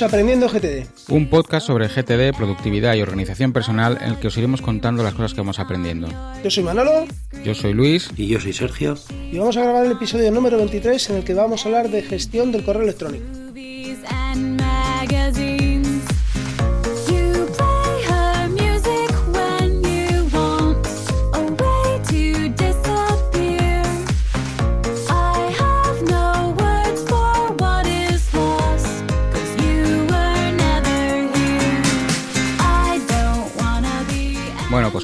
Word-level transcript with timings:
Bienvenidos 0.00 0.48
a 0.48 0.48
Aprendiendo 0.48 0.48
GTD. 0.48 1.12
Un 1.12 1.28
podcast 1.28 1.66
sobre 1.66 1.88
GTD, 1.88 2.34
productividad 2.34 2.94
y 2.94 3.02
organización 3.02 3.52
personal 3.52 3.98
en 4.00 4.12
el 4.12 4.18
que 4.18 4.28
os 4.28 4.36
iremos 4.38 4.62
contando 4.62 5.02
las 5.02 5.12
cosas 5.12 5.34
que 5.34 5.42
vamos 5.42 5.58
aprendiendo. 5.58 6.08
Yo 6.42 6.50
soy 6.50 6.64
Manolo. 6.64 7.04
Yo 7.44 7.54
soy 7.54 7.74
Luis. 7.74 8.10
Y 8.16 8.28
yo 8.28 8.40
soy 8.40 8.54
Sergio. 8.54 8.94
Y 9.30 9.36
vamos 9.36 9.58
a 9.58 9.62
grabar 9.62 9.84
el 9.84 9.92
episodio 9.92 10.30
número 10.30 10.56
23 10.56 11.10
en 11.10 11.16
el 11.16 11.24
que 11.24 11.34
vamos 11.34 11.64
a 11.64 11.68
hablar 11.68 11.90
de 11.90 12.00
gestión 12.00 12.50
del 12.50 12.64
correo 12.64 12.82
electrónico. 12.82 13.26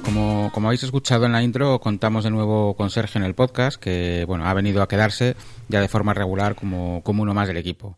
Pues 0.00 0.14
como, 0.14 0.66
habéis 0.66 0.82
escuchado 0.82 1.26
en 1.26 1.32
la 1.32 1.42
intro, 1.42 1.80
contamos 1.80 2.24
de 2.24 2.30
nuevo 2.30 2.74
con 2.74 2.90
Sergio 2.90 3.18
en 3.18 3.24
el 3.24 3.34
podcast, 3.34 3.80
que 3.80 4.24
bueno, 4.26 4.46
ha 4.46 4.52
venido 4.52 4.82
a 4.82 4.88
quedarse 4.88 5.36
ya 5.68 5.80
de 5.80 5.88
forma 5.88 6.12
regular 6.12 6.54
como, 6.54 7.02
como 7.02 7.22
uno 7.22 7.34
más 7.34 7.48
del 7.48 7.56
equipo. 7.56 7.96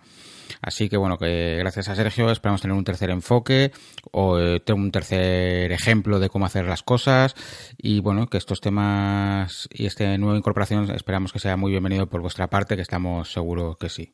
Así 0.61 0.89
que 0.89 0.97
bueno, 0.97 1.19
que 1.19 1.57
gracias 1.59 1.89
a 1.89 1.97
Sergio 1.97 2.31
esperamos 2.31 2.61
tener 2.61 2.77
un 2.77 2.85
tercer 2.85 3.11
enfoque 3.11 3.73
o 4.13 4.39
eh, 4.39 4.63
un 4.73 4.93
tercer 4.93 5.73
ejemplo 5.73 6.21
de 6.21 6.29
cómo 6.29 6.47
hacer 6.47 6.67
las 6.67 6.83
cosas 6.83 7.35
y 7.77 8.01
bueno, 8.01 8.29
que 8.29 8.39
estos 8.39 8.61
temas 8.61 9.69
y 9.73 9.87
esta 9.87 10.17
nueva 10.19 10.37
incorporación 10.37 10.91
esperamos 10.91 11.33
que 11.33 11.39
sea 11.39 11.57
muy 11.57 11.71
bienvenido 11.71 12.07
por 12.07 12.21
vuestra 12.21 12.49
parte, 12.49 12.77
que 12.77 12.83
estamos 12.83 13.33
seguros 13.33 13.77
que 13.77 13.89
sí. 13.89 14.13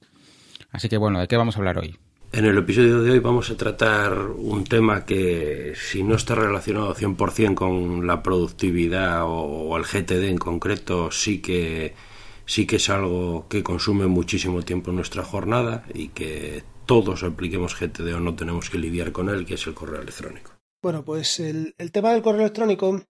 Así 0.70 0.89
que 0.89 0.97
bueno, 0.97 1.20
¿de 1.20 1.28
qué 1.28 1.37
vamos 1.37 1.56
a 1.56 1.59
hablar 1.59 1.78
hoy? 1.78 1.98
En 2.37 2.47
el 2.47 2.59
episodio 2.59 3.01
de 3.01 3.13
hoy 3.13 3.21
vamos 3.21 3.49
a 3.51 3.57
tratar 3.57 4.19
un 4.19 4.65
tema 4.65 5.07
que 5.07 5.73
si 5.77 6.03
no 6.03 6.17
está 6.17 6.35
relacionado 6.35 6.93
100% 6.93 7.55
con 7.55 8.09
la 8.09 8.25
productividad 8.25 9.23
o, 9.25 9.77
el 9.77 9.85
GTD 9.85 10.25
en 10.31 10.39
concreto, 10.39 11.12
sí 11.12 11.41
que 11.41 11.95
sí 12.45 12.67
que 12.67 12.77
es 12.77 12.91
algo 12.91 13.47
que 13.49 13.62
consume 13.62 14.09
muchísimo 14.09 14.62
tiempo 14.62 14.91
en 14.91 14.97
nuestra 14.97 15.23
jornada 15.23 15.85
y 15.95 16.09
que 16.09 16.65
todos 16.87 17.23
apliquemos 17.23 17.79
GTD 17.79 18.15
o 18.15 18.19
no 18.19 18.35
tenemos 18.35 18.69
que 18.69 18.79
lidiar 18.79 19.12
con 19.12 19.29
él, 19.29 19.47
que 19.47 19.55
es 19.55 19.65
el 19.69 19.75
correo 19.75 20.03
electrónico. 20.03 20.51
Bueno, 20.83 21.05
pues 21.05 21.39
el, 21.39 21.73
tema 21.93 22.15
del 22.15 22.23
correo 22.23 22.41
electrónico, 22.41 23.01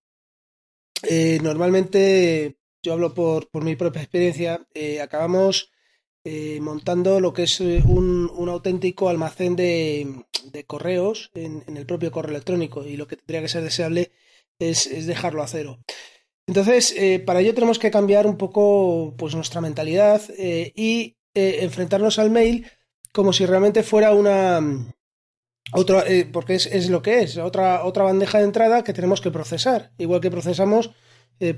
eh, 1.02 1.38
normalmente, 1.42 2.58
yo 2.82 2.92
hablo 2.92 3.14
por, 3.14 3.48
por 3.48 3.64
mi 3.64 3.74
propia 3.74 4.02
experiencia, 4.02 4.66
eh, 4.74 5.00
acabamos 5.00 5.70
eh, 6.26 6.58
montando 6.62 7.20
lo 7.20 7.34
que 7.34 7.42
es 7.42 7.60
eh, 7.60 7.82
un, 7.86 8.30
auténtico 8.48 9.10
almacén 9.10 9.56
de, 9.56 10.24
correos 10.66 11.30
en, 11.34 11.62
el 11.76 11.84
propio 11.84 12.10
correo 12.10 12.30
electrónico 12.30 12.82
y 12.82 12.96
lo 12.96 13.06
que 13.06 13.16
tendría 13.16 13.42
que 13.42 13.48
ser 13.48 13.62
deseable 13.62 14.10
es, 14.58 15.06
dejarlo 15.06 15.42
a 15.42 15.48
cero. 15.48 15.80
Entonces, 16.46 16.94
eh, 16.96 17.20
para 17.20 17.40
ello 17.40 17.52
tenemos 17.52 17.78
que 17.78 17.90
cambiar 17.90 18.26
un 18.26 18.38
poco 18.38 19.14
pues, 19.18 19.34
nuestra 19.34 19.60
mentalidad 19.60 20.22
y 20.38 21.16
enfrentarnos 21.34 22.18
al 22.18 22.30
mail 22.30 22.66
como 23.12 23.32
si 23.32 23.44
realmente 23.44 23.82
fuera 23.82 24.14
una 24.14 24.60
otra, 25.72 26.04
porque 26.32 26.54
es, 26.54 26.66
es, 26.66 26.88
lo 26.88 27.02
que 27.02 27.20
es, 27.20 27.36
otra, 27.36 27.84
otra 27.84 28.04
bandeja 28.04 28.38
de 28.38 28.44
entrada 28.44 28.84
que 28.84 28.92
tenemos 28.94 29.20
que 29.20 29.30
procesar, 29.30 29.92
igual 29.98 30.20
que 30.20 30.30
procesamos 30.30 30.92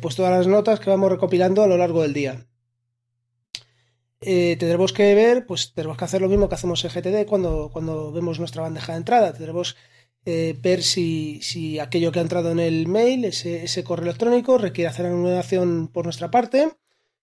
pues 0.00 0.16
todas 0.16 0.32
las 0.32 0.46
notas 0.46 0.80
que 0.80 0.90
vamos 0.90 1.10
recopilando 1.10 1.62
a 1.62 1.66
lo 1.66 1.76
largo 1.76 2.02
del 2.02 2.14
día 2.14 2.46
eh, 4.28 4.56
tendremos 4.58 4.92
que 4.92 5.14
ver, 5.14 5.46
pues 5.46 5.72
tenemos 5.72 5.96
que 5.96 6.04
hacer 6.04 6.20
lo 6.20 6.28
mismo 6.28 6.48
que 6.48 6.56
hacemos 6.56 6.84
en 6.84 6.90
GTD 6.90 7.26
cuando, 7.26 7.70
cuando 7.72 8.10
vemos 8.10 8.40
nuestra 8.40 8.62
bandeja 8.62 8.92
de 8.92 8.98
entrada. 8.98 9.32
Tendremos 9.32 9.76
eh, 10.24 10.56
ver 10.60 10.82
si, 10.82 11.40
si, 11.42 11.78
aquello 11.78 12.10
que 12.10 12.18
ha 12.18 12.22
entrado 12.22 12.50
en 12.50 12.58
el 12.58 12.88
mail, 12.88 13.24
ese, 13.24 13.84
correo 13.84 14.06
electrónico, 14.06 14.58
requiere 14.58 14.88
hacer 14.88 15.06
una 15.06 15.38
acción 15.38 15.86
por 15.86 16.04
nuestra 16.04 16.32
parte, 16.32 16.72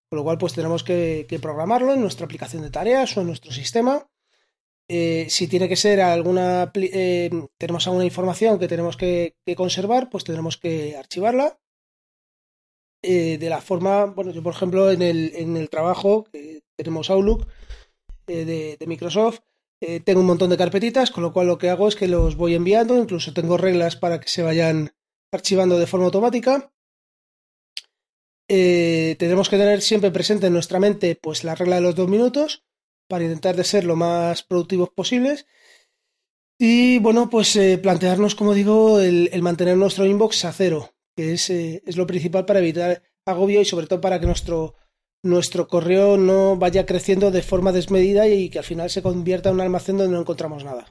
con 0.07 0.17
lo 0.17 0.23
cual 0.23 0.37
pues 0.37 0.53
tenemos 0.53 0.85
que, 0.85 1.27
programarlo 1.41 1.93
en 1.93 1.99
nuestra 1.99 2.25
aplicación 2.25 2.61
de 2.63 2.69
tareas 2.69 3.17
o 3.17 3.21
en 3.21 3.27
nuestro 3.27 3.51
sistema. 3.51 4.07
Eh, 4.87 5.27
si 5.29 5.47
tiene 5.49 5.67
que 5.67 5.75
ser 5.75 5.99
alguna, 5.99 6.71
eh, 6.75 7.29
tenemos 7.57 7.85
alguna 7.87 8.05
información 8.05 8.59
que 8.59 8.69
tenemos 8.69 8.95
que, 8.95 9.35
conservar, 9.57 10.09
pues 10.09 10.23
tendremos 10.23 10.55
que 10.57 10.95
archivarla. 10.95 11.59
Eh, 13.01 13.37
de 13.37 13.49
la 13.49 13.59
forma, 13.59 14.05
bueno, 14.05 14.31
yo 14.31 14.41
por 14.41 14.53
ejemplo 14.53 14.89
en 14.89 15.01
el, 15.01 15.33
en 15.35 15.57
el 15.57 15.69
trabajo, 15.69 16.23
que 16.31 16.63
tenemos 16.75 17.09
Outlook 17.09 17.47
eh, 18.27 18.77
de, 18.79 18.87
Microsoft. 18.87 19.39
Eh, 19.81 19.99
tengo 19.99 20.21
un 20.21 20.27
montón 20.27 20.49
de 20.49 20.57
carpetitas, 20.57 21.11
con 21.11 21.23
lo 21.23 21.33
cual 21.33 21.47
lo 21.47 21.57
que 21.57 21.69
hago 21.69 21.87
es 21.87 21.95
que 21.95 22.07
los 22.07 22.35
voy 22.37 22.55
enviando, 22.55 22.97
incluso 22.97 23.33
tengo 23.33 23.57
reglas 23.57 23.95
para 23.95 24.19
que 24.19 24.29
se 24.29 24.43
vayan 24.43 24.95
archivando 25.31 25.77
de 25.77 25.87
forma 25.87 26.05
automática. 26.05 26.71
Eh, 28.47 29.15
tenemos 29.19 29.49
que 29.49 29.57
tener 29.57 29.81
siempre 29.81 30.11
presente 30.11 30.47
en 30.47 30.53
nuestra 30.53 30.79
mente 30.79 31.15
pues 31.15 31.43
la 31.43 31.55
regla 31.55 31.77
de 31.77 31.81
los 31.81 31.95
dos 31.95 32.09
minutos 32.09 32.65
para 33.07 33.23
intentar 33.23 33.55
de 33.55 33.63
ser 33.63 33.83
lo 33.83 33.95
más 33.95 34.43
productivos 34.43 34.89
posibles. 34.89 35.47
Y 36.59 36.99
bueno, 36.99 37.29
pues 37.29 37.55
eh, 37.55 37.77
plantearnos, 37.77 38.35
como 38.35 38.53
digo, 38.53 38.99
el, 38.99 39.41
mantener 39.41 39.75
nuestro 39.75 40.05
inbox 40.05 40.45
a 40.45 40.53
cero, 40.53 40.93
que 41.15 41.33
es, 41.33 41.49
es 41.49 41.97
lo 41.97 42.07
principal 42.07 42.45
para 42.45 42.59
evitar 42.59 43.03
agobio 43.25 43.59
y 43.59 43.65
sobre 43.65 43.87
todo 43.87 43.99
para 43.99 44.19
que 44.19 44.27
nuestro 44.27 44.75
nuestro 45.23 45.67
correo 45.67 46.17
no 46.17 46.57
vaya 46.57 46.85
creciendo 46.85 47.31
de 47.31 47.41
forma 47.41 47.71
desmedida 47.71 48.27
y 48.27 48.49
que 48.49 48.59
al 48.59 48.65
final 48.65 48.89
se 48.89 49.01
convierta 49.01 49.49
en 49.49 49.55
un 49.55 49.61
almacén 49.61 49.97
donde 49.97 50.13
no 50.13 50.21
encontramos 50.21 50.63
nada. 50.63 50.85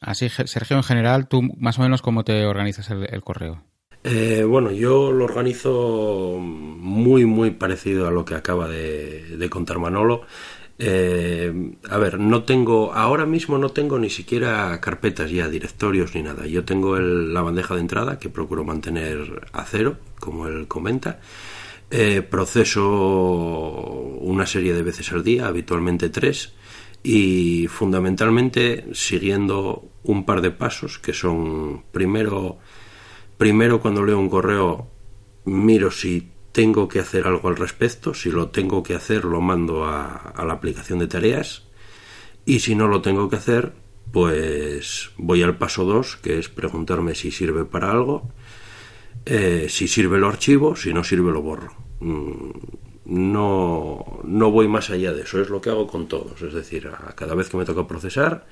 Así, 0.00 0.28
Sergio, 0.28 0.76
en 0.76 0.82
general, 0.82 1.28
tú 1.28 1.42
más 1.58 1.78
o 1.78 1.82
menos 1.82 2.00
cómo 2.00 2.24
te 2.24 2.46
organizas 2.46 2.90
el, 2.90 3.06
el 3.12 3.22
correo. 3.22 3.62
Eh, 4.04 4.44
bueno, 4.44 4.72
yo 4.72 5.12
lo 5.12 5.24
organizo 5.24 6.36
muy, 6.40 7.24
muy 7.24 7.52
parecido 7.52 8.08
a 8.08 8.10
lo 8.10 8.24
que 8.24 8.34
acaba 8.34 8.68
de, 8.68 9.36
de 9.36 9.50
contar 9.50 9.78
Manolo. 9.78 10.22
Eh, 10.78 11.72
a 11.88 11.98
ver, 11.98 12.18
no 12.18 12.42
tengo, 12.42 12.92
ahora 12.92 13.26
mismo 13.26 13.58
no 13.58 13.68
tengo 13.68 14.00
ni 14.00 14.10
siquiera 14.10 14.80
carpetas 14.80 15.30
ya, 15.30 15.48
directorios 15.48 16.14
ni 16.16 16.22
nada. 16.22 16.46
Yo 16.46 16.64
tengo 16.64 16.96
el, 16.96 17.32
la 17.32 17.42
bandeja 17.42 17.74
de 17.74 17.80
entrada 17.80 18.18
que 18.18 18.28
procuro 18.28 18.64
mantener 18.64 19.46
a 19.52 19.64
cero, 19.64 19.98
como 20.18 20.48
él 20.48 20.66
comenta. 20.66 21.20
Eh, 21.94 22.22
proceso 22.22 22.88
una 22.88 24.46
serie 24.46 24.72
de 24.72 24.82
veces 24.82 25.12
al 25.12 25.22
día, 25.22 25.46
habitualmente 25.46 26.08
tres, 26.08 26.54
y 27.02 27.66
fundamentalmente 27.68 28.86
siguiendo 28.94 29.90
un 30.02 30.24
par 30.24 30.40
de 30.40 30.52
pasos 30.52 30.98
que 30.98 31.12
son 31.12 31.84
primero, 31.92 32.56
primero 33.36 33.82
cuando 33.82 34.06
leo 34.06 34.18
un 34.18 34.30
correo 34.30 34.88
miro 35.44 35.90
si 35.90 36.30
tengo 36.52 36.88
que 36.88 36.98
hacer 36.98 37.26
algo 37.26 37.50
al 37.50 37.56
respecto, 37.56 38.14
si 38.14 38.30
lo 38.30 38.48
tengo 38.48 38.82
que 38.82 38.94
hacer 38.94 39.26
lo 39.26 39.42
mando 39.42 39.84
a, 39.84 40.32
la 40.46 40.52
aplicación 40.54 40.98
de 40.98 41.08
tareas 41.08 41.64
y 42.46 42.60
si 42.60 42.74
no 42.74 42.88
lo 42.88 43.02
tengo 43.02 43.28
que 43.28 43.36
hacer 43.36 43.74
pues 44.12 45.10
voy 45.18 45.42
al 45.42 45.58
paso 45.58 45.84
2 45.84 46.16
que 46.16 46.38
es 46.38 46.48
preguntarme 46.48 47.14
si 47.14 47.30
sirve 47.30 47.66
para 47.66 47.90
algo 47.90 48.32
eh, 49.26 49.66
si 49.68 49.86
sirve 49.86 50.18
lo 50.18 50.28
archivo, 50.28 50.74
si 50.74 50.92
no 50.92 51.04
sirve 51.04 51.30
lo 51.30 51.42
borro. 51.42 51.81
Mm, 52.02 52.50
no, 53.04 54.04
no 54.24 54.50
voy 54.50 54.66
más 54.68 54.90
allá 54.90 55.12
de 55.12 55.22
eso, 55.22 55.40
es 55.40 55.48
lo 55.48 55.60
que 55.60 55.70
hago 55.70 55.86
con 55.86 56.08
todos. 56.08 56.42
Es 56.42 56.52
decir, 56.52 56.88
a 56.88 57.14
cada 57.14 57.34
vez 57.34 57.48
que 57.48 57.56
me 57.56 57.64
toca 57.64 57.86
procesar, 57.86 58.46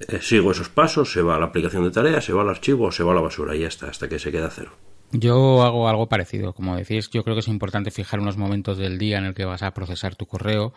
eh, 0.00 0.20
sigo 0.20 0.52
esos 0.52 0.68
pasos, 0.68 1.12
se 1.12 1.22
va 1.22 1.36
a 1.36 1.40
la 1.40 1.46
aplicación 1.46 1.84
de 1.84 1.90
tareas, 1.90 2.24
se 2.24 2.32
va 2.32 2.42
al 2.42 2.48
archivo 2.48 2.86
o 2.86 2.92
se 2.92 3.02
va 3.02 3.12
a 3.12 3.14
la 3.14 3.20
basura 3.20 3.54
y 3.56 3.60
ya 3.60 3.68
está, 3.68 3.88
hasta 3.88 4.08
que 4.08 4.18
se 4.18 4.30
queda 4.30 4.50
cero. 4.50 4.72
Yo 5.12 5.62
hago 5.62 5.88
algo 5.88 6.08
parecido, 6.08 6.54
como 6.54 6.76
decís, 6.76 7.08
yo 7.10 7.22
creo 7.22 7.36
que 7.36 7.40
es 7.40 7.48
importante 7.48 7.92
fijar 7.92 8.18
unos 8.18 8.36
momentos 8.36 8.78
del 8.78 8.98
día 8.98 9.18
en 9.18 9.24
el 9.24 9.34
que 9.34 9.44
vas 9.44 9.62
a 9.62 9.72
procesar 9.72 10.16
tu 10.16 10.26
correo, 10.26 10.72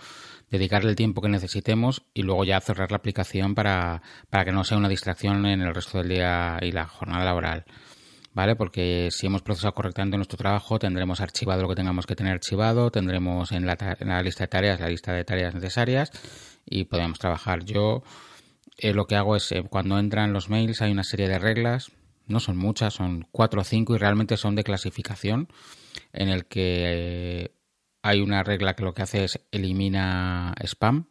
dedicarle 0.52 0.92
el 0.92 0.96
tiempo 0.96 1.22
que 1.22 1.30
necesitemos 1.30 2.04
y 2.14 2.22
luego 2.22 2.44
ya 2.44 2.62
cerrar 2.62 2.92
la 2.92 2.98
aplicación 2.98 3.56
para, 3.56 4.04
para 4.30 4.46
que 4.46 4.52
no 4.52 4.64
sea 4.64 4.78
una 4.78 4.90
distracción 4.90 5.46
en 5.48 5.62
el 5.62 5.74
resto 5.74 5.98
del 5.98 6.10
día 6.10 6.60
y 6.62 6.72
la 6.72 6.86
jornada 6.86 7.26
laboral. 7.26 7.66
¿Vale? 8.38 8.56
Porque 8.56 9.10
si 9.10 9.26
hemos 9.26 9.42
procesado 9.42 9.74
correctamente 9.74 10.16
nuestro 10.16 10.38
trabajo, 10.38 10.78
tendremos 10.78 11.22
archivado 11.22 11.64
lo 11.64 11.70
que 11.70 11.74
tengamos 11.74 12.06
que 12.06 12.16
tener 12.16 12.34
archivado, 12.34 12.92
tendremos 12.92 13.52
en 13.52 13.66
la, 13.66 13.76
en 14.00 14.10
la 14.10 14.22
lista 14.22 14.44
de 14.44 14.48
tareas 14.48 14.80
la 14.80 14.90
lista 14.90 15.12
de 15.12 15.24
tareas 15.24 15.56
necesarias 15.56 16.12
y 16.64 16.84
podemos 16.84 17.18
trabajar. 17.18 17.66
Yo 17.66 18.04
eh, 18.78 18.94
lo 18.94 19.08
que 19.08 19.16
hago 19.16 19.36
es, 19.36 19.52
eh, 19.52 19.64
cuando 19.68 19.98
entran 19.98 20.34
los 20.34 20.52
mails 20.52 20.84
hay 20.84 20.92
una 20.92 21.04
serie 21.04 21.28
de 21.28 21.40
reglas, 21.40 21.92
no 22.28 22.40
son 22.40 22.58
muchas, 22.58 22.94
son 22.94 23.28
cuatro 23.32 23.62
o 23.62 23.64
cinco 23.64 23.96
y 23.96 23.98
realmente 23.98 24.38
son 24.38 24.54
de 24.54 24.64
clasificación, 24.64 25.48
en 26.14 26.30
el 26.30 26.46
que 26.46 26.84
eh, 26.86 27.52
hay 28.04 28.22
una 28.22 28.44
regla 28.44 28.76
que 28.76 28.84
lo 28.84 28.94
que 28.94 29.02
hace 29.02 29.24
es 29.24 29.40
elimina 29.50 30.54
spam, 30.64 31.08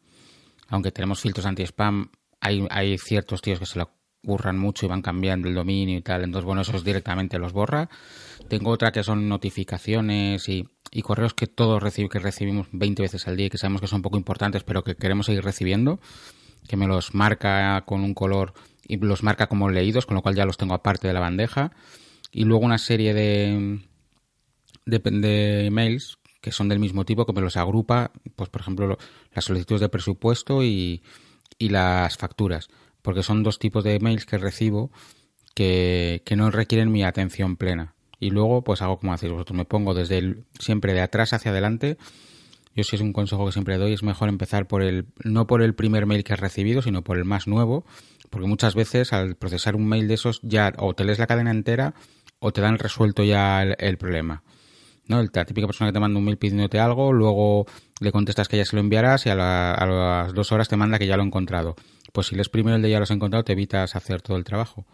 aunque 0.69 0.93
tenemos 0.93 1.21
filtros 1.21 1.45
anti-spam, 1.45 2.13
hay, 2.41 2.65
hay 2.71 2.99
ciertos 2.99 3.43
tíos 3.43 3.59
que 3.59 3.67
se 3.67 3.81
lo 3.81 3.96
curran 4.27 4.59
mucho 4.59 4.85
y 4.85 4.89
van 4.89 5.03
cambiando 5.03 5.49
el 5.49 5.55
dominio 5.55 5.97
y 5.97 6.03
tal. 6.03 6.25
Entonces, 6.25 6.45
bueno, 6.45 6.63
esos 6.63 6.83
directamente 6.85 7.39
los 7.39 7.53
borra. 7.53 7.89
Tengo 8.49 8.71
otra 8.71 8.91
que 8.93 9.03
son 9.05 9.29
notificaciones 9.29 10.49
y, 10.49 10.69
y 10.91 11.03
correos 11.03 11.33
que 11.33 11.47
todos 11.47 11.83
recibimos, 11.83 12.13
que 12.13 12.19
recibimos 12.19 12.67
20 12.73 13.03
veces 13.03 13.27
al 13.29 13.37
día 13.37 13.47
y 13.47 13.51
que 13.51 13.59
sabemos 13.59 13.81
que 13.81 13.87
son 13.87 14.03
poco 14.03 14.17
importantes, 14.17 14.65
pero 14.65 14.83
que 14.83 14.97
queremos 14.97 15.27
seguir 15.27 15.45
recibiendo. 15.45 16.01
que 16.69 16.77
me 16.77 16.89
los 16.89 17.15
marca 17.15 17.83
con 17.87 18.03
un 18.03 18.13
color 18.15 18.53
y 18.89 18.97
los 18.99 19.23
marca 19.23 19.47
como 19.47 19.71
leídos, 19.71 20.05
con 20.07 20.17
lo 20.17 20.23
cual 20.23 20.35
ya 20.35 20.45
los 20.45 20.57
tengo 20.57 20.75
aparte 20.75 21.07
de 21.09 21.15
la 21.15 21.21
bandeja. 21.21 21.73
Y 22.33 22.45
luego 22.45 22.65
una 22.67 22.79
serie 22.79 23.15
de, 23.15 23.81
de, 24.85 24.99
de 24.99 25.71
mails 25.71 26.19
que 26.41 26.53
son 26.53 26.69
del 26.69 26.79
mismo 26.79 27.05
tipo, 27.05 27.27
que 27.27 27.33
me 27.33 27.41
los 27.41 27.57
agrupa, 27.57 28.13
pues 28.37 28.51
por 28.51 28.61
ejemplo, 28.61 28.99
las 29.35 29.45
solicitudes 29.45 29.81
de 29.81 29.89
presupuesto 29.89 30.63
y, 30.63 31.03
y 31.59 31.71
las 31.71 32.17
facturas, 32.17 32.69
porque 33.07 33.23
son 33.23 33.45
dos 33.45 33.61
tipos 33.61 33.85
de 33.85 34.01
mails 34.01 34.27
que 34.27 34.37
recibo 34.37 34.91
que, 35.55 36.21
no 36.37 36.51
requieren 36.51 36.91
mi 36.91 37.05
atención 37.05 37.57
plena. 37.57 37.95
Y 38.19 38.31
luego, 38.31 38.65
pues 38.65 38.83
hago 38.83 38.99
como 38.99 39.13
hacéis 39.13 39.31
vosotros, 39.31 39.57
me 39.57 39.65
pongo 39.65 39.95
desde 39.95 40.19
el, 40.19 40.45
siempre 40.59 40.93
de 40.93 41.03
atrás 41.03 41.33
hacia 41.33 41.53
adelante. 41.53 41.99
Yo 42.75 42.83
sí 42.83 42.97
es 42.97 43.03
un 43.03 43.13
consejo 43.13 43.47
que 43.47 43.53
siempre 43.53 43.79
doy, 43.79 43.93
es 43.93 44.03
mejor 44.03 44.29
empezar 44.29 44.67
por 44.67 44.83
el, 44.83 45.07
no 45.23 45.47
por 45.47 45.63
el 45.63 45.77
primer 45.77 46.05
mail 46.05 46.25
que 46.25 46.33
has 46.33 46.41
recibido, 46.41 46.83
sino 46.83 47.03
por 47.03 47.17
el 47.17 47.25
más 47.25 47.47
nuevo, 47.47 47.87
porque 48.29 48.49
muchas 48.49 48.75
veces 48.75 49.13
al 49.13 49.37
procesar 49.37 49.77
un 49.77 49.87
mail 49.87 50.09
de 50.09 50.15
esos 50.15 50.41
ya 50.43 50.73
o 50.77 50.93
te 50.95 51.05
lees 51.05 51.21
la 51.21 51.29
cadena 51.29 51.53
entera 51.53 51.95
o 52.41 52.53
te 52.53 52.61
dan 52.61 52.77
resuelto 52.77 53.23
ya 53.23 53.63
el, 53.63 53.99
problema. 53.99 54.43
¿no? 55.07 55.23
La 55.23 55.45
típica 55.45 55.69
persona 55.69 55.91
que 55.91 55.95
te 55.95 56.01
manda 56.01 56.19
un 56.19 56.25
mail 56.25 56.39
pidiéndote 56.39 56.81
algo, 56.81 57.13
luego 57.13 57.67
le 58.01 58.11
contestas 58.11 58.49
que 58.49 58.57
ya 58.57 58.65
se 58.65 58.75
lo 58.75 58.81
enviarás 58.81 59.27
y 59.27 59.29
a, 59.29 59.75
a, 59.75 59.87
las 59.87 60.35
dos 60.35 60.51
horas 60.51 60.69
te 60.69 60.77
manda 60.77 60.99
que 60.99 61.07
ya 61.07 61.17
lo 61.17 61.23
ha 61.23 61.27
encontrado. 61.27 61.77
Pues 62.17 62.29
si 62.29 62.35
lees 62.35 62.49
primero 62.49 62.77
el 62.77 62.81
de 62.81 62.89
ya 62.89 62.97
lo 62.97 63.03
has 63.03 63.11
encontrado, 63.11 63.45
te 63.45 63.53
evitas 63.53 63.95
hacer 63.95 64.23
todo 64.23 64.39
el 64.39 64.45
trabajo. 64.45 64.87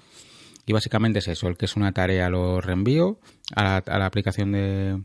Y 0.66 0.72
básicamente 0.72 1.20
es 1.20 1.28
eso, 1.28 1.46
el 1.46 1.56
que 1.56 1.66
es 1.66 1.76
una 1.76 1.92
tarea 1.92 2.28
lo 2.28 2.60
reenvío 2.60 3.20
a 3.54 3.80
la, 3.86 4.06
aplicación 4.06 4.50
de, 4.50 5.04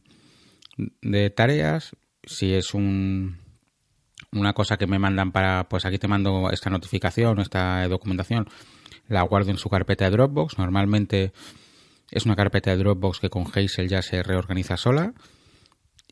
de 1.03 1.29
tareas. 1.29 1.95
Si 2.23 2.55
es 2.55 2.73
un, 2.73 3.37
una 4.31 4.53
cosa 4.53 4.77
que 4.77 4.87
me 4.87 4.97
mandan 4.97 5.31
para, 5.31 5.69
pues 5.69 5.85
aquí 5.85 5.99
te 5.99 6.07
mando 6.07 6.49
esta 6.49 6.71
notificación, 6.71 7.39
esta 7.39 7.87
documentación, 7.87 8.47
la 9.07 9.21
guardo 9.21 9.51
en 9.51 9.59
su 9.59 9.69
carpeta 9.69 10.05
de 10.05 10.09
Dropbox. 10.09 10.57
Normalmente 10.57 11.33
es 12.09 12.25
una 12.25 12.35
carpeta 12.35 12.71
de 12.71 12.77
Dropbox 12.77 13.19
que 13.19 13.29
con 13.29 13.45
Hazel 13.45 13.89
ya 13.89 14.01
se 14.01 14.23
reorganiza 14.23 14.75
sola. 14.75 15.13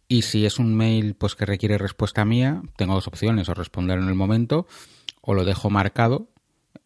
Y 0.07 0.21
si 0.21 0.45
es 0.45 0.59
un 0.59 0.75
mail 0.75 1.15
pues 1.15 1.35
que 1.35 1.45
requiere 1.45 1.77
respuesta 1.77 2.25
mía, 2.25 2.61
tengo 2.77 2.93
dos 2.93 3.07
opciones, 3.07 3.49
o 3.49 3.53
responder 3.53 3.99
en 3.99 4.07
el 4.07 4.15
momento 4.15 4.67
o 5.21 5.33
lo 5.33 5.43
dejo 5.43 5.69
marcado 5.69 6.29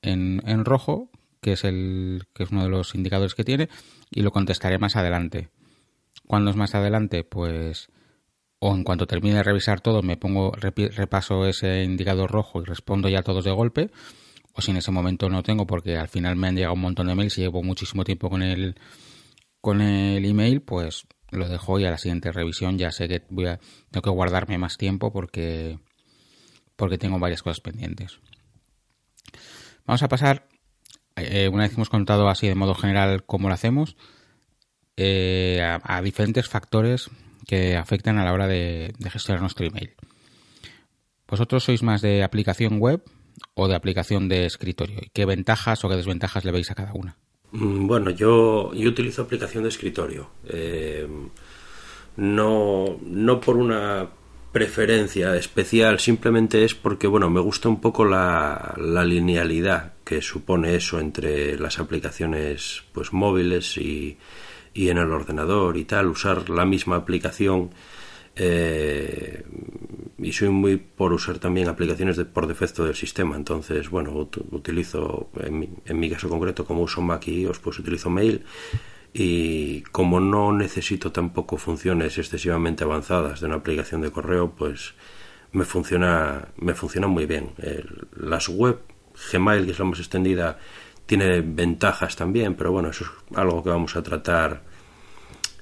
en, 0.01 0.42
en 0.45 0.63
rojo 0.63 1.10
que 1.42 1.54
es 1.54 1.63
el 1.63 2.24
que 2.33 2.44
es 2.44 2.51
uno 2.51 2.63
de 2.63 2.69
los 2.69 2.95
indicadores 2.95 3.36
que 3.36 3.44
tiene 3.44 3.69
y 4.12 4.21
lo 4.21 4.31
contestaré 4.31 4.77
más 4.77 4.95
adelante. 4.95 5.50
Cuando 6.27 6.51
es 6.51 6.57
más 6.57 6.75
adelante, 6.75 7.24
pues 7.24 7.89
o 8.60 8.75
en 8.75 8.83
cuanto 8.83 9.07
termine 9.07 9.36
de 9.36 9.44
revisar 9.44 9.80
todo 9.80 10.01
me 10.01 10.18
pongo 10.18 10.51
repaso 10.51 11.45
ese 11.45 11.83
indicador 11.83 12.30
rojo 12.30 12.62
y 12.62 12.66
respondo 12.66 13.07
ya 13.07 13.19
a 13.19 13.24
todos 13.24 13.45
de 13.45 13.51
golpe 13.51 13.89
o 14.54 14.62
si 14.62 14.71
en 14.71 14.77
ese 14.77 14.92
momento 14.92 15.30
no 15.30 15.44
tengo 15.44 15.66
porque 15.66 15.98
al 15.98 16.10
final 16.10 16.36
me 16.36 16.50
han 16.50 16.56
llegado 16.56 16.74
un 16.74 16.81
montón 16.81 17.07
de 17.07 17.16
mails 17.16 17.38
y 17.38 17.42
llevo 17.42 17.63
muchísimo 17.63 18.04
tiempo 18.04 18.30
con 18.30 18.44
el 18.44 18.75
con 19.62 19.81
el 19.81 20.25
email, 20.25 20.62
pues 20.62 21.06
lo 21.31 21.48
dejo 21.48 21.80
y 21.80 21.86
a 21.86 21.92
la 21.92 21.98
siguiente 21.98 22.31
revisión 22.31 22.78
ya 22.78 22.92
sé 22.92 23.08
que 23.08 23.24
voy 23.30 23.48
a 23.48 23.60
tengo 23.92 24.04
que 24.04 24.10
guardarme 24.10 24.58
más 24.58 24.78
tiempo 24.78 25.12
porque 25.12 25.80
porque 26.76 26.98
tengo 26.98 27.20
varias 27.20 27.44
cosas 27.44 27.60
pendientes. 27.60 28.20
Vamos 29.86 30.02
a 30.04 30.08
pasar 30.08 30.48
eh, 31.16 31.50
una 31.50 31.64
vez 31.64 31.74
hemos 31.74 31.90
contado 31.90 32.30
así 32.30 32.48
de 32.48 32.56
modo 32.56 32.74
general 32.74 33.26
cómo 33.26 33.48
lo 33.48 33.54
hacemos, 33.54 33.98
eh, 34.96 35.62
a, 35.62 36.02
diferentes 36.02 36.48
factores 36.48 37.10
que 37.48 37.76
afectan 37.76 38.18
a 38.18 38.26
la 38.26 38.34
hora 38.34 38.48
de, 38.48 38.94
gestionar 39.12 39.42
nuestro 39.42 39.66
email. 39.66 39.96
¿Vosotros 41.28 41.64
sois 41.64 41.84
más 41.84 42.02
de 42.02 42.24
aplicación 42.24 42.80
web 42.80 43.04
o 43.54 43.68
de 43.68 43.76
aplicación 43.76 44.30
de 44.30 44.46
escritorio? 44.46 45.00
¿Y 45.02 45.10
qué 45.10 45.26
ventajas 45.26 45.84
o 45.84 45.90
qué 45.90 45.96
desventajas 45.96 46.46
le 46.46 46.52
veis 46.52 46.72
a 46.72 46.76
cada 46.76 46.94
una? 46.94 47.18
Mm, 47.51 47.88
bueno, 47.88 48.12
yo, 48.12 48.74
yo 48.74 48.90
utilizo 48.90 49.24
aplicación 49.24 49.63
de 49.63 49.69
escritorio. 49.69 50.30
Eh, 50.48 51.07
no, 52.18 53.00
no 53.01 53.40
por 53.40 53.57
una 53.57 54.07
preferencia 54.51 55.36
especial, 55.36 56.00
simplemente 56.00 56.63
es 56.63 56.74
porque, 56.74 57.07
bueno, 57.07 57.30
me 57.30 57.40
gusta 57.40 57.69
un 57.69 57.80
poco 57.80 58.04
la, 58.04 58.74
la 58.78 59.06
linealidad 59.06 59.94
que 60.04 60.22
supone 60.22 60.75
eso 60.75 61.00
entre 61.00 61.57
las 61.60 61.80
aplicaciones 61.80 62.84
pues 62.94 63.13
móviles 63.13 63.78
y, 63.78 64.18
y 64.74 64.90
en 64.90 64.98
el 64.98 65.12
ordenador 65.12 65.78
y 65.78 65.86
tal, 65.86 66.07
usar 66.07 66.50
la 66.50 66.66
misma 66.66 66.95
aplicación 66.95 67.69
eh, 68.36 69.44
y 70.18 70.31
soy 70.31 70.50
muy 70.50 70.78
por 70.78 71.14
usar 71.14 71.40
también 71.40 71.68
aplicaciones 71.68 72.18
de, 72.18 72.26
por 72.26 72.48
defecto 72.48 72.86
del 72.86 72.96
sistema. 72.96 73.36
Entonces 73.36 73.90
bueno 73.90 74.30
utilizo 74.52 75.30
en 75.40 75.60
mi, 75.60 75.70
en 75.86 76.00
mi, 76.00 76.10
caso 76.10 76.30
concreto 76.30 76.66
como 76.66 76.81
uso 76.81 77.02
Mac 77.02 77.28
y 77.28 77.42
iOS 77.42 77.60
pues 77.60 77.80
utilizo 77.80 78.10
Mail. 78.10 78.44
Y 79.14 79.81
como 79.92 80.20
no 80.20 80.54
necesito 80.54 81.12
tampoco 81.12 81.58
funciones 81.58 82.18
excesivamente 82.18 82.84
avanzadas 82.84 83.40
de 83.40 83.48
una 83.48 83.56
aplicación 83.56 84.02
de 84.02 84.12
correo 84.12 84.52
pues 84.56 84.94
me 85.52 85.66
funciona 85.66 86.50
me 86.58 86.74
funciona 86.76 87.08
muy 87.08 87.26
bien. 87.26 87.52
Las 88.16 88.50
web 88.50 88.80
Gmail, 89.31 89.66
que 89.66 89.72
es 89.72 89.80
la 89.80 89.86
más 89.86 90.00
extendida, 90.00 90.58
tiene 91.06 91.42
ventajas 91.42 92.16
también, 92.16 92.56
pero 92.56 92.72
bueno, 92.72 92.90
eso 92.90 93.04
es 93.04 93.38
algo 93.38 93.64
que 93.64 93.70
vamos 93.70 93.96
a 93.96 94.04
tratar 94.04 94.69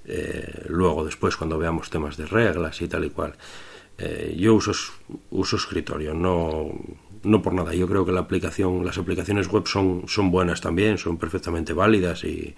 eh, 0.08 0.64
luego, 0.70 1.04
después, 1.04 1.36
cuando 1.36 1.58
veamos 1.58 1.90
temas 1.90 2.18
de 2.18 2.26
reglas 2.26 2.82
y 2.82 2.88
tal 2.88 3.06
y 3.06 3.10
cual. 3.10 3.36
Eh, 3.98 4.36
yo 4.38 4.56
uso, 4.56 4.72
uso 5.32 5.56
escritorio, 5.56 6.14
no, 6.14 6.72
no 7.24 7.42
por 7.42 7.54
nada. 7.54 7.74
Yo 7.74 7.88
creo 7.88 8.06
que 8.06 8.12
la 8.12 8.22
aplicación, 8.22 8.86
las 8.86 8.98
aplicaciones 8.98 9.48
web 9.50 9.68
son, 9.68 10.04
son 10.08 10.32
buenas 10.32 10.62
también, 10.62 10.98
son 10.98 11.18
perfectamente 11.18 11.74
válidas 11.74 12.24
y, 12.24 12.56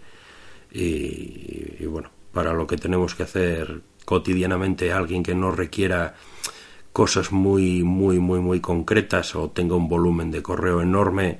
y, 0.71 1.85
bueno, 1.85 2.11
para 2.33 2.53
lo 2.53 2.67
que 2.67 2.77
tenemos 2.77 3.15
que 3.15 3.23
hacer 3.23 3.81
cotidianamente, 4.05 4.91
alguien 4.91 5.23
que 5.23 5.35
no 5.35 5.51
requiera 5.51 6.15
cosas 6.93 7.31
muy, 7.31 7.83
muy, 7.83 8.19
muy, 8.19 8.39
muy 8.39 8.59
concretas 8.59 9.35
o 9.35 9.49
tenga 9.49 9.75
un 9.75 9.87
volumen 9.87 10.31
de 10.31 10.41
correo 10.41 10.81
enorme, 10.81 11.39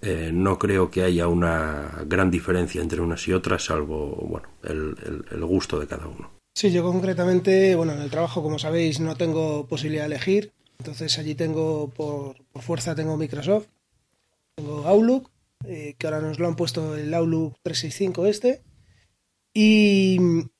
eh, 0.00 0.30
no 0.32 0.58
creo 0.58 0.90
que 0.90 1.02
haya 1.02 1.26
una 1.26 2.04
gran 2.06 2.30
diferencia 2.30 2.80
entre 2.80 3.00
unas 3.00 3.26
y 3.26 3.32
otras, 3.32 3.64
salvo 3.64 4.14
bueno, 4.28 4.48
el, 4.62 5.44
gusto 5.44 5.80
de 5.80 5.86
cada 5.86 6.06
uno. 6.06 6.30
Sí, 6.54 6.70
yo 6.70 6.82
concretamente, 6.82 7.74
bueno, 7.74 7.92
en 7.92 8.02
el 8.02 8.10
trabajo, 8.10 8.42
como 8.42 8.58
sabéis, 8.58 9.00
no 9.00 9.16
tengo 9.16 9.66
posibilidad 9.66 10.04
de 10.04 10.14
elegir, 10.14 10.52
entonces 10.78 11.18
allí 11.18 11.34
tengo, 11.34 11.90
por, 11.90 12.36
fuerza, 12.60 12.94
tengo 12.94 13.16
Microsoft, 13.16 13.66
tengo 14.54 14.86
Outlook, 14.86 15.30
eh, 15.64 15.94
que 15.98 16.06
ahora 16.06 16.20
nos 16.20 16.38
lo 16.38 16.46
han 16.46 16.56
puesto 16.56 16.96
el 16.96 17.12
Outlook 17.14 17.54
365 17.62 18.26
este, 18.26 18.62
y, 19.52 20.18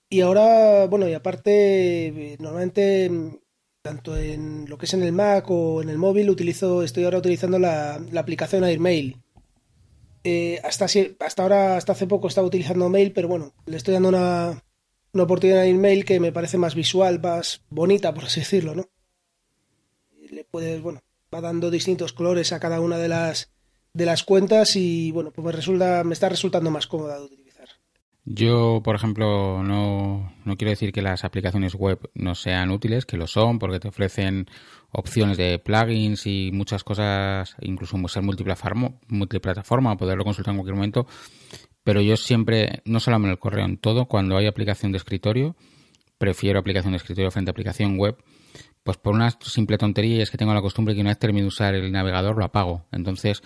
y 0.09 0.21
ahora, 0.21 0.87
bueno, 0.87 1.09
y 1.09 1.15
aparte, 1.15 2.37
normalmente 2.41 3.39
tanto 3.83 4.17
en 4.17 4.67
lo 4.69 4.77
que 4.77 4.87
es 4.87 4.95
en 4.95 5.03
el 5.03 5.13
Mac 5.13 5.47
o 5.49 5.81
en 5.81 5.89
el 5.89 5.97
móvil, 5.97 6.29
utilizo, 6.29 6.83
estoy 6.83 7.05
ahora 7.05 7.19
utilizando 7.19 7.59
la, 7.59 7.99
la 8.11 8.21
aplicación 8.21 8.65
AirMail. 8.65 9.17
Eh, 10.25 10.61
hasta, 10.65 10.87
hasta 11.21 11.43
ahora, 11.43 11.77
hasta 11.77 11.93
hace 11.93 12.07
poco 12.07 12.29
estaba 12.29 12.47
utilizando 12.47 12.89
Mail, 12.89 13.13
pero 13.13 13.29
bueno, 13.29 13.55
le 13.67 13.77
estoy 13.77 13.95
dando 13.95 14.09
una, 14.09 14.63
una 15.13 15.23
oportunidad 15.23 15.61
a 15.61 15.63
AirMail 15.63 16.05
que 16.05 16.21
me 16.21 16.33
parece 16.33 16.59
más 16.59 16.75
visual, 16.75 17.21
más 17.21 17.63
bonita, 17.71 18.13
por 18.13 18.25
así 18.25 18.41
decirlo, 18.41 18.75
¿no? 18.75 18.89
Le 20.31 20.45
puedes, 20.45 20.83
bueno, 20.83 21.01
va 21.33 21.41
dando 21.41 21.71
distintos 21.71 22.13
colores 22.13 22.53
a 22.53 22.61
cada 22.61 22.81
una 22.81 22.99
de 22.99 23.09
las 23.09 23.51
de 23.95 24.07
las 24.07 24.23
cuentas 24.23 24.77
y 24.77 25.11
bueno, 25.13 25.33
pues 25.33 25.45
me 25.45 25.53
resulta, 25.53 26.05
me 26.05 26.13
está 26.13 26.29
resultando 26.29 26.71
más 26.71 26.87
cómoda 26.87 27.19
de 27.19 27.25
utilizar. 27.25 27.69
Yo, 28.25 28.83
por 28.85 28.95
ejemplo, 28.95 29.63
no, 29.63 30.35
no 30.45 30.57
quiero 30.57 30.71
decir 30.71 30.93
que 30.93 31.03
las 31.03 31.25
aplicaciones 31.25 31.75
web 31.75 32.11
no 32.15 32.35
sean 32.35 32.71
útiles, 32.71 33.07
que 33.07 33.17
lo 33.17 33.27
son, 33.27 33.59
porque 33.59 33.81
te 33.81 33.89
ofrecen 33.89 34.47
opciones 34.91 35.37
de 35.37 35.59
plugins 35.59 36.27
y 36.27 36.51
muchas 36.53 36.85
cosas, 36.85 37.55
incluso 37.61 37.97
ser 38.09 38.23
multiplataforma, 38.23 39.97
poderlo 39.97 40.25
consultar 40.25 40.53
en 40.53 40.59
cualquier 40.59 40.77
momento. 40.77 41.07
Pero 41.85 42.01
yo 42.01 42.17
siempre, 42.17 42.83
no 42.85 43.01
solo 43.01 43.17
en 43.17 43.27
el 43.27 43.39
correo, 43.39 43.65
en 43.65 43.79
todo, 43.79 44.07
cuando 44.07 44.37
hay 44.37 44.47
aplicación 44.47 44.93
de 44.93 44.99
escritorio, 44.99 45.57
prefiero 46.19 46.59
aplicación 46.59 46.93
de 46.93 46.99
escritorio 46.99 47.31
frente 47.31 47.51
a 47.51 47.53
aplicación 47.53 47.97
web, 47.97 48.17
pues 48.83 48.97
por 48.97 49.15
una 49.15 49.31
simple 49.41 49.79
tontería 49.79 50.17
y 50.17 50.21
es 50.21 50.31
que 50.31 50.39
tengo 50.39 50.53
la 50.53 50.61
costumbre 50.61 50.95
que 50.95 51.01
una 51.01 51.11
vez 51.11 51.19
termino 51.19 51.45
de 51.45 51.49
usar 51.49 51.75
el 51.75 51.91
navegador 51.93 52.37
lo 52.37 52.45
apago. 52.45 52.87
Entonces, 52.93 53.43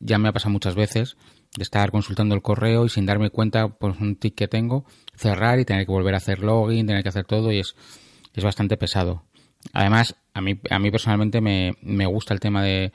ya 0.00 0.18
me 0.18 0.28
ha 0.28 0.32
pasado 0.32 0.52
muchas 0.52 0.74
veces 0.74 1.16
de 1.56 1.62
estar 1.62 1.90
consultando 1.90 2.34
el 2.34 2.42
correo 2.42 2.84
y 2.84 2.88
sin 2.88 3.06
darme 3.06 3.30
cuenta, 3.30 3.68
pues 3.68 3.98
un 4.00 4.16
tic 4.16 4.34
que 4.34 4.48
tengo, 4.48 4.84
cerrar 5.14 5.58
y 5.58 5.64
tener 5.64 5.86
que 5.86 5.92
volver 5.92 6.14
a 6.14 6.18
hacer 6.18 6.40
login, 6.40 6.86
tener 6.86 7.02
que 7.02 7.08
hacer 7.08 7.24
todo 7.24 7.52
y 7.52 7.58
es, 7.58 7.74
es 8.34 8.44
bastante 8.44 8.76
pesado. 8.76 9.24
Además, 9.72 10.16
a 10.34 10.40
mí, 10.40 10.60
a 10.70 10.78
mí 10.78 10.90
personalmente 10.90 11.40
me, 11.40 11.74
me 11.82 12.06
gusta 12.06 12.34
el 12.34 12.40
tema 12.40 12.62
de, 12.62 12.92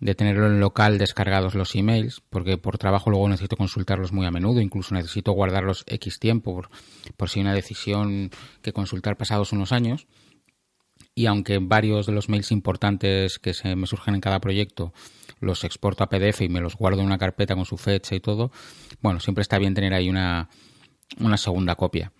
de 0.00 0.14
tenerlo 0.14 0.46
en 0.46 0.60
local 0.60 0.98
descargados 0.98 1.54
los 1.54 1.74
emails, 1.74 2.20
porque 2.28 2.58
por 2.58 2.78
trabajo 2.78 3.10
luego 3.10 3.28
necesito 3.28 3.56
consultarlos 3.56 4.12
muy 4.12 4.26
a 4.26 4.30
menudo, 4.30 4.60
incluso 4.60 4.94
necesito 4.94 5.32
guardarlos 5.32 5.84
X 5.86 6.18
tiempo 6.18 6.54
por, 6.54 6.68
por 7.16 7.30
si 7.30 7.40
hay 7.40 7.46
una 7.46 7.54
decisión 7.54 8.30
que 8.60 8.72
consultar 8.72 9.16
pasados 9.16 9.52
unos 9.52 9.72
años. 9.72 10.06
y 11.14 11.26
aunque 11.26 11.58
varios 11.58 12.06
de 12.06 12.12
los 12.12 12.28
mails 12.28 12.50
importantes 12.52 13.38
que 13.38 13.54
se 13.54 13.76
me 13.76 13.86
surgen 13.86 14.14
en 14.14 14.20
cada 14.20 14.40
proyecto 14.40 14.92
los 15.40 15.64
exporto 15.64 16.04
a 16.04 16.08
PDF 16.08 16.42
y 16.42 16.48
me 16.48 16.60
los 16.60 16.76
guardo 16.76 17.00
en 17.00 17.06
una 17.06 17.18
carpeta 17.18 17.54
con 17.54 17.64
su 17.64 17.76
fecha 17.76 18.14
y 18.14 18.20
todo, 18.20 18.50
bueno, 19.00 19.20
siempre 19.20 19.42
está 19.42 19.58
bien 19.58 19.74
tener 19.74 19.94
ahí 19.94 20.08
una, 20.08 20.48
una 21.18 21.36
segunda 21.36 21.76
copia. 21.76 22.12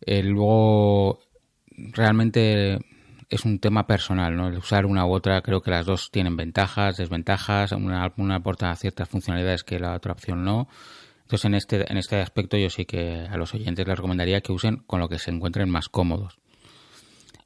Eh, 0.00 0.22
luego, 0.22 1.20
realmente 1.92 2.78
es 3.30 3.44
un 3.44 3.58
tema 3.58 3.86
personal, 3.86 4.36
¿no? 4.36 4.48
El 4.48 4.58
usar 4.58 4.86
una 4.86 5.06
u 5.06 5.12
otra, 5.12 5.42
creo 5.42 5.60
que 5.60 5.70
las 5.70 5.86
dos 5.86 6.10
tienen 6.10 6.36
ventajas, 6.36 6.96
desventajas, 6.96 7.72
una, 7.72 8.12
una 8.16 8.36
aporta 8.36 8.74
ciertas 8.76 9.08
funcionalidades 9.08 9.64
que 9.64 9.78
la 9.78 9.94
otra 9.94 10.12
opción 10.12 10.44
no. 10.44 10.68
Entonces, 11.22 11.44
en 11.44 11.54
este, 11.54 11.92
en 11.92 11.98
este 11.98 12.20
aspecto 12.20 12.56
yo 12.56 12.70
sí 12.70 12.86
que 12.86 13.26
a 13.30 13.36
los 13.36 13.52
oyentes 13.52 13.86
les 13.86 13.96
recomendaría 13.96 14.40
que 14.40 14.52
usen 14.52 14.78
con 14.86 15.00
lo 15.00 15.08
que 15.08 15.18
se 15.18 15.30
encuentren 15.30 15.68
más 15.68 15.90
cómodos. 15.90 16.38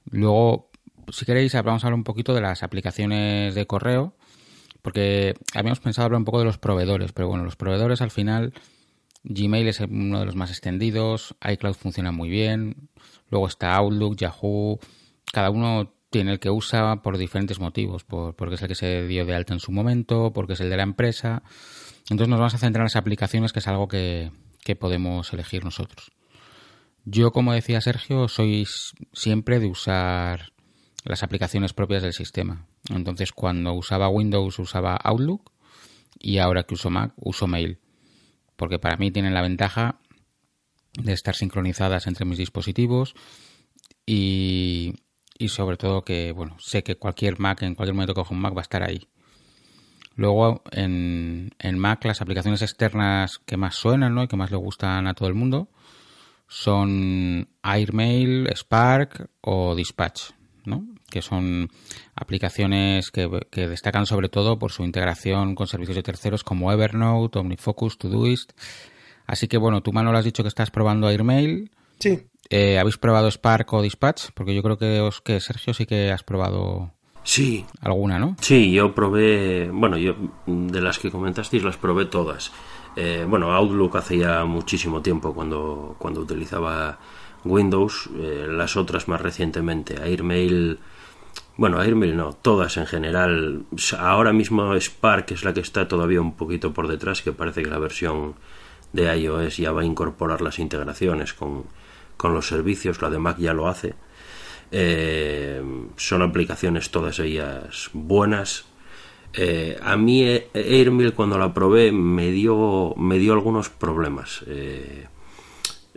Luego, 0.09 0.71
si 1.09 1.25
queréis, 1.25 1.53
vamos 1.55 1.83
a 1.83 1.89
hablar 1.89 1.99
un 1.99 2.05
poquito 2.05 2.33
de 2.33 2.41
las 2.41 2.63
aplicaciones 2.63 3.57
de 3.57 3.67
correo, 3.67 4.15
porque 4.83 5.35
habíamos 5.55 5.81
pensado 5.81 6.07
hablar 6.07 6.19
un 6.19 6.25
poco 6.25 6.39
de 6.39 6.45
los 6.45 6.59
proveedores, 6.59 7.13
pero 7.13 7.29
bueno, 7.29 7.45
los 7.45 7.57
proveedores 7.57 8.03
al 8.03 8.13
final, 8.13 8.53
Gmail 9.25 9.69
es 9.69 9.81
uno 9.81 10.21
de 10.21 10.27
los 10.27 10.37
más 10.37 10.51
extendidos, 10.51 11.35
iCloud 11.49 11.75
funciona 11.75 12.13
muy 12.13 12.29
bien, 12.29 12.89
luego 13.31 13.47
está 13.47 13.77
Outlook, 13.77 14.17
Yahoo, 14.17 14.79
cada 15.33 15.51
uno 15.51 15.95
tiene 16.11 16.33
el 16.33 16.41
que 16.41 16.51
usa 16.51 17.03
por 17.03 17.17
diferentes 17.17 17.59
motivos, 17.59 18.05
porque 18.05 18.55
es 18.55 18.63
el 18.63 18.69
que 18.69 18.75
se 18.75 19.07
dio 19.07 19.25
de 19.25 19.35
alta 19.35 19.55
en 19.55 19.61
su 19.61 19.73
momento, 19.73 20.33
porque 20.33 20.53
es 20.53 20.61
el 20.61 20.69
de 20.69 20.77
la 20.77 20.83
empresa. 20.83 21.43
Entonces 22.11 22.29
nos 22.29 22.39
vamos 22.39 22.55
a 22.55 22.59
centrar 22.59 22.83
en 22.83 22.87
las 22.87 22.97
aplicaciones, 22.97 23.53
que 23.53 23.61
es 23.61 23.69
algo 23.69 23.89
que 23.89 24.31
podemos 24.79 25.33
elegir 25.33 25.65
nosotros. 25.65 26.13
Yo, 27.05 27.33
como 27.33 27.53
decía 27.53 27.81
Sergio, 27.81 28.29
soy 28.29 28.67
siempre 29.13 29.59
de 29.59 29.67
usar 29.67 30.53
las 31.05 31.23
aplicaciones 31.23 31.73
propias 31.73 32.03
del 32.03 32.13
sistema. 32.13 32.67
Entonces, 32.91 33.33
cuando 33.33 33.73
usaba 33.73 34.09
Windows 34.09 34.59
usaba 34.59 34.95
Outlook 34.97 35.51
y 36.21 36.39
ahora 36.39 36.65
que 36.65 36.75
uso 36.75 36.91
Mac 36.91 37.13
uso 37.17 37.47
Mail. 37.47 37.79
Porque 38.63 38.79
para 38.79 38.97
mí 38.97 39.11
tienen 39.11 39.35
la 39.35 39.43
ventaja 39.43 39.99
de 40.93 41.13
estar 41.13 41.35
sincronizadas 41.35 42.07
entre 42.07 42.25
mis 42.25 42.39
dispositivos 42.39 43.17
y, 44.07 44.95
y 45.37 45.49
sobre 45.49 45.77
todo 45.77 46.05
que, 46.05 46.31
bueno, 46.31 46.57
sé 46.61 46.85
que 46.85 46.95
cualquier 46.95 47.41
Mac, 47.41 47.61
en 47.63 47.75
cualquier 47.75 47.95
momento 47.95 48.15
que 48.15 48.21
cojo 48.21 48.35
un 48.35 48.41
Mac 48.41 48.55
va 48.55 48.61
a 48.61 48.63
estar 48.63 48.85
ahí. 48.85 49.09
Luego, 50.15 50.63
en, 50.71 51.51
en 51.59 51.77
Mac, 51.77 52.05
las 52.05 52.23
aplicaciones 52.23 52.63
externas 52.63 53.41
que 53.41 53.57
más 53.57 53.75
suenan 53.75 54.15
¿no? 54.15 54.23
y 54.23 54.29
que 54.29 54.37
más 54.37 54.53
le 54.53 54.59
gustan 54.59 55.09
a 55.09 55.15
todo 55.15 55.27
el 55.27 55.35
mundo 55.35 55.69
son 56.47 57.49
Airmail, 57.63 58.49
Spark 58.55 59.29
o 59.41 59.75
Dispatch, 59.75 60.31
¿no? 60.67 60.87
Que 61.13 61.21
son 61.21 61.69
aplicaciones 62.17 63.11
que, 63.11 63.29
destacan 63.53 64.07
sobre 64.07 64.31
todo 64.31 64.59
por 64.59 64.73
su 64.73 64.83
integración 64.83 65.55
con 65.55 65.67
servicios 65.67 65.97
de 65.97 66.03
terceros 66.03 66.43
como 66.43 66.73
Evernote, 66.73 67.39
OmniFocus, 67.39 67.99
Todoist. 67.99 68.53
Así 69.27 69.47
que 69.47 69.59
bueno, 69.59 69.83
tú 69.83 69.93
Manuel 69.93 70.17
has 70.17 70.25
dicho 70.25 70.43
que 70.43 70.49
estás 70.49 70.71
probando 70.71 71.07
Airmail. 71.07 71.71
Sí. 71.99 72.27
Eh, 72.49 72.79
¿Habéis 72.79 72.97
probado 72.97 73.31
Spark 73.31 73.71
o 73.75 73.83
Dispatch? 73.83 74.31
Porque 74.35 74.55
yo 74.55 74.63
creo 74.63 74.79
que, 74.79 75.01
os, 75.01 75.21
que 75.21 75.39
Sergio 75.41 75.75
sí 75.75 75.85
que 75.85 76.11
has 76.11 76.23
probado 76.23 76.93
Sí. 77.25 77.65
¿Alguna, 77.81 78.19
no? 78.19 78.37
Sí, 78.41 78.73
yo 78.73 78.95
probé, 78.95 79.71
bueno, 79.71 79.97
yo 79.97 80.17
de 80.47 80.81
las 80.81 80.99
que 80.99 81.11
comentasteis 81.11 81.63
las 81.63 81.77
probé 81.77 82.07
todas. 82.07 82.51
Eh, 82.97 83.25
bueno, 83.29 83.53
Outlook 83.53 83.97
hace 83.97 84.19
ya 84.19 84.45
muchísimo 84.45 85.03
tiempo 85.03 85.33
cuando, 85.33 85.95
cuando 85.99 86.21
utilizaba 86.21 86.99
Windows, 87.45 88.09
eh, 88.19 88.47
las 88.49 88.77
otras 88.77 89.09
más 89.09 89.21
recientemente, 89.21 90.01
Airmail, 90.03 90.79
bueno, 91.57 91.81
Airmail 91.81 92.17
no, 92.17 92.33
todas 92.33 92.77
en 92.77 92.87
general. 92.87 93.65
Ahora 93.99 94.33
mismo 94.33 94.75
Spark 94.75 95.33
es 95.33 95.45
la 95.45 95.55
que 95.55 95.61
está 95.61 95.89
todavía 95.89 96.21
un 96.21 96.35
poquito 96.35 96.73
por 96.73 96.89
detrás, 96.89 97.23
que 97.23 97.33
parece 97.33 97.63
que 97.63 97.71
la 97.71 97.79
versión 97.79 98.35
de 98.93 99.17
iOS 99.17 99.57
ya 99.57 99.73
va 99.73 99.83
a 99.83 99.87
incorporar 99.87 100.43
las 100.43 100.59
integraciones 100.59 101.33
con, 101.35 101.65
con 102.17 102.35
los 102.35 102.47
servicios, 102.47 103.01
la 103.03 103.11
de 103.11 103.19
Mac 103.19 103.39
ya 103.39 103.55
lo 103.55 103.69
hace. 103.69 103.95
Eh, 104.71 105.63
son 105.97 106.23
aplicaciones 106.23 106.91
todas 106.91 107.19
ellas 107.19 107.91
buenas, 107.93 108.65
eh, 109.35 109.79
a 109.81 109.97
mí 109.97 110.25
eh, 110.25 110.51
Airmail 110.53 111.15
cuando 111.15 111.39
la 111.39 111.55
probé 111.55 111.91
me 111.91 112.31
dio, 112.31 112.95
me 112.97 113.19
dio 113.19 113.33
algunos 113.33 113.71
problemas. 113.71 114.45
Eh, 114.47 115.07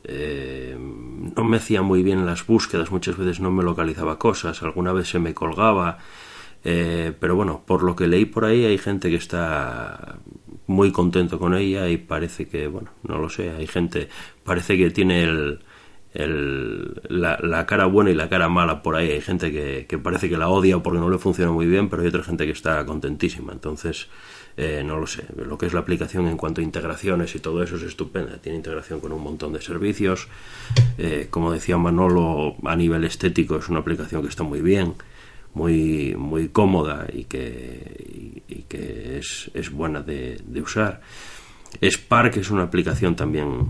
no 0.08 1.44
me 1.44 1.58
hacía 1.58 1.82
muy 1.82 2.04
bien 2.04 2.26
las 2.26 2.46
búsquedas, 2.46 2.92
muchas 2.92 3.18
veces 3.18 3.40
no 3.40 3.52
me 3.52 3.64
localizaba 3.64 4.20
cosas, 4.20 4.62
alguna 4.64 4.94
vez 4.94 5.10
se 5.10 5.20
me 5.20 5.34
colgaba. 5.34 5.98
pero 6.64 7.36
bueno, 7.36 7.64
por 7.66 7.84
lo 7.84 7.96
que 7.96 8.08
leí 8.08 8.26
por 8.26 8.46
ahí 8.46 8.66
hay 8.66 8.78
gente 8.78 9.10
que 9.10 9.16
está 9.18 10.18
muy 10.68 10.92
contento 10.92 11.40
con 11.40 11.56
ella 11.56 11.90
y 11.90 11.98
parece 11.98 12.48
que, 12.48 12.68
bueno, 12.68 12.92
no 13.04 13.18
lo 13.18 13.30
sé, 13.30 13.52
hay 13.52 13.68
gente, 13.68 14.10
parece 14.44 14.78
que 14.78 14.90
tiene 14.92 15.24
el, 15.24 15.60
la, 16.18 17.66
cara 17.66 17.86
buena 17.86 18.10
y 18.10 18.16
la 18.16 18.30
cara 18.30 18.48
mala 18.50 18.82
por 18.82 18.96
ahí. 18.96 19.12
Hay 19.12 19.22
gente 19.22 19.52
que, 19.52 19.98
parece 19.98 20.30
que 20.30 20.38
la 20.38 20.50
odia 20.50 20.80
porque 20.80 21.00
no 21.00 21.10
le 21.10 21.18
funciona 21.18 21.52
muy 21.52 21.66
bien, 21.68 21.90
pero 21.90 22.02
hay 22.02 22.08
otra 22.08 22.24
gente 22.24 22.46
que 22.46 22.52
está 22.52 22.86
contentísima. 22.86 23.54
Entonces, 23.54 24.08
eh, 24.58 24.84
no 24.86 24.98
lo 24.98 25.08
sé. 25.08 25.26
Lo 25.36 25.58
que 25.58 25.66
es 25.66 25.74
la 25.74 25.82
aplicación 25.82 26.28
en 26.28 26.38
cuanto 26.38 26.62
a 26.62 26.64
integraciones 26.64 27.36
y 27.36 27.40
todo 27.40 27.62
eso 27.62 27.76
es 27.76 27.84
estupenda. 27.84 28.38
Tiene 28.38 28.58
integración 28.58 29.00
con 29.00 29.12
un 29.12 29.22
montón 29.22 29.54
de 29.54 29.62
servicios. 29.62 30.28
Eh, 30.98 31.28
como 31.30 31.52
decía 31.52 31.78
Manolo, 31.78 32.56
a 32.64 32.76
nivel 32.76 33.04
estético 33.04 33.58
es 33.58 33.68
una 33.68 33.80
aplicación 33.80 34.22
que 34.22 34.30
está 34.30 34.44
muy 34.44 34.62
bien, 34.62 34.94
muy, 35.54 36.16
muy 36.18 36.50
cómoda 36.50 37.06
y 37.12 37.26
que, 37.26 38.42
y, 38.48 38.64
que 38.64 39.18
es, 39.20 39.52
es 39.54 39.72
buena 39.72 40.02
de, 40.02 40.40
de 40.46 40.62
usar. 40.62 41.02
Spark 41.82 42.38
es 42.38 42.50
una 42.50 42.64
aplicación 42.64 43.16
también 43.16 43.68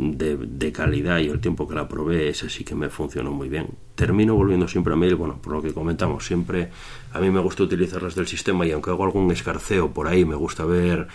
de, 0.00 0.72
calidad 0.72 1.18
y 1.18 1.28
el 1.28 1.40
tiempo 1.40 1.68
que 1.68 1.74
la 1.74 1.88
probé, 1.88 2.28
ese 2.28 2.48
sí 2.48 2.64
que 2.64 2.74
me 2.74 2.88
funcionó 2.88 3.30
muy 3.32 3.48
bien. 3.48 3.68
Termino 3.94 4.34
volviendo 4.34 4.66
siempre 4.66 4.92
a 4.94 4.96
mail, 4.96 5.14
bueno, 5.14 5.40
por 5.42 5.52
lo 5.52 5.62
que 5.62 5.72
comentamos, 5.72 6.24
siempre 6.24 6.70
a 7.12 7.20
mí 7.20 7.30
me 7.30 7.40
gusta 7.40 7.64
utilizarlas 7.64 8.14
del 8.14 8.26
sistema 8.26 8.66
y 8.66 8.72
aunque 8.72 8.90
hago 8.90 9.04
algún 9.04 9.30
escarceo 9.30 9.92
por 9.92 10.06
ahí, 10.08 10.24
me 10.24 10.36
gusta 10.36 10.64
ver 10.64 11.08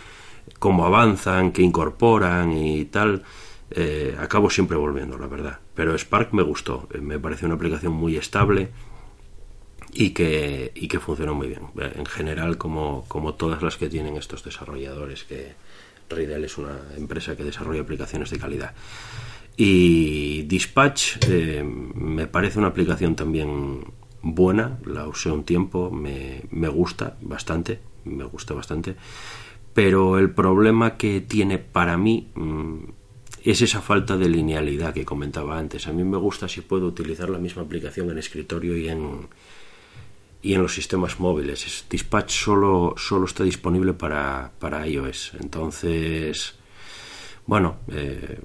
cómo 0.60 0.86
avanzan, 0.86 1.52
qué 1.52 1.64
incorporan 1.64 2.52
y 2.54 2.86
tal, 2.86 3.24
eh, 3.72 4.16
acabo 4.20 4.50
siempre 4.50 4.78
volviendo, 4.78 5.18
la 5.18 5.28
verdad. 5.28 5.60
Pero 5.74 5.98
Spark 5.98 6.34
me 6.34 6.44
gustó, 6.44 6.88
eh, 6.94 7.00
me 7.00 7.20
parece 7.20 7.46
una 7.46 7.56
aplicación 7.56 7.94
muy 7.94 8.18
estable 8.18 8.70
y 9.94 10.12
que, 10.12 10.72
y 10.76 10.88
que 10.88 11.00
funcionó 11.00 11.34
muy 11.34 11.48
bien. 11.48 11.62
En 11.76 12.06
general, 12.06 12.58
como, 12.58 13.06
como 13.08 13.34
todas 13.34 13.64
las 13.64 13.78
que 13.78 13.90
tienen 13.90 14.18
estos 14.18 14.44
desarrolladores 14.44 15.24
que 15.24 15.56
Riddle 16.10 16.46
es 16.46 16.58
una 16.58 16.80
empresa 16.98 17.36
que 17.36 17.44
desarrolla 17.44 17.82
aplicaciones 17.82 18.30
de 18.30 18.40
calidad. 18.40 18.74
Y 19.58 20.44
Dispatch 20.44 21.18
eh, 21.30 21.64
me 21.64 22.28
parece 22.28 22.60
una 22.60 22.68
aplicación 22.68 23.16
también 23.16 23.86
buena, 24.22 24.80
la 24.86 25.08
usé 25.08 25.32
un 25.32 25.44
tiempo, 25.44 25.92
me, 25.92 26.68
gusta 26.68 27.16
bastante, 27.22 27.80
me 28.04 28.26
gusta 28.26 28.54
bastante, 28.54 28.96
pero 29.74 30.18
el 30.18 30.32
problema 30.32 30.98
que 30.98 31.22
tiene 31.22 31.60
para 31.60 31.96
mí 31.98 32.32
mm, 32.36 32.78
es 33.44 33.62
esa 33.62 33.82
falta 33.82 34.18
de 34.18 34.28
linealidad 34.28 34.94
que 34.94 35.06
comentaba 35.06 35.58
antes. 35.58 35.88
A 35.88 35.94
mí 35.94 36.04
me 36.04 36.18
gusta 36.18 36.48
si 36.50 36.62
puedo 36.62 36.88
utilizar 36.88 37.30
la 37.30 37.38
misma 37.38 37.62
aplicación 37.62 38.10
en 38.10 38.18
escritorio 38.18 38.76
y 38.76 38.90
en, 38.90 39.28
y 40.46 40.54
en 40.54 40.62
los 40.62 40.76
sistemas 40.76 41.20
móviles. 41.20 41.88
Dispatch 41.90 42.32
solo, 42.32 42.94
solo 42.98 43.26
está 43.26 43.44
disponible 43.44 43.94
para, 43.94 44.52
para 44.60 44.88
iOS. 44.88 45.34
Entonces, 45.40 46.54
bueno, 47.48 47.78
eh, 47.92 48.40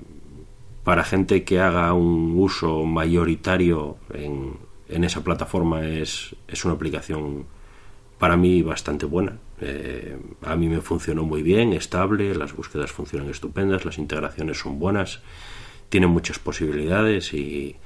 para 0.83 1.05
gente 1.05 1.45
que 1.45 1.61
haga 1.61 1.93
un 1.93 2.39
uso 2.39 2.87
mayoritario 2.87 3.99
en, 4.15 4.57
en 4.89 5.05
esa 5.05 5.23
plataforma 5.23 5.87
es, 5.87 6.35
es, 6.49 6.65
una 6.65 6.73
aplicación 6.73 7.45
para 8.19 8.35
mí 8.39 8.63
bastante 8.63 9.05
buena. 9.05 9.37
Eh, 9.61 10.17
a 10.41 10.57
mí 10.57 10.71
me 10.71 10.81
funcionó 10.81 11.25
muy 11.25 11.43
bien, 11.43 11.75
estable, 11.75 12.35
las 12.35 12.57
búsquedas 12.57 12.91
funcionan 12.91 13.29
estupendas, 13.29 13.85
las 13.85 13.99
integraciones 13.99 14.59
son 14.59 14.79
buenas, 14.79 15.21
tiene 15.91 16.07
muchas 16.07 16.39
posibilidades 16.39 17.35
y, 17.35 17.77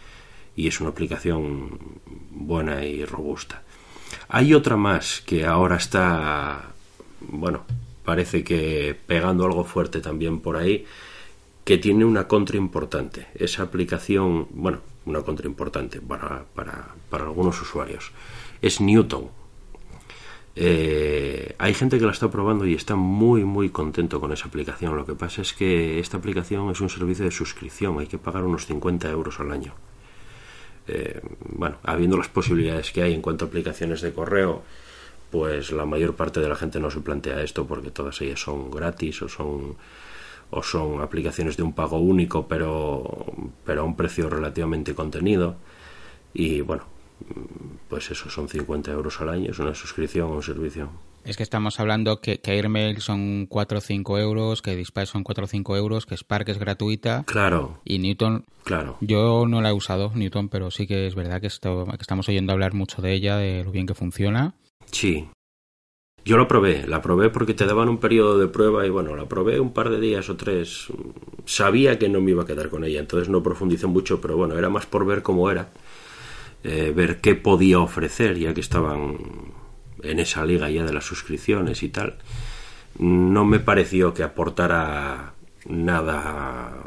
y 0.54 0.68
es 0.68 0.80
una 0.80 0.90
aplicación 0.90 1.80
buena 2.30 2.84
y 2.84 3.04
robusta. 3.04 3.63
Hay 4.36 4.52
otra 4.52 4.76
más 4.76 5.22
que 5.24 5.46
ahora 5.46 5.76
está, 5.76 6.72
bueno, 7.20 7.62
parece 8.04 8.42
que 8.42 8.98
pegando 9.06 9.44
algo 9.44 9.62
fuerte 9.62 10.00
también 10.00 10.40
por 10.40 10.56
ahí, 10.56 10.86
que 11.62 11.78
tiene 11.78 12.04
una 12.04 12.26
contra 12.26 12.56
importante. 12.56 13.28
Esa 13.36 13.62
aplicación, 13.62 14.48
bueno, 14.50 14.80
una 15.06 15.22
contra 15.22 15.46
importante 15.46 16.00
para, 16.00 16.46
para, 16.52 16.96
para 17.10 17.26
algunos 17.26 17.62
usuarios, 17.62 18.10
es 18.60 18.80
Newton. 18.80 19.28
Eh, 20.56 21.54
hay 21.56 21.72
gente 21.72 22.00
que 22.00 22.04
la 22.04 22.10
está 22.10 22.28
probando 22.28 22.66
y 22.66 22.74
está 22.74 22.96
muy 22.96 23.44
muy 23.44 23.70
contento 23.70 24.20
con 24.20 24.32
esa 24.32 24.48
aplicación. 24.48 24.96
Lo 24.96 25.06
que 25.06 25.14
pasa 25.14 25.42
es 25.42 25.52
que 25.52 26.00
esta 26.00 26.16
aplicación 26.16 26.68
es 26.72 26.80
un 26.80 26.90
servicio 26.90 27.24
de 27.24 27.30
suscripción, 27.30 28.00
hay 28.00 28.08
que 28.08 28.18
pagar 28.18 28.42
unos 28.42 28.66
50 28.66 29.08
euros 29.10 29.38
al 29.38 29.52
año. 29.52 29.74
Eh, 30.86 31.20
bueno, 31.40 31.76
habiendo 31.82 32.16
las 32.16 32.28
posibilidades 32.28 32.92
que 32.92 33.02
hay 33.02 33.14
en 33.14 33.22
cuanto 33.22 33.44
a 33.44 33.48
aplicaciones 33.48 34.00
de 34.02 34.12
correo, 34.12 34.62
pues 35.30 35.72
la 35.72 35.84
mayor 35.84 36.14
parte 36.14 36.40
de 36.40 36.48
la 36.48 36.56
gente 36.56 36.78
no 36.80 36.90
se 36.90 37.00
plantea 37.00 37.42
esto 37.42 37.66
porque 37.66 37.90
todas 37.90 38.20
ellas 38.20 38.40
son 38.40 38.70
gratis 38.70 39.22
o 39.22 39.28
son 39.28 39.76
o 40.50 40.62
son 40.62 41.00
aplicaciones 41.00 41.56
de 41.56 41.62
un 41.62 41.72
pago 41.72 41.98
único 41.98 42.46
pero 42.46 43.26
pero 43.64 43.80
a 43.82 43.84
un 43.84 43.96
precio 43.96 44.30
relativamente 44.30 44.94
contenido. 44.94 45.56
Y 46.34 46.60
bueno 46.60 46.84
pues 47.88 48.10
eso 48.10 48.28
son 48.28 48.48
50 48.48 48.92
euros 48.92 49.20
al 49.20 49.30
año 49.30 49.50
es 49.50 49.58
una 49.58 49.74
suscripción 49.74 50.30
a 50.30 50.34
un 50.34 50.42
servicio 50.42 50.90
es 51.24 51.36
que 51.36 51.42
estamos 51.42 51.80
hablando 51.80 52.20
que, 52.20 52.38
que 52.38 52.52
Airmail 52.52 53.00
son 53.00 53.46
4 53.46 53.78
o 53.78 53.80
5 53.80 54.18
euros, 54.18 54.62
que 54.62 54.76
Dispatch 54.76 55.08
son 55.08 55.24
4 55.24 55.44
o 55.44 55.46
5 55.46 55.76
euros, 55.76 56.06
que 56.06 56.16
Spark 56.16 56.48
es 56.48 56.58
gratuita. 56.58 57.24
Claro. 57.26 57.80
Y 57.84 57.98
Newton. 57.98 58.44
Claro. 58.62 58.98
Yo 59.00 59.46
no 59.46 59.62
la 59.62 59.70
he 59.70 59.72
usado, 59.72 60.12
Newton, 60.14 60.48
pero 60.48 60.70
sí 60.70 60.86
que 60.86 61.06
es 61.06 61.14
verdad 61.14 61.40
que, 61.40 61.46
esto, 61.46 61.86
que 61.86 62.02
estamos 62.02 62.28
oyendo 62.28 62.52
hablar 62.52 62.74
mucho 62.74 63.02
de 63.02 63.12
ella, 63.12 63.36
de 63.36 63.64
lo 63.64 63.70
bien 63.70 63.86
que 63.86 63.94
funciona. 63.94 64.54
Sí. 64.90 65.28
Yo 66.26 66.38
lo 66.38 66.48
probé, 66.48 66.86
la 66.86 67.02
probé 67.02 67.28
porque 67.28 67.52
te 67.52 67.66
daban 67.66 67.90
un 67.90 67.98
periodo 67.98 68.38
de 68.38 68.48
prueba 68.48 68.86
y 68.86 68.90
bueno, 68.90 69.14
la 69.14 69.26
probé 69.26 69.60
un 69.60 69.74
par 69.74 69.90
de 69.90 70.00
días 70.00 70.30
o 70.30 70.36
tres. 70.36 70.86
Sabía 71.44 71.98
que 71.98 72.08
no 72.08 72.22
me 72.22 72.30
iba 72.30 72.44
a 72.44 72.46
quedar 72.46 72.70
con 72.70 72.84
ella, 72.84 73.00
entonces 73.00 73.28
no 73.28 73.42
profundicé 73.42 73.86
mucho, 73.86 74.22
pero 74.22 74.36
bueno, 74.36 74.56
era 74.56 74.70
más 74.70 74.86
por 74.86 75.04
ver 75.04 75.22
cómo 75.22 75.50
era, 75.50 75.70
eh, 76.62 76.94
ver 76.96 77.20
qué 77.20 77.34
podía 77.34 77.78
ofrecer, 77.78 78.38
ya 78.38 78.54
que 78.54 78.62
estaban 78.62 79.18
en 80.04 80.20
esa 80.20 80.44
liga 80.44 80.70
ya 80.70 80.84
de 80.84 80.92
las 80.92 81.04
suscripciones 81.04 81.82
y 81.82 81.88
tal, 81.88 82.18
no 82.98 83.44
me 83.44 83.60
pareció 83.60 84.14
que 84.14 84.22
aportara 84.22 85.34
nada 85.66 86.84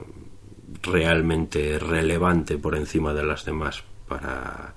realmente 0.82 1.80
relevante 1.80 2.58
por 2.58 2.76
encima 2.76 3.14
de 3.14 3.24
las 3.24 3.46
demás 3.46 3.84
para 4.08 4.76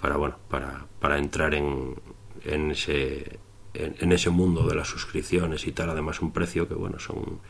para 0.00 0.16
bueno 0.16 0.36
para, 0.48 0.86
para 1.00 1.18
entrar 1.18 1.54
en, 1.54 1.94
en 2.44 2.72
ese 2.72 3.38
en, 3.74 4.12
ese 4.12 4.30
mundo 4.30 4.66
de 4.68 4.74
las 4.74 4.88
suscripciones 4.88 5.66
y 5.66 5.72
tal. 5.72 5.90
Además 5.90 6.20
un 6.20 6.32
precio 6.32 6.68
que 6.68 6.74
bueno 6.74 6.98
son 6.98 7.40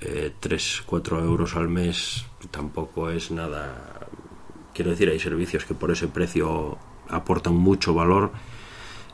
eh, 0.00 0.32
3 0.38 0.82
4 0.86 1.24
euros 1.24 1.56
al 1.56 1.68
mes 1.68 2.26
tampoco 2.50 3.10
es 3.10 3.30
nada 3.30 4.06
quiero 4.74 4.90
decir 4.90 5.08
hay 5.08 5.18
servicios 5.18 5.64
que 5.64 5.74
por 5.74 5.90
ese 5.90 6.08
precio 6.08 6.78
aportan 7.08 7.54
mucho 7.54 7.94
valor 7.94 8.32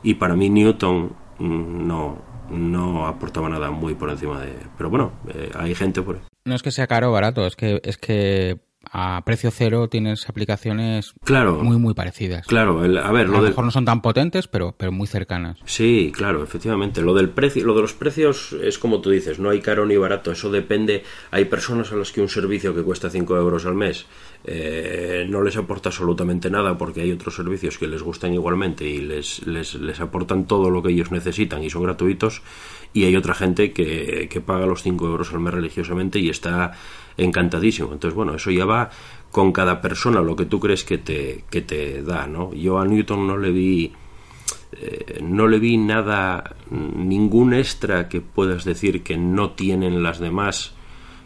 y 0.05 0.13
para 0.13 0.35
mí 0.35 0.49
Newton 0.49 1.13
mm, 1.39 1.87
no, 1.87 2.17
no 2.51 3.07
aportaba 3.07 3.49
nada 3.49 3.71
muy 3.71 3.95
por 3.95 4.11
encima 4.11 4.39
de... 4.39 4.55
Pero 4.77 4.91
bueno, 4.91 5.11
eh, 5.33 5.49
hay 5.55 5.73
gente 5.73 6.03
por... 6.03 6.21
No 6.45 6.53
es 6.53 6.61
que 6.61 6.69
sea 6.69 6.85
caro 6.85 7.09
o 7.09 7.11
barato, 7.11 7.47
es 7.47 7.55
que, 7.55 7.81
es 7.83 7.97
que 7.97 8.59
a 8.97 9.21
precio 9.25 9.51
cero 9.51 9.89
tienes 9.89 10.29
aplicaciones 10.29 11.15
claro, 11.25 11.61
muy 11.61 11.75
muy 11.77 11.93
parecidas. 11.93 12.47
Claro, 12.47 12.79
a 12.79 13.11
ver, 13.11 13.27
lo, 13.27 13.39
a 13.39 13.41
lo 13.41 13.47
mejor 13.49 13.65
no 13.65 13.71
son 13.71 13.83
tan 13.83 14.01
potentes, 14.01 14.47
pero 14.47 14.73
pero 14.77 14.93
muy 14.93 15.05
cercanas. 15.05 15.57
Sí, 15.65 16.13
claro, 16.15 16.41
efectivamente. 16.41 17.01
Lo 17.01 17.13
del 17.13 17.27
precio, 17.27 17.65
lo 17.65 17.75
de 17.75 17.81
los 17.81 17.91
precios 17.91 18.53
es 18.53 18.79
como 18.79 19.01
tú 19.01 19.09
dices, 19.09 19.37
no 19.37 19.49
hay 19.49 19.59
caro 19.59 19.85
ni 19.85 19.97
barato. 19.97 20.31
Eso 20.31 20.49
depende. 20.49 21.03
Hay 21.31 21.43
personas 21.43 21.91
a 21.91 21.97
las 21.97 22.13
que 22.13 22.21
un 22.21 22.29
servicio 22.29 22.73
que 22.73 22.83
cuesta 22.83 23.09
5 23.09 23.35
euros 23.35 23.65
al 23.65 23.75
mes 23.75 24.05
eh, 24.45 25.25
no 25.27 25.41
les 25.41 25.57
aporta 25.57 25.89
absolutamente 25.89 26.49
nada 26.49 26.77
porque 26.77 27.01
hay 27.01 27.11
otros 27.11 27.35
servicios 27.35 27.77
que 27.77 27.87
les 27.87 28.01
gustan 28.01 28.33
igualmente 28.33 28.85
y 28.85 29.01
les, 29.01 29.45
les, 29.45 29.75
les 29.75 29.99
aportan 29.99 30.45
todo 30.45 30.69
lo 30.69 30.81
que 30.81 30.93
ellos 30.93 31.11
necesitan 31.11 31.61
y 31.63 31.69
son 31.69 31.83
gratuitos. 31.83 32.43
Y 32.93 33.03
hay 33.03 33.17
otra 33.17 33.33
gente 33.33 33.73
que, 33.73 34.29
que 34.31 34.39
paga 34.39 34.65
los 34.65 34.83
5 34.83 35.05
euros 35.05 35.33
al 35.33 35.41
mes 35.41 35.53
religiosamente 35.53 36.19
y 36.19 36.29
está 36.29 36.71
encantadísimo. 37.17 37.93
Entonces, 37.93 38.15
bueno, 38.15 38.35
eso 38.35 38.51
ya 38.51 38.65
va 38.65 38.89
con 39.31 39.51
cada 39.51 39.81
persona 39.81 40.21
lo 40.21 40.35
que 40.35 40.45
tú 40.45 40.59
crees 40.59 40.83
que 40.83 40.97
te, 40.97 41.43
que 41.49 41.61
te 41.61 42.01
da, 42.01 42.27
¿no? 42.27 42.53
Yo 42.53 42.79
a 42.79 42.85
Newton 42.85 43.27
no 43.27 43.37
le 43.37 43.51
vi 43.51 43.93
eh, 44.71 45.19
no 45.21 45.47
le 45.47 45.59
vi 45.59 45.77
nada, 45.77 46.55
ningún 46.69 47.53
extra 47.53 48.09
que 48.09 48.21
puedas 48.21 48.65
decir 48.65 49.03
que 49.03 49.17
no 49.17 49.51
tienen 49.51 50.03
las 50.03 50.19
demás 50.19 50.73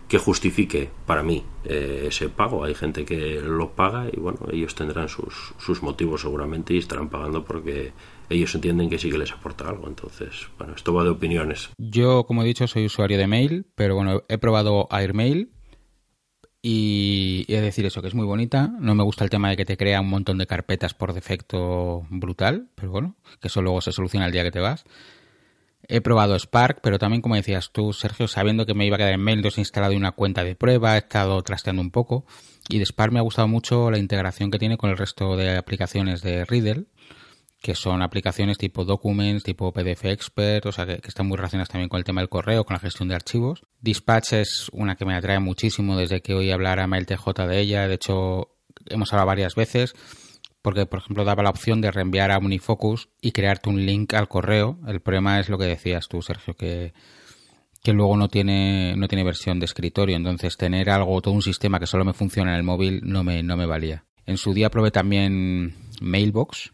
que 0.07 0.17
justifique 0.17 0.89
para 1.05 1.23
mí 1.23 1.43
eh, 1.63 2.05
ese 2.07 2.29
pago. 2.29 2.63
Hay 2.63 2.73
gente 2.73 3.05
que 3.05 3.41
lo 3.41 3.71
paga 3.71 4.07
y 4.11 4.19
bueno, 4.19 4.39
ellos 4.51 4.75
tendrán 4.75 5.07
sus, 5.07 5.53
sus 5.57 5.83
motivos 5.83 6.21
seguramente 6.21 6.73
y 6.73 6.79
estarán 6.79 7.09
pagando 7.09 7.43
porque 7.43 7.93
ellos 8.29 8.53
entienden 8.55 8.89
que 8.89 8.97
sí 8.97 9.09
que 9.09 9.17
les 9.17 9.31
aporta 9.31 9.69
algo. 9.69 9.87
Entonces, 9.87 10.47
bueno, 10.57 10.73
esto 10.75 10.93
va 10.93 11.03
de 11.03 11.11
opiniones. 11.11 11.69
Yo, 11.77 12.25
como 12.25 12.43
he 12.43 12.45
dicho, 12.45 12.67
soy 12.67 12.85
usuario 12.85 13.17
de 13.17 13.27
mail, 13.27 13.67
pero 13.75 13.95
bueno, 13.95 14.23
he 14.27 14.37
probado 14.37 14.87
Airmail 14.91 15.51
y 16.61 17.45
de 17.47 17.61
decir 17.61 17.85
eso, 17.85 18.01
que 18.01 18.07
es 18.07 18.15
muy 18.15 18.25
bonita. 18.25 18.67
No 18.79 18.95
me 18.95 19.03
gusta 19.03 19.23
el 19.23 19.29
tema 19.29 19.49
de 19.49 19.57
que 19.57 19.65
te 19.65 19.77
crea 19.77 20.01
un 20.01 20.09
montón 20.09 20.37
de 20.37 20.47
carpetas 20.47 20.93
por 20.93 21.13
defecto 21.13 22.05
brutal, 22.09 22.67
pero 22.75 22.91
bueno, 22.91 23.15
que 23.41 23.47
eso 23.47 23.61
luego 23.61 23.81
se 23.81 23.91
soluciona 23.91 24.25
el 24.25 24.31
día 24.31 24.43
que 24.43 24.51
te 24.51 24.59
vas. 24.59 24.83
He 25.87 26.01
probado 26.01 26.37
Spark, 26.37 26.81
pero 26.81 26.99
también, 26.99 27.21
como 27.21 27.35
decías 27.35 27.71
tú, 27.71 27.93
Sergio, 27.93 28.27
sabiendo 28.27 28.65
que 28.65 28.75
me 28.75 28.85
iba 28.85 28.95
a 28.95 28.99
quedar 28.99 29.13
en 29.13 29.21
mail, 29.21 29.39
entonces 29.39 29.57
he 29.57 29.61
instalado 29.61 29.95
una 29.95 30.11
cuenta 30.11 30.43
de 30.43 30.55
prueba, 30.55 30.95
he 30.95 30.99
estado 30.99 31.41
trasteando 31.41 31.81
un 31.81 31.89
poco. 31.89 32.25
Y 32.67 32.77
de 32.77 32.85
Spark 32.85 33.11
me 33.11 33.19
ha 33.19 33.23
gustado 33.23 33.47
mucho 33.47 33.89
la 33.89 33.97
integración 33.97 34.51
que 34.51 34.59
tiene 34.59 34.77
con 34.77 34.91
el 34.91 34.97
resto 34.97 35.35
de 35.35 35.57
aplicaciones 35.57 36.21
de 36.21 36.45
Riddle 36.45 36.85
que 37.61 37.75
son 37.75 38.01
aplicaciones 38.01 38.57
tipo 38.57 38.85
Documents, 38.85 39.43
tipo 39.43 39.73
PDF 39.73 40.05
Expert, 40.05 40.65
o 40.65 40.71
sea, 40.71 40.85
que, 40.85 41.01
están 41.05 41.27
muy 41.27 41.37
relacionadas 41.37 41.69
también 41.69 41.89
con 41.89 41.97
el 41.97 42.05
tema 42.05 42.21
del 42.21 42.29
correo, 42.29 42.63
con 42.63 42.75
la 42.75 42.79
gestión 42.79 43.09
de 43.09 43.15
archivos. 43.15 43.63
Dispatch 43.81 44.33
es 44.33 44.69
una 44.71 44.95
que 44.95 45.05
me 45.05 45.15
atrae 45.15 45.39
muchísimo 45.39 45.97
desde 45.97 46.21
que 46.21 46.33
oí 46.33 46.51
hablar 46.51 46.79
a 46.79 46.87
MailTJ 46.87 47.47
de 47.47 47.59
ella. 47.59 47.87
De 47.87 47.95
hecho, 47.95 48.55
hemos 48.87 49.11
hablado 49.11 49.27
varias 49.27 49.55
veces 49.55 49.93
porque, 50.61 50.85
por 50.85 50.99
ejemplo, 50.99 51.23
daba 51.25 51.43
la 51.43 51.49
opción 51.49 51.81
de 51.81 51.91
reenviar 51.91 52.31
a 52.31 52.37
Unifocus 52.37 53.09
y 53.21 53.31
crearte 53.31 53.69
un 53.69 53.85
link 53.85 54.13
al 54.13 54.27
correo. 54.27 54.79
El 54.87 55.01
problema 55.01 55.39
es 55.39 55.49
lo 55.49 55.57
que 55.57 55.65
decías 55.65 56.07
tú, 56.07 56.21
Sergio, 56.21 56.53
que, 56.53 56.93
que 57.83 57.93
luego 57.93 58.17
no 58.17 58.27
tiene, 58.27 58.95
no 58.95 59.07
tiene 59.07 59.23
versión 59.23 59.59
de 59.59 59.65
escritorio. 59.65 60.15
Entonces, 60.15 60.57
tener 60.57 60.89
algo, 60.89 61.21
todo 61.21 61.33
un 61.33 61.41
sistema 61.41 61.79
que 61.79 61.87
solo 61.87 62.05
me 62.05 62.13
funciona 62.13 62.51
en 62.51 62.57
el 62.57 62.63
móvil 62.63 63.01
no 63.03 63.23
me, 63.23 63.41
no 63.43 63.55
me 63.55 63.65
valía. 63.65 64.05
En 64.25 64.37
su 64.37 64.53
día 64.53 64.69
probé 64.69 64.91
también 64.91 65.75
Mailbox, 66.01 66.73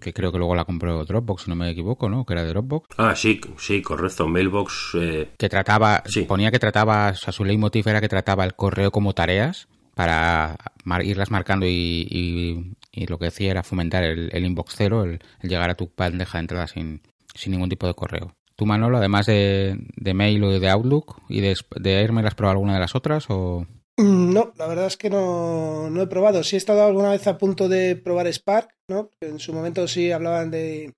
que 0.00 0.12
creo 0.12 0.32
que 0.32 0.38
luego 0.38 0.54
la 0.54 0.64
compró 0.64 1.04
Dropbox, 1.04 1.44
si 1.44 1.50
no 1.50 1.56
me 1.56 1.70
equivoco, 1.70 2.08
¿no? 2.08 2.24
Que 2.24 2.32
era 2.32 2.42
de 2.42 2.48
Dropbox. 2.48 2.88
Ah, 2.98 3.14
sí, 3.14 3.40
sí, 3.58 3.82
correcto. 3.82 4.26
Mailbox. 4.28 4.92
Eh... 4.94 5.30
Que 5.36 5.48
trataba, 5.48 6.02
ponía 6.26 6.50
que 6.50 6.58
trataba, 6.58 7.10
o 7.10 7.14
sea, 7.14 7.32
su 7.32 7.44
leitmotiv 7.44 7.86
era 7.88 8.00
que 8.00 8.08
trataba 8.08 8.44
el 8.44 8.54
correo 8.54 8.90
como 8.90 9.12
tareas 9.12 9.68
para 9.94 10.56
irlas 11.02 11.30
marcando 11.30 11.66
y, 11.66 12.74
y, 12.92 13.06
lo 13.06 13.18
que 13.18 13.26
decía 13.26 13.50
era 13.50 13.62
fomentar 13.62 14.02
el, 14.04 14.44
inbox 14.44 14.74
cero, 14.76 15.04
el, 15.04 15.20
llegar 15.42 15.68
a 15.68 15.74
tu 15.74 15.90
bandeja 15.96 16.38
de 16.38 16.42
entrada 16.42 16.66
sin, 16.66 17.02
sin 17.34 17.52
ningún 17.52 17.68
tipo 17.68 17.86
de 17.86 17.94
correo. 17.94 18.34
¿Tú, 18.56 18.66
Manolo, 18.66 18.98
además 18.98 19.26
de, 19.26 19.76
de 19.96 20.14
Mail 20.14 20.44
o 20.44 20.58
de 20.58 20.70
Outlook 20.70 21.22
y 21.28 21.40
de, 21.40 21.56
de 21.76 21.96
Airmail, 21.96 22.26
has 22.26 22.34
probado 22.34 22.58
alguna 22.58 22.74
de 22.74 22.80
las 22.80 22.94
otras 22.94 23.26
o...? 23.28 23.66
Mm, 24.00 24.32
no, 24.32 24.54
la 24.56 24.66
verdad 24.66 24.86
es 24.86 24.96
que 24.96 25.10
no, 25.10 25.90
no 25.90 26.00
he 26.00 26.06
probado. 26.06 26.42
Sí 26.42 26.56
he 26.56 26.58
estado 26.58 26.86
alguna 26.86 27.10
vez 27.10 27.26
a 27.26 27.36
punto 27.36 27.68
de 27.68 27.96
probar 27.96 28.26
Spark, 28.32 28.74
¿no? 28.88 29.10
En 29.20 29.38
su 29.38 29.52
momento 29.52 29.86
sí 29.86 30.10
hablaban 30.10 30.50
de 30.50 30.94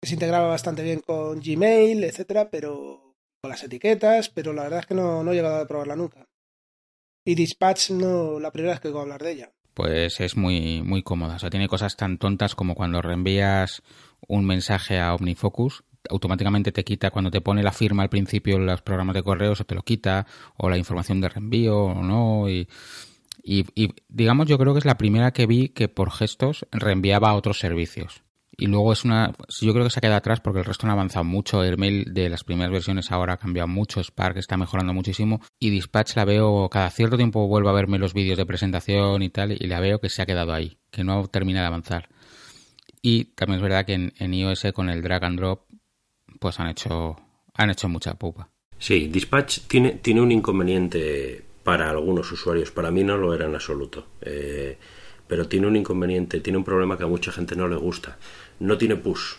que 0.00 0.08
se 0.08 0.14
integraba 0.14 0.46
bastante 0.46 0.84
bien 0.84 1.00
con 1.00 1.40
Gmail, 1.40 2.04
etcétera, 2.04 2.48
pero 2.48 3.16
con 3.42 3.50
las 3.50 3.64
etiquetas, 3.64 4.28
pero 4.28 4.52
la 4.52 4.62
verdad 4.62 4.80
es 4.80 4.86
que 4.86 4.94
no, 4.94 5.24
no 5.24 5.32
he 5.32 5.34
llegado 5.34 5.60
a 5.60 5.66
probarla 5.66 5.96
nunca. 5.96 6.26
Y 7.24 7.34
Dispatch 7.34 7.90
no, 7.90 8.38
la 8.38 8.52
primera 8.52 8.74
vez 8.74 8.80
que 8.80 8.88
oigo 8.88 9.00
hablar 9.00 9.22
de 9.22 9.32
ella. 9.32 9.52
Pues 9.74 10.20
es 10.20 10.36
muy, 10.36 10.82
muy 10.82 11.02
cómoda. 11.02 11.36
O 11.36 11.38
sea, 11.40 11.50
tiene 11.50 11.66
cosas 11.66 11.96
tan 11.96 12.18
tontas 12.18 12.54
como 12.54 12.76
cuando 12.76 13.02
reenvías 13.02 13.82
un 14.28 14.46
mensaje 14.46 15.00
a 15.00 15.12
OmniFocus 15.14 15.82
automáticamente 16.08 16.72
te 16.72 16.84
quita 16.84 17.10
cuando 17.10 17.30
te 17.30 17.40
pone 17.40 17.62
la 17.62 17.72
firma 17.72 18.02
al 18.02 18.08
principio 18.08 18.56
en 18.56 18.66
los 18.66 18.82
programas 18.82 19.14
de 19.14 19.22
correos 19.22 19.64
te 19.66 19.74
lo 19.74 19.82
quita 19.82 20.26
o 20.56 20.68
la 20.68 20.78
información 20.78 21.20
de 21.20 21.28
reenvío 21.28 21.76
o 21.76 22.02
no 22.02 22.48
y, 22.48 22.68
digamos 24.08 24.46
yo 24.46 24.58
creo 24.58 24.74
que 24.74 24.80
es 24.80 24.84
la 24.84 24.98
primera 24.98 25.32
que 25.32 25.46
vi 25.46 25.68
que 25.70 25.88
por 25.88 26.10
gestos 26.10 26.66
reenviaba 26.70 27.30
a 27.30 27.34
otros 27.34 27.58
servicios. 27.58 28.22
Y 28.60 28.66
luego 28.66 28.92
es 28.92 29.04
una 29.04 29.32
yo 29.60 29.72
creo 29.72 29.84
que 29.84 29.90
se 29.90 30.00
queda 30.00 30.16
atrás 30.16 30.40
porque 30.40 30.58
el 30.58 30.64
resto 30.64 30.86
no 30.86 30.92
ha 30.92 30.94
avanzado 30.94 31.24
mucho. 31.24 31.60
Airmail 31.60 32.12
de 32.12 32.28
las 32.28 32.42
primeras 32.42 32.72
versiones 32.72 33.12
ahora 33.12 33.34
ha 33.34 33.36
cambiado 33.36 33.68
mucho. 33.68 34.02
Spark 34.02 34.36
está 34.36 34.56
mejorando 34.56 34.92
muchísimo. 34.92 35.40
Y 35.60 35.70
Dispatch 35.70 36.16
la 36.16 36.24
veo 36.24 36.68
cada 36.68 36.90
cierto 36.90 37.16
tiempo 37.16 37.46
vuelvo 37.46 37.68
a 37.68 37.72
verme 37.72 37.98
los 37.98 38.14
vídeos 38.14 38.36
de 38.36 38.46
presentación 38.46 39.22
y 39.22 39.30
tal 39.30 39.52
y 39.52 39.66
la 39.68 39.78
veo 39.78 40.00
que 40.00 40.08
se 40.08 40.22
ha 40.22 40.26
quedado 40.26 40.52
ahí 40.52 40.76
que 40.90 41.04
no 41.04 41.28
termina 41.28 41.60
de 41.60 41.66
avanzar. 41.66 42.08
Y 43.00 43.26
también 43.26 43.58
es 43.58 43.62
verdad 43.62 43.86
que 43.86 43.94
en 43.94 44.34
iOS 44.34 44.66
con 44.74 44.90
el 44.90 45.02
drag 45.02 45.24
and 45.24 45.38
drop 45.38 45.67
pues 46.38 46.58
han 46.60 46.68
hecho, 46.68 47.16
han 47.54 47.70
hecho 47.70 47.88
mucha 47.88 48.14
pupa. 48.14 48.48
Sí, 48.78 49.08
Dispatch 49.08 49.60
tiene, 49.66 49.92
tiene 50.02 50.20
un 50.20 50.30
inconveniente 50.30 51.44
para 51.64 51.90
algunos 51.90 52.30
usuarios, 52.32 52.70
para 52.70 52.90
mí 52.90 53.02
no 53.04 53.16
lo 53.16 53.34
era 53.34 53.46
en 53.46 53.54
absoluto. 53.54 54.06
Eh, 54.20 54.78
pero 55.26 55.46
tiene 55.46 55.66
un 55.66 55.76
inconveniente, 55.76 56.40
tiene 56.40 56.56
un 56.56 56.64
problema 56.64 56.96
que 56.96 57.04
a 57.04 57.06
mucha 57.08 57.30
gente 57.32 57.54
no 57.54 57.68
le 57.68 57.76
gusta. 57.76 58.16
No 58.60 58.78
tiene 58.78 58.96
push. 58.96 59.34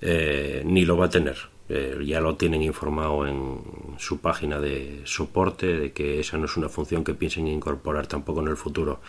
Eh, 0.00 0.62
ni 0.64 0.84
lo 0.84 0.96
va 0.96 1.06
a 1.06 1.10
tener. 1.10 1.36
eh, 1.68 1.98
ya 2.04 2.20
lo 2.20 2.36
tienen 2.36 2.62
informado 2.62 3.26
en 3.26 3.60
su 3.98 4.20
página 4.20 4.60
de 4.60 5.00
soporte 5.04 5.66
de 5.66 5.92
que 5.92 6.20
esa 6.20 6.36
no 6.36 6.44
es 6.44 6.56
una 6.58 6.68
función 6.68 7.02
que 7.04 7.14
piensen 7.14 7.48
incorporar 7.48 8.06
tampoco 8.06 8.40
en 8.40 8.48
el 8.48 8.56
futuro. 8.56 9.00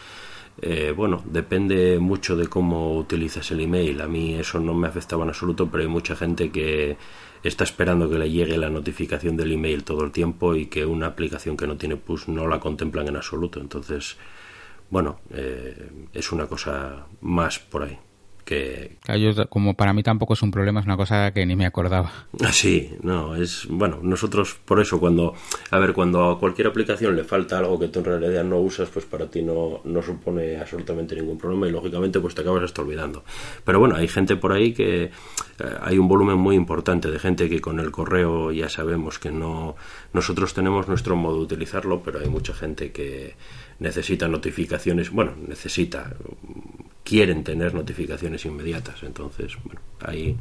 Eh, 0.62 0.94
bueno, 0.96 1.22
depende 1.26 2.00
mucho 2.00 2.36
de 2.36 2.48
cómo 2.48 2.96
utilizas 2.98 3.52
el 3.52 3.62
email. 3.62 4.02
A 4.02 4.08
mí 4.08 4.36
eso 4.36 4.60
no 4.60 4.74
me 4.74 4.88
afectaba 4.88 5.24
en 5.24 5.30
absoluto, 5.30 5.70
pero 5.70 5.84
hay 5.84 5.89
mucha 5.89 6.15
gente 6.15 6.52
que 6.52 6.98
está 7.44 7.63
esperando 7.63 8.10
que 8.10 8.18
le 8.18 8.32
llegue 8.32 8.58
la 8.58 8.70
notificación 8.70 9.38
del 9.38 9.52
email 9.52 9.84
todo 9.84 10.04
el 10.04 10.12
tiempo 10.12 10.56
y 10.56 10.68
que 10.68 10.86
una 10.86 11.08
aplicación 11.08 11.58
que 11.58 11.68
no 11.68 11.78
tiene 11.78 11.98
push 11.98 12.28
no 12.28 12.48
la 12.48 12.60
contemplan 12.60 13.08
en 13.08 13.18
absoluto. 13.18 13.60
Entonces, 13.60 14.18
bueno, 14.89 15.20
eh, 15.32 15.89
es 16.13 16.32
una 16.32 16.48
cosa 16.48 17.08
más 17.22 17.60
por 17.60 17.84
ahí 17.84 18.00
que 18.45 18.97
como 19.49 19.73
para 19.73 19.91
mí 19.91 20.03
tampoco 20.03 20.36
es 20.36 20.41
un 20.43 20.51
problema 20.51 20.79
es 20.79 20.86
una 20.86 20.95
cosa 20.95 21.31
que 21.31 21.45
ni 21.45 21.55
me 21.55 21.65
acordaba. 21.65 22.12
Ah, 22.43 22.51
sí 22.51 22.91
no 23.01 23.36
es 23.36 23.67
bueno 23.69 23.99
nosotros 24.03 24.55
por 24.63 24.79
eso 24.79 24.99
cuando 24.99 25.34
a 25.71 25.79
ver 25.79 25.93
cuando 25.93 26.29
a 26.29 26.39
cualquier 26.39 26.67
aplicación 26.67 27.15
le 27.15 27.23
falta 27.23 27.58
algo 27.58 27.79
que 27.79 27.88
tú 27.88 27.99
en 27.99 28.05
realidad 28.05 28.43
no 28.43 28.60
usas 28.60 28.89
pues 28.89 29.05
para 29.05 29.25
ti 29.29 29.41
no, 29.41 29.81
no 29.84 30.01
supone 30.01 30.58
absolutamente 30.58 31.15
ningún 31.15 31.38
problema 31.38 31.67
y 31.67 31.71
lógicamente 31.71 32.19
pues 32.19 32.36
te 32.36 32.41
acabas 32.41 32.63
hasta 32.63 32.84
olvidando. 32.84 33.23
Pero 33.63 33.79
bueno 33.79 33.95
hay 33.95 34.08
gente 34.08 34.36
por 34.36 34.53
ahí 34.53 34.73
que 34.73 35.05
eh, 35.05 35.10
hay 35.81 35.97
un 35.97 36.08
volumen 36.08 36.38
muy 36.38 36.55
importante 36.55 37.10
de 37.10 37.17
gente 37.17 37.49
que 37.49 37.60
con 37.60 37.79
el 37.79 37.91
correo 37.91 38.51
ya 38.51 38.69
sabemos 38.69 39.17
que 39.17 39.31
no 39.31 39.75
nosotros 40.13 40.53
tenemos 40.53 40.88
nuestro 40.88 41.15
modo 41.15 41.38
de 41.38 41.43
utilizarlo 41.43 42.03
pero 42.03 42.19
hay 42.19 42.29
mucha 42.29 42.53
gente 42.53 42.91
que 42.91 43.36
necesita 43.79 44.27
notificaciones 44.27 45.11
bueno 45.11 45.35
necesita 45.47 46.15
quieren 47.05 47.43
tener 47.43 47.73
notificaciones 47.73 48.43
inmediatas. 48.45 49.03
Entonces, 49.03 49.53
bueno, 49.63 49.79
ahí 50.01 50.35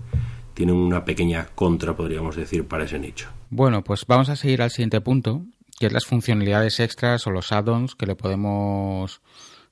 tienen 0.54 0.74
una 0.74 1.04
pequeña 1.04 1.46
contra, 1.54 1.94
podríamos 1.94 2.34
decir, 2.34 2.66
para 2.66 2.84
ese 2.84 2.98
nicho. 2.98 3.28
Bueno, 3.50 3.84
pues 3.84 4.04
vamos 4.06 4.30
a 4.30 4.36
seguir 4.36 4.62
al 4.62 4.70
siguiente 4.70 5.00
punto, 5.00 5.42
que 5.78 5.86
es 5.86 5.92
las 5.92 6.06
funcionalidades 6.06 6.80
extras 6.80 7.26
o 7.26 7.30
los 7.30 7.52
add-ons 7.52 7.94
que 7.94 8.06
le 8.06 8.16
podemos 8.16 9.20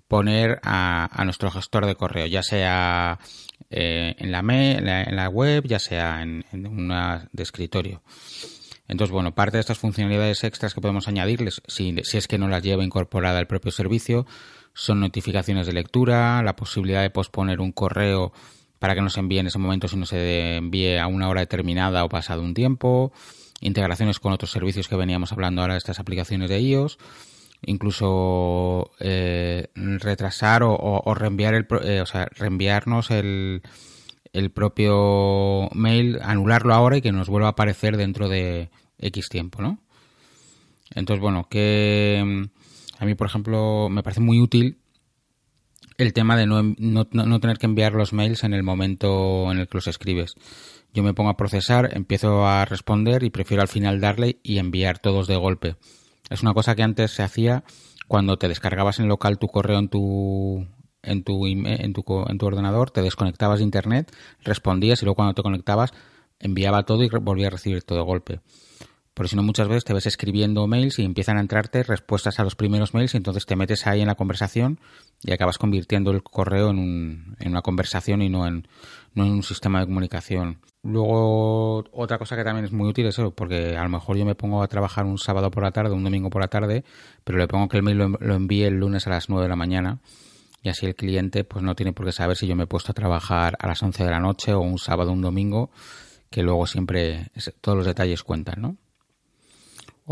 poner 0.06 0.60
a, 0.62 1.22
nuestro 1.24 1.50
gestor 1.50 1.86
de 1.86 1.96
correo, 1.96 2.26
ya 2.26 2.42
sea 2.42 3.18
eh, 3.70 4.14
en, 4.18 4.30
la 4.30 4.40
en, 4.40 5.16
la, 5.16 5.28
web, 5.30 5.64
ya 5.66 5.78
sea 5.78 6.22
en, 6.22 6.44
en 6.52 6.66
una 6.66 7.28
de 7.32 7.42
escritorio. 7.42 8.02
Entonces, 8.92 9.10
bueno, 9.10 9.34
parte 9.34 9.56
de 9.56 9.62
estas 9.62 9.78
funcionalidades 9.78 10.44
extras 10.44 10.74
que 10.74 10.82
podemos 10.82 11.08
añadirles, 11.08 11.62
si, 11.66 11.96
es 12.12 12.28
que 12.28 12.36
no 12.36 12.46
las 12.48 12.62
lleva 12.62 12.84
incorporada 12.84 13.40
el 13.40 13.46
propio 13.46 13.72
servicio, 13.72 14.26
son 14.74 15.00
notificaciones 15.00 15.66
de 15.66 15.72
lectura, 15.72 16.42
la 16.42 16.56
posibilidad 16.56 17.00
de 17.00 17.08
posponer 17.08 17.62
un 17.62 17.72
correo 17.72 18.34
para 18.78 18.94
que 18.94 19.00
no 19.00 19.08
se 19.08 19.20
envíe 19.20 19.38
en 19.38 19.46
ese 19.46 19.58
momento 19.58 19.88
si 19.88 19.96
no 19.96 20.04
se 20.04 20.56
envíe 20.56 20.98
a 20.98 21.06
una 21.06 21.30
hora 21.30 21.40
determinada 21.40 22.04
o 22.04 22.10
pasado 22.10 22.42
un 22.42 22.52
tiempo, 22.52 23.14
integraciones 23.62 24.20
con 24.20 24.34
otros 24.34 24.50
servicios 24.50 24.88
que 24.88 24.96
veníamos 24.96 25.32
hablando 25.32 25.62
ahora 25.62 25.72
de 25.72 25.78
estas 25.78 25.98
aplicaciones 25.98 26.50
de 26.50 26.60
iOS, 26.60 26.98
incluso 27.64 28.90
eh, 29.00 29.68
retrasar 29.74 30.64
o, 30.64 31.14
reenviar 31.14 31.54
el, 31.54 31.66
eh, 31.82 32.02
o 32.02 32.06
sea, 32.06 32.26
reenviarnos 32.26 33.10
el, 33.10 33.62
el 34.34 34.50
propio 34.50 35.70
mail, 35.72 36.18
anularlo 36.22 36.74
ahora 36.74 36.98
y 36.98 37.00
que 37.00 37.10
nos 37.10 37.30
vuelva 37.30 37.48
a 37.48 37.52
aparecer 37.52 37.96
dentro 37.96 38.28
de 38.28 38.68
X 39.02 39.28
tiempo, 39.28 39.60
¿no? 39.60 39.78
Entonces, 40.94 41.20
bueno, 41.20 41.48
que 41.48 42.48
a 42.98 43.04
mí, 43.04 43.14
por 43.14 43.26
ejemplo, 43.26 43.88
me 43.90 44.02
parece 44.02 44.20
muy 44.20 44.40
útil 44.40 44.78
el 45.98 46.12
tema 46.12 46.36
de 46.36 46.46
no, 46.46 46.62
no, 46.62 47.40
tener 47.40 47.58
que 47.58 47.66
enviar 47.66 47.92
los 47.92 48.12
mails 48.12 48.44
en 48.44 48.54
el 48.54 48.62
momento 48.62 49.50
en 49.52 49.58
el 49.58 49.68
que 49.68 49.78
los 49.78 49.86
escribes. 49.86 50.34
Yo 50.92 51.02
me 51.02 51.14
pongo 51.14 51.30
a 51.30 51.36
procesar, 51.36 51.96
empiezo 51.96 52.46
a 52.46 52.64
responder 52.64 53.22
y 53.22 53.30
prefiero 53.30 53.62
al 53.62 53.68
final 53.68 54.00
darle 54.00 54.38
y 54.42 54.58
enviar 54.58 54.98
todos 54.98 55.26
de 55.26 55.36
golpe. 55.36 55.76
Es 56.30 56.42
una 56.42 56.54
cosa 56.54 56.74
que 56.74 56.82
antes 56.82 57.10
se 57.12 57.22
hacía 57.22 57.64
cuando 58.08 58.36
te 58.36 58.48
descargabas 58.48 58.98
en 58.98 59.08
local 59.08 59.38
tu 59.38 59.48
correo 59.48 59.78
en 59.78 59.88
tu 59.88 60.66
en 61.02 61.24
tu, 61.24 61.46
en 61.46 61.92
tu, 61.92 62.04
en 62.28 62.38
tu 62.38 62.46
ordenador, 62.46 62.90
te 62.90 63.02
desconectabas 63.02 63.58
de 63.58 63.64
internet, 63.64 64.14
respondías 64.44 65.02
y 65.02 65.04
luego 65.04 65.16
cuando 65.16 65.34
te 65.34 65.42
conectabas 65.42 65.92
enviaba 66.38 66.84
todo 66.84 67.02
y 67.02 67.08
volvía 67.08 67.48
a 67.48 67.50
recibir 67.50 67.82
todo 67.82 67.98
de 67.98 68.04
golpe. 68.04 68.40
Por 69.14 69.28
si 69.28 69.36
no, 69.36 69.42
muchas 69.42 69.68
veces 69.68 69.84
te 69.84 69.92
ves 69.92 70.06
escribiendo 70.06 70.66
mails 70.66 70.98
y 70.98 71.04
empiezan 71.04 71.36
a 71.36 71.40
entrarte 71.40 71.82
respuestas 71.82 72.40
a 72.40 72.44
los 72.44 72.54
primeros 72.54 72.94
mails 72.94 73.12
y 73.12 73.18
entonces 73.18 73.44
te 73.44 73.56
metes 73.56 73.86
ahí 73.86 74.00
en 74.00 74.06
la 74.06 74.14
conversación 74.14 74.80
y 75.22 75.32
acabas 75.32 75.58
convirtiendo 75.58 76.12
el 76.12 76.22
correo 76.22 76.70
en, 76.70 76.78
un, 76.78 77.36
en 77.38 77.50
una 77.50 77.60
conversación 77.60 78.22
y 78.22 78.30
no 78.30 78.46
en, 78.46 78.66
no 79.14 79.26
en 79.26 79.32
un 79.32 79.42
sistema 79.42 79.80
de 79.80 79.86
comunicación. 79.86 80.60
Luego, 80.82 81.84
otra 81.92 82.18
cosa 82.18 82.36
que 82.36 82.44
también 82.44 82.64
es 82.64 82.72
muy 82.72 82.88
útil 82.88 83.06
es 83.06 83.18
eso, 83.18 83.32
porque 83.32 83.76
a 83.76 83.82
lo 83.82 83.88
mejor 83.90 84.16
yo 84.16 84.24
me 84.24 84.34
pongo 84.34 84.62
a 84.62 84.68
trabajar 84.68 85.04
un 85.04 85.18
sábado 85.18 85.50
por 85.50 85.62
la 85.62 85.72
tarde, 85.72 85.92
un 85.92 86.04
domingo 86.04 86.30
por 86.30 86.40
la 86.40 86.48
tarde, 86.48 86.82
pero 87.22 87.38
le 87.38 87.46
pongo 87.46 87.68
que 87.68 87.76
el 87.76 87.82
mail 87.82 87.98
lo, 87.98 88.08
lo 88.08 88.34
envíe 88.34 88.64
el 88.64 88.74
lunes 88.74 89.06
a 89.06 89.10
las 89.10 89.28
9 89.28 89.42
de 89.42 89.48
la 89.48 89.56
mañana 89.56 90.00
y 90.62 90.68
así 90.68 90.86
el 90.86 90.94
cliente 90.94 91.44
pues 91.44 91.62
no 91.62 91.74
tiene 91.74 91.92
por 91.92 92.06
qué 92.06 92.12
saber 92.12 92.36
si 92.36 92.46
yo 92.46 92.56
me 92.56 92.64
he 92.64 92.66
puesto 92.66 92.92
a 92.92 92.94
trabajar 92.94 93.56
a 93.58 93.66
las 93.66 93.82
11 93.82 94.04
de 94.04 94.10
la 94.10 94.20
noche 94.20 94.54
o 94.54 94.60
un 94.60 94.78
sábado 94.78 95.10
o 95.10 95.12
un 95.12 95.20
domingo, 95.20 95.70
que 96.30 96.42
luego 96.42 96.66
siempre 96.66 97.30
todos 97.60 97.76
los 97.76 97.86
detalles 97.86 98.22
cuentan, 98.22 98.62
¿no? 98.62 98.76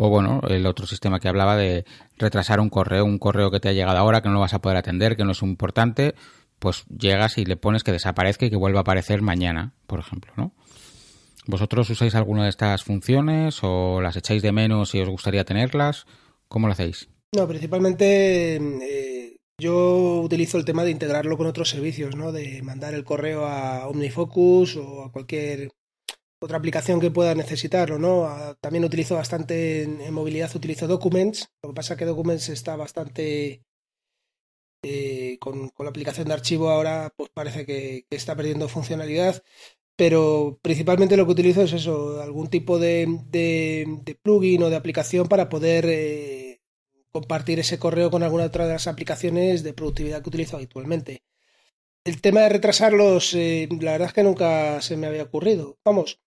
O 0.03 0.09
bueno, 0.09 0.41
el 0.49 0.65
otro 0.65 0.87
sistema 0.87 1.21
que 1.21 1.29
hablaba 1.29 1.59
de 1.59 1.85
retrasar 2.17 2.59
un 2.59 2.71
correo, 2.71 3.05
un 3.05 3.19
correo 3.19 3.51
que 3.51 3.61
te 3.61 3.69
ha 3.69 3.75
llegado 3.75 3.99
ahora, 3.99 4.23
que 4.23 4.29
no 4.29 4.35
lo 4.37 4.41
vas 4.41 4.55
a 4.55 4.63
poder 4.63 4.79
atender, 4.79 5.15
que 5.15 5.27
no 5.27 5.33
es 5.33 5.43
importante, 5.43 6.15
pues 6.59 6.85
llegas 6.87 7.37
y 7.37 7.45
le 7.45 7.59
pones 7.59 7.85
que 7.85 7.93
desaparezca 7.93 8.47
y 8.47 8.51
que 8.51 8.57
vuelva 8.57 8.79
a 8.79 8.81
aparecer 8.81 9.21
mañana, 9.21 9.75
por 9.87 10.01
ejemplo, 10.01 10.33
¿no? 10.37 10.53
¿Vosotros 11.47 11.91
usáis 11.91 12.15
alguna 12.15 12.45
de 12.45 12.49
estas 12.49 12.83
funciones 12.83 13.59
o 13.61 14.01
las 14.01 14.17
echáis 14.17 14.41
de 14.41 14.53
menos 14.53 14.95
y 14.95 15.03
os 15.03 15.09
gustaría 15.11 15.45
tenerlas? 15.45 16.07
¿Cómo 16.49 16.67
lo 16.67 16.73
hacéis? 16.73 17.11
No, 17.37 17.47
principalmente 17.47 18.57
eh, 18.57 19.37
yo 19.61 20.23
utilizo 20.23 20.57
el 20.57 20.65
tema 20.65 20.83
de 20.85 20.93
integrarlo 20.93 21.37
con 21.37 21.47
otros 21.47 21.69
servicios, 21.69 22.17
¿no? 22.17 22.33
De 22.33 22.63
mandar 22.63 22.95
el 22.95 23.05
correo 23.05 23.45
a 23.45 23.87
OmniFocus 23.87 24.77
o 24.77 25.05
a 25.05 25.13
cualquier 25.13 25.69
otra 26.41 26.59
aplicación 26.59 27.01
que 27.01 27.11
pueda 27.11 27.35
necesitar 27.35 27.93
o 27.93 27.99
no. 27.99 28.25
Ah, 28.25 28.57
también 28.61 28.85
utilizo 28.85 29.15
bastante 29.15 29.83
en, 29.83 30.13
movilidad, 30.13 30.55
utilizo 30.55 30.89
Documents. 30.89 31.51
Lo 31.63 31.71
que 31.71 31.75
pasa 31.75 31.95
es 31.95 31.99
que 31.99 32.07
Documents 32.07 32.49
está 32.49 32.77
bastante... 32.77 33.63
Eh, 34.83 35.37
con, 35.41 35.71
la 35.79 35.91
aplicación 35.91 36.27
de 36.29 36.33
archivo 36.33 36.71
ahora 36.71 37.13
pues 37.15 37.29
parece 37.35 37.67
que, 37.67 38.07
está 38.11 38.35
perdiendo 38.35 38.69
funcionalidad. 38.69 39.43
Pero 39.97 40.59
principalmente 40.63 41.17
lo 41.19 41.27
que 41.27 41.33
utilizo 41.33 41.63
es 41.63 41.75
eso, 41.75 42.23
algún 42.23 42.49
tipo 42.49 42.79
de, 42.79 43.07
plugin 44.23 44.63
o 44.63 44.71
de 44.71 44.77
aplicación 44.77 45.29
para 45.29 45.51
poder 45.51 45.85
eh, 45.87 46.63
compartir 47.13 47.61
ese 47.61 47.79
correo 47.79 48.11
con 48.11 48.23
alguna 48.23 48.45
otra 48.45 48.67
de 48.67 48.73
las 48.73 48.87
aplicaciones 48.87 49.63
de 49.63 49.75
productividad 49.75 50.23
que 50.23 50.31
utilizo 50.31 50.57
habitualmente. 50.57 51.23
El 52.03 52.23
tema 52.23 52.41
de 52.41 52.49
retrasarlos, 52.49 53.35
eh, 53.35 53.69
la 53.81 53.93
verdad 53.93 54.09
es 54.09 54.15
que 54.15 54.23
nunca 54.23 54.81
se 54.81 54.97
me 54.97 55.07
había 55.07 55.25
ocurrido. 55.25 55.79
Vamos, 55.85 56.19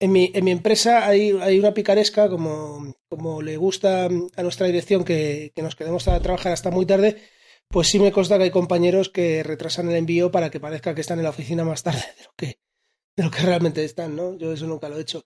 en 0.00 0.12
mi, 0.12 0.30
en 0.34 0.44
mi 0.44 0.50
empresa 0.50 1.06
hay, 1.06 1.30
hay 1.40 1.58
una 1.58 1.74
picaresca, 1.74 2.28
como, 2.28 2.94
como 3.08 3.42
le 3.42 3.56
gusta 3.56 4.06
a 4.06 4.42
nuestra 4.42 4.66
dirección 4.66 5.04
que, 5.04 5.52
que 5.54 5.62
nos 5.62 5.76
quedemos 5.76 6.06
a 6.08 6.20
trabajar 6.20 6.52
hasta 6.52 6.70
muy 6.70 6.86
tarde, 6.86 7.20
pues 7.68 7.88
sí 7.88 7.98
me 7.98 8.12
consta 8.12 8.38
que 8.38 8.44
hay 8.44 8.50
compañeros 8.50 9.08
que 9.10 9.42
retrasan 9.42 9.88
el 9.90 9.96
envío 9.96 10.30
para 10.30 10.50
que 10.50 10.60
parezca 10.60 10.94
que 10.94 11.00
están 11.00 11.18
en 11.18 11.24
la 11.24 11.30
oficina 11.30 11.64
más 11.64 11.82
tarde 11.82 12.02
de 12.18 12.24
lo 12.24 12.32
que, 12.36 12.60
de 13.16 13.24
lo 13.24 13.30
que 13.30 13.42
realmente 13.42 13.84
están, 13.84 14.16
¿no? 14.16 14.36
Yo 14.38 14.52
eso 14.52 14.66
nunca 14.66 14.88
lo 14.88 14.98
he 14.98 15.02
hecho. 15.02 15.24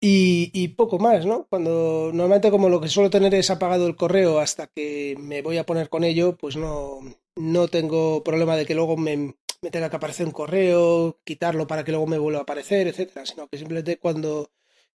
Y, 0.00 0.50
y, 0.52 0.68
poco 0.68 0.98
más, 0.98 1.24
¿no? 1.26 1.46
Cuando 1.48 2.10
normalmente 2.12 2.50
como 2.50 2.68
lo 2.68 2.80
que 2.80 2.88
suelo 2.88 3.08
tener 3.08 3.34
es 3.36 3.50
apagado 3.50 3.86
el 3.86 3.94
correo 3.94 4.40
hasta 4.40 4.66
que 4.66 5.14
me 5.16 5.42
voy 5.42 5.58
a 5.58 5.66
poner 5.66 5.88
con 5.88 6.02
ello, 6.02 6.36
pues 6.36 6.56
no, 6.56 6.98
no 7.36 7.68
tengo 7.68 8.24
problema 8.24 8.56
de 8.56 8.66
que 8.66 8.74
luego 8.74 8.96
me, 8.96 9.36
me 9.62 9.70
tenga 9.70 9.88
que 9.88 9.96
aparecer 9.96 10.26
un 10.26 10.32
correo, 10.32 11.20
quitarlo 11.24 11.66
para 11.68 11.84
que 11.84 11.92
luego 11.92 12.06
me 12.08 12.18
vuelva 12.18 12.40
a 12.40 12.42
aparecer, 12.42 12.88
etcétera, 12.88 13.24
sino 13.24 13.46
que 13.46 13.58
simplemente 13.58 13.96
cuando, 13.96 14.50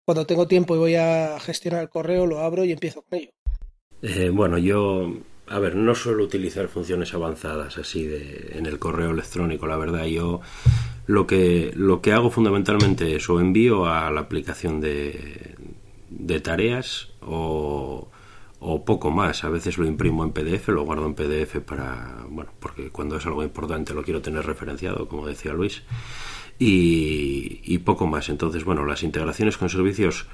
cuando 0.04 0.26
tengo 0.26 0.48
tiempo 0.48 0.74
y 0.74 0.78
voy 0.78 0.94
a 0.96 1.38
gestionar 1.38 1.82
el 1.82 1.88
correo, 1.88 2.26
lo 2.26 2.40
abro 2.40 2.64
y 2.64 2.72
empiezo 2.72 3.02
con 3.02 3.20
ello. 3.20 3.30
Eh, 4.02 4.30
bueno, 4.30 4.58
yo, 4.58 5.14
a 5.46 5.58
ver, 5.60 5.76
no 5.76 5.94
suelo 5.94 6.24
utilizar 6.24 6.66
funciones 6.66 7.14
avanzadas 7.14 7.78
así 7.78 8.04
de, 8.04 8.54
en 8.54 8.66
el 8.66 8.80
correo 8.80 9.10
electrónico, 9.10 9.68
la 9.68 9.76
verdad. 9.76 10.06
Yo 10.06 10.40
lo 11.06 11.28
que, 11.28 11.70
lo 11.76 12.02
que 12.02 12.12
hago 12.12 12.30
fundamentalmente 12.30 13.14
es 13.14 13.30
o 13.30 13.40
envío 13.40 13.86
a 13.86 14.10
la 14.10 14.22
aplicación 14.22 14.80
de, 14.80 15.54
de 16.10 16.40
tareas 16.40 17.10
o, 17.20 18.08
o 18.60 18.84
poco 18.84 19.10
más. 19.10 19.44
A 19.44 19.48
veces 19.48 19.78
lo 19.78 19.86
imprimo 19.86 20.24
en 20.24 20.32
PDF, 20.32 20.68
lo 20.68 20.84
guardo 20.84 21.06
en 21.06 21.14
PDF 21.14 21.58
para, 21.60 22.24
bueno, 22.28 22.50
porque 22.58 22.90
cuando 22.90 23.16
es 23.16 23.26
algo 23.26 23.42
importante 23.42 23.94
lo 23.94 24.02
quiero 24.02 24.22
tener 24.22 24.44
referenciado, 24.44 25.08
como 25.08 25.26
decía 25.26 25.52
Luis, 25.52 25.82
y, 26.58 27.78
poco 27.78 28.06
más. 28.06 28.28
Entonces, 28.28 28.64
bueno, 28.64 28.84
las 28.84 29.02
integraciones 29.02 29.56
con 29.56 29.68
servicios 29.68 30.26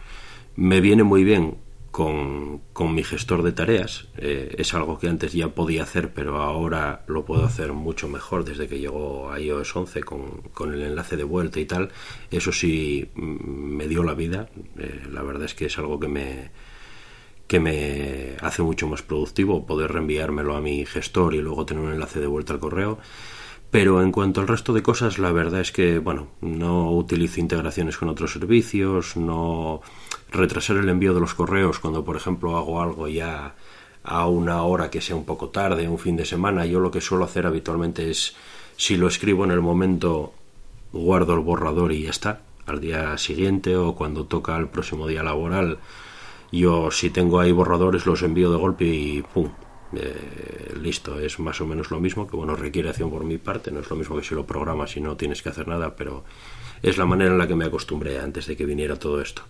me 0.57 0.81
viene 0.81 1.03
muy 1.03 1.25
bien 1.25 1.57
con, 1.91 2.63
mi 2.95 3.05
gestor 3.05 3.43
de 3.43 3.53
tareas. 3.53 4.09
Eh, 4.17 4.55
es 4.59 4.73
algo 4.75 4.99
que 4.99 5.09
antes 5.09 5.33
ya 5.33 5.49
podía 5.49 5.83
hacer, 5.83 6.15
pero 6.15 6.41
ahora 6.41 7.05
lo 7.09 7.25
puedo 7.25 7.45
hacer 7.45 7.73
mucho 7.73 8.09
mejor 8.09 8.45
desde 8.45 8.69
que 8.69 8.79
llegó 8.79 9.31
a 9.31 9.41
iOS 9.41 9.77
11 9.77 10.03
con, 10.03 10.43
con 10.55 10.73
el 10.73 10.83
enlace 10.83 11.17
de 11.17 11.25
vuelta 11.25 11.61
y 11.61 11.67
tal. 11.67 11.91
Eso 12.31 12.53
sí 12.53 13.11
mm, 13.15 13.77
me 13.77 13.89
dio 13.89 14.03
la 14.05 14.15
vida. 14.15 14.49
Eh, 14.79 15.03
la 15.11 15.23
verdad 15.23 15.45
es 15.45 15.55
que 15.55 15.67
es 15.67 15.79
algo 15.79 15.99
que 16.01 16.09
me 16.09 16.51
que 17.53 17.61
me 17.61 18.35
hace 18.41 18.63
mucho 18.63 18.89
más 18.89 19.03
productivo 19.03 19.67
poder 19.67 19.93
reenviármelo 19.93 20.57
a 20.57 20.63
mi 20.63 20.87
gestor 20.87 21.35
y 21.35 21.43
luego 21.43 21.67
tener 21.67 21.85
un 21.85 21.93
enlace 21.93 22.19
de 22.19 22.27
vuelta 22.27 22.55
al 22.55 22.61
correo. 22.61 22.99
Pero 23.71 24.01
en 24.01 24.11
cuanto 24.11 24.41
al 24.41 24.49
resto 24.49 24.73
de 24.73 24.83
cosas, 24.83 25.19
la 25.19 25.33
verdad 25.33 25.61
es 25.61 25.71
que, 25.71 25.99
bueno, 25.99 26.29
no 26.41 26.91
utilizo 26.93 27.41
integraciones 27.41 27.99
con 27.99 28.09
otros 28.09 28.33
servicios, 28.33 29.19
no 29.19 29.83
retrasar 30.31 30.79
el 30.79 30.89
envío 30.89 31.13
de 31.13 31.21
los 31.21 31.35
correos 31.35 31.79
cuando, 31.79 32.07
por 32.07 32.17
ejemplo, 32.17 32.57
hago 32.57 32.81
algo 32.81 33.07
ya 33.07 33.55
a 34.03 34.27
una 34.29 34.63
hora 34.63 34.89
que 34.89 35.03
sea 35.03 35.15
un 35.15 35.27
poco 35.27 35.51
tarde, 35.51 35.91
un 35.91 35.99
fin 35.99 36.17
de 36.17 36.25
semana. 36.25 36.65
Yo 36.65 36.81
lo 36.81 36.91
que 36.91 37.03
suelo 37.03 37.27
hacer 37.27 37.45
habitualmente 37.45 38.09
es, 38.09 38.35
si 38.79 38.97
lo 38.97 39.09
escribo 39.09 39.45
en 39.45 39.51
el 39.51 39.61
momento, 39.61 40.33
guardo 40.91 41.35
el 41.35 41.41
borrador 41.41 41.93
y 41.93 42.05
ya 42.05 42.11
está. 42.11 42.41
Al 42.65 42.81
día 42.81 43.19
siguiente 43.19 43.77
o 43.77 43.95
cuando 43.95 44.25
toca 44.25 44.57
el 44.57 44.69
próximo 44.69 45.07
día 45.07 45.23
laboral, 45.23 45.81
yo 46.61 46.91
si 46.91 47.11
tengo 47.11 47.41
ahí 47.41 47.51
borradores 47.51 48.07
los 48.07 48.23
envío 48.23 48.51
de 48.51 48.59
golpe 48.59 48.85
y 48.85 49.23
¡pum! 49.23 49.51
Eh, 49.95 50.75
listo, 50.81 51.19
es 51.21 51.39
más 51.39 51.61
o 51.61 51.67
menos 51.67 51.91
lo 51.91 52.01
mismo, 52.01 52.27
que 52.27 52.37
bueno, 52.37 52.57
requiere 52.57 52.89
acción 52.89 53.11
por 53.11 53.25
mi 53.25 53.37
parte, 53.39 53.71
no 53.71 53.81
es 53.81 53.91
lo 53.91 53.97
mismo 53.97 54.17
que 54.17 54.25
si 54.25 54.35
lo 54.35 54.47
programas 54.47 54.97
y 54.97 55.01
no 55.01 55.17
tienes 55.17 55.43
que 55.43 55.51
hacer 55.51 55.69
nada, 55.69 55.97
pero 55.97 56.25
es 56.83 56.97
la 56.97 57.05
manera 57.05 57.31
en 57.31 57.39
la 57.39 57.47
que 57.47 57.55
me 57.55 57.67
acostumbré 57.67 58.19
antes 58.19 58.47
de 58.47 58.57
que 58.57 58.65
viniera 58.65 58.99
todo 58.99 59.21
esto. 59.21 59.43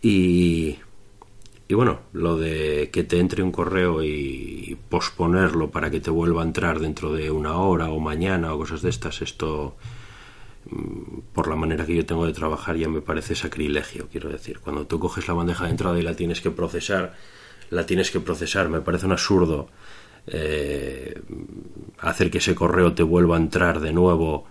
Y, 0.00 0.78
y 1.66 1.74
bueno, 1.74 2.00
lo 2.12 2.36
de 2.36 2.90
que 2.92 3.02
te 3.02 3.18
entre 3.18 3.42
un 3.42 3.50
correo 3.50 4.04
y 4.04 4.78
posponerlo 4.88 5.70
para 5.70 5.90
que 5.90 6.00
te 6.00 6.10
vuelva 6.10 6.42
a 6.42 6.44
entrar 6.44 6.78
dentro 6.78 7.12
de 7.12 7.30
una 7.30 7.56
hora 7.56 7.90
o 7.90 7.98
mañana 7.98 8.54
o 8.54 8.58
cosas 8.58 8.82
de 8.82 8.90
estas, 8.90 9.22
esto 9.22 9.76
por 11.32 11.48
la 11.48 11.56
manera 11.56 11.84
que 11.86 11.94
yo 11.94 12.06
tengo 12.06 12.26
de 12.26 12.32
trabajar 12.32 12.76
ya 12.76 12.88
me 12.88 13.00
parece 13.00 13.34
sacrilegio, 13.34 14.08
quiero 14.10 14.30
decir. 14.30 14.60
Cuando 14.60 14.86
tú 14.86 14.98
coges 14.98 15.28
la 15.28 15.34
bandeja 15.34 15.64
de 15.64 15.70
entrada 15.70 15.98
y 15.98 16.02
la 16.02 16.14
tienes 16.14 16.40
que 16.40 16.50
procesar, 16.50 17.14
la 17.70 17.86
tienes 17.86 18.10
que 18.10 18.20
procesar. 18.20 18.68
Me 18.68 18.80
parece 18.80 19.06
un 19.06 19.12
absurdo 19.12 19.68
eh, 20.26 21.20
hacer 21.98 22.30
que 22.30 22.38
ese 22.38 22.54
correo 22.54 22.94
te 22.94 23.02
vuelva 23.02 23.36
a 23.36 23.40
entrar 23.40 23.80
de 23.80 23.92
nuevo 23.92 24.46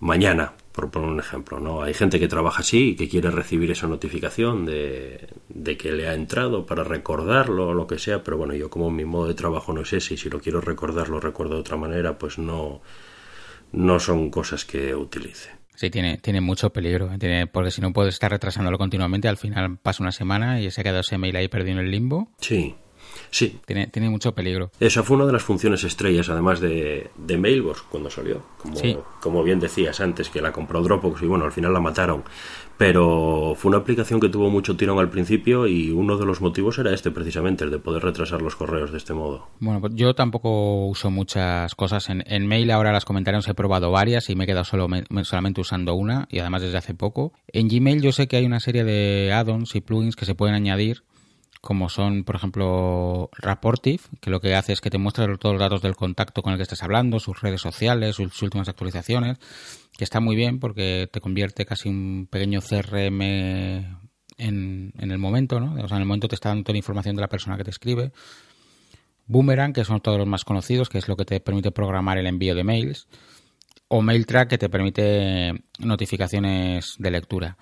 mañana 0.00 0.52
por 0.72 0.90
poner 0.90 1.08
un 1.08 1.18
ejemplo, 1.18 1.58
¿no? 1.58 1.82
Hay 1.82 1.92
gente 1.92 2.20
que 2.20 2.28
trabaja 2.28 2.60
así 2.60 2.90
y 2.90 2.94
que 2.94 3.08
quiere 3.08 3.32
recibir 3.32 3.72
esa 3.72 3.88
notificación 3.88 4.64
de, 4.64 5.28
que 5.76 5.90
le 5.90 6.06
ha 6.08 6.14
entrado 6.14 6.66
para 6.66 6.84
recordarlo 6.84 7.68
o 7.68 7.74
lo 7.74 7.88
que 7.88 7.98
sea, 7.98 8.22
pero 8.22 8.36
bueno, 8.36 8.54
yo 8.54 8.70
como 8.70 8.88
mi 8.88 9.04
modo 9.04 9.26
de 9.26 9.34
trabajo 9.34 9.72
no 9.72 9.84
sé 9.84 10.00
si 10.00 10.16
si 10.16 10.30
lo 10.30 10.38
quiero 10.38 10.60
recordar 10.60 11.08
lo 11.08 11.18
recuerdo 11.18 11.54
de 11.54 11.60
otra 11.62 11.76
manera, 11.76 12.16
pues 12.16 12.38
no, 12.38 12.80
no 13.72 14.00
son 14.00 14.30
cosas 14.30 14.64
que 14.64 14.94
utilice. 14.94 15.50
Sí, 15.74 15.90
tiene, 15.90 16.18
tiene 16.18 16.40
mucho 16.40 16.70
peligro, 16.70 17.12
¿eh? 17.12 17.18
tiene, 17.18 17.46
porque 17.46 17.70
si 17.70 17.80
no 17.80 17.92
puedes 17.92 18.14
estar 18.14 18.30
retrasándolo 18.30 18.78
continuamente, 18.78 19.28
al 19.28 19.36
final 19.36 19.78
pasa 19.78 20.02
una 20.02 20.10
semana 20.10 20.60
y 20.60 20.70
se 20.72 20.80
ha 20.80 20.84
quedado 20.84 21.00
ese 21.00 21.18
mail 21.18 21.36
ahí 21.36 21.46
perdido 21.46 21.78
en 21.78 21.84
el 21.84 21.92
limbo. 21.92 22.32
Sí. 22.40 22.74
Sí. 23.30 23.58
Tiene, 23.66 23.88
tiene 23.88 24.08
mucho 24.10 24.34
peligro. 24.34 24.70
Esa 24.80 25.02
fue 25.02 25.16
una 25.16 25.26
de 25.26 25.32
las 25.32 25.42
funciones 25.42 25.84
estrellas, 25.84 26.28
además 26.28 26.60
de, 26.60 27.10
de 27.16 27.36
Mailbox, 27.36 27.82
cuando 27.82 28.10
salió. 28.10 28.42
Como, 28.58 29.04
como 29.20 29.42
bien 29.42 29.60
decías 29.60 30.00
antes, 30.00 30.30
que 30.30 30.40
la 30.40 30.52
compró 30.52 30.82
Dropbox 30.82 31.22
y 31.22 31.26
bueno, 31.26 31.44
al 31.44 31.52
final 31.52 31.72
la 31.72 31.80
mataron. 31.80 32.24
Pero 32.76 33.54
fue 33.56 33.70
una 33.70 33.78
aplicación 33.78 34.20
que 34.20 34.28
tuvo 34.28 34.50
mucho 34.50 34.76
tirón 34.76 35.00
al 35.00 35.10
principio 35.10 35.66
y 35.66 35.90
uno 35.90 36.16
de 36.16 36.24
los 36.24 36.40
motivos 36.40 36.78
era 36.78 36.94
este, 36.94 37.10
precisamente, 37.10 37.64
el 37.64 37.72
de 37.72 37.80
poder 37.80 38.04
retrasar 38.04 38.40
los 38.40 38.54
correos 38.54 38.92
de 38.92 38.98
este 38.98 39.14
modo. 39.14 39.48
Bueno, 39.58 39.80
pues 39.80 39.94
yo 39.96 40.14
tampoco 40.14 40.86
uso 40.86 41.10
muchas 41.10 41.74
cosas. 41.74 42.08
En, 42.08 42.22
en 42.26 42.46
Mail 42.46 42.70
ahora 42.70 42.92
las 42.92 43.04
comentarios 43.04 43.48
he 43.48 43.54
probado 43.54 43.90
varias 43.90 44.30
y 44.30 44.36
me 44.36 44.44
he 44.44 44.46
quedado 44.46 44.64
solo, 44.64 44.86
solamente 45.24 45.60
usando 45.60 45.94
una 45.94 46.28
y 46.30 46.38
además 46.38 46.62
desde 46.62 46.78
hace 46.78 46.94
poco. 46.94 47.32
En 47.48 47.68
Gmail 47.68 48.00
yo 48.00 48.12
sé 48.12 48.28
que 48.28 48.36
hay 48.36 48.46
una 48.46 48.60
serie 48.60 48.84
de 48.84 49.32
add-ons 49.32 49.74
y 49.74 49.80
plugins 49.80 50.14
que 50.14 50.24
se 50.24 50.36
pueden 50.36 50.54
añadir 50.54 51.02
como 51.60 51.88
son, 51.88 52.24
por 52.24 52.36
ejemplo, 52.36 53.30
Rapportive, 53.32 54.02
que 54.20 54.30
lo 54.30 54.40
que 54.40 54.54
hace 54.54 54.72
es 54.72 54.80
que 54.80 54.90
te 54.90 54.98
muestra 54.98 55.26
todos 55.36 55.54
los 55.54 55.60
datos 55.60 55.82
del 55.82 55.96
contacto 55.96 56.42
con 56.42 56.52
el 56.52 56.58
que 56.58 56.62
estás 56.62 56.82
hablando, 56.82 57.18
sus 57.18 57.40
redes 57.40 57.60
sociales, 57.60 58.16
sus 58.16 58.42
últimas 58.42 58.68
actualizaciones, 58.68 59.38
que 59.96 60.04
está 60.04 60.20
muy 60.20 60.36
bien 60.36 60.60
porque 60.60 61.08
te 61.12 61.20
convierte 61.20 61.66
casi 61.66 61.88
un 61.88 62.28
pequeño 62.30 62.60
CRM 62.60 63.20
en, 63.20 64.92
en 64.96 65.10
el 65.10 65.18
momento, 65.18 65.60
¿no? 65.60 65.74
O 65.82 65.88
sea, 65.88 65.96
en 65.96 66.02
el 66.02 66.08
momento 66.08 66.28
te 66.28 66.36
está 66.36 66.50
dando 66.50 66.64
toda 66.64 66.74
la 66.74 66.78
información 66.78 67.16
de 67.16 67.22
la 67.22 67.28
persona 67.28 67.56
que 67.56 67.64
te 67.64 67.70
escribe. 67.70 68.12
Boomerang, 69.26 69.72
que 69.72 69.84
son 69.84 70.00
todos 70.00 70.18
los 70.18 70.26
más 70.26 70.44
conocidos, 70.44 70.88
que 70.88 70.98
es 70.98 71.06
lo 71.06 71.16
que 71.16 71.24
te 71.24 71.40
permite 71.40 71.70
programar 71.70 72.18
el 72.18 72.26
envío 72.26 72.54
de 72.54 72.64
mails. 72.64 73.08
O 73.88 74.02
MailTrack, 74.02 74.48
que 74.48 74.58
te 74.58 74.68
permite 74.68 75.52
notificaciones 75.78 76.94
de 76.98 77.10
lectura. 77.10 77.56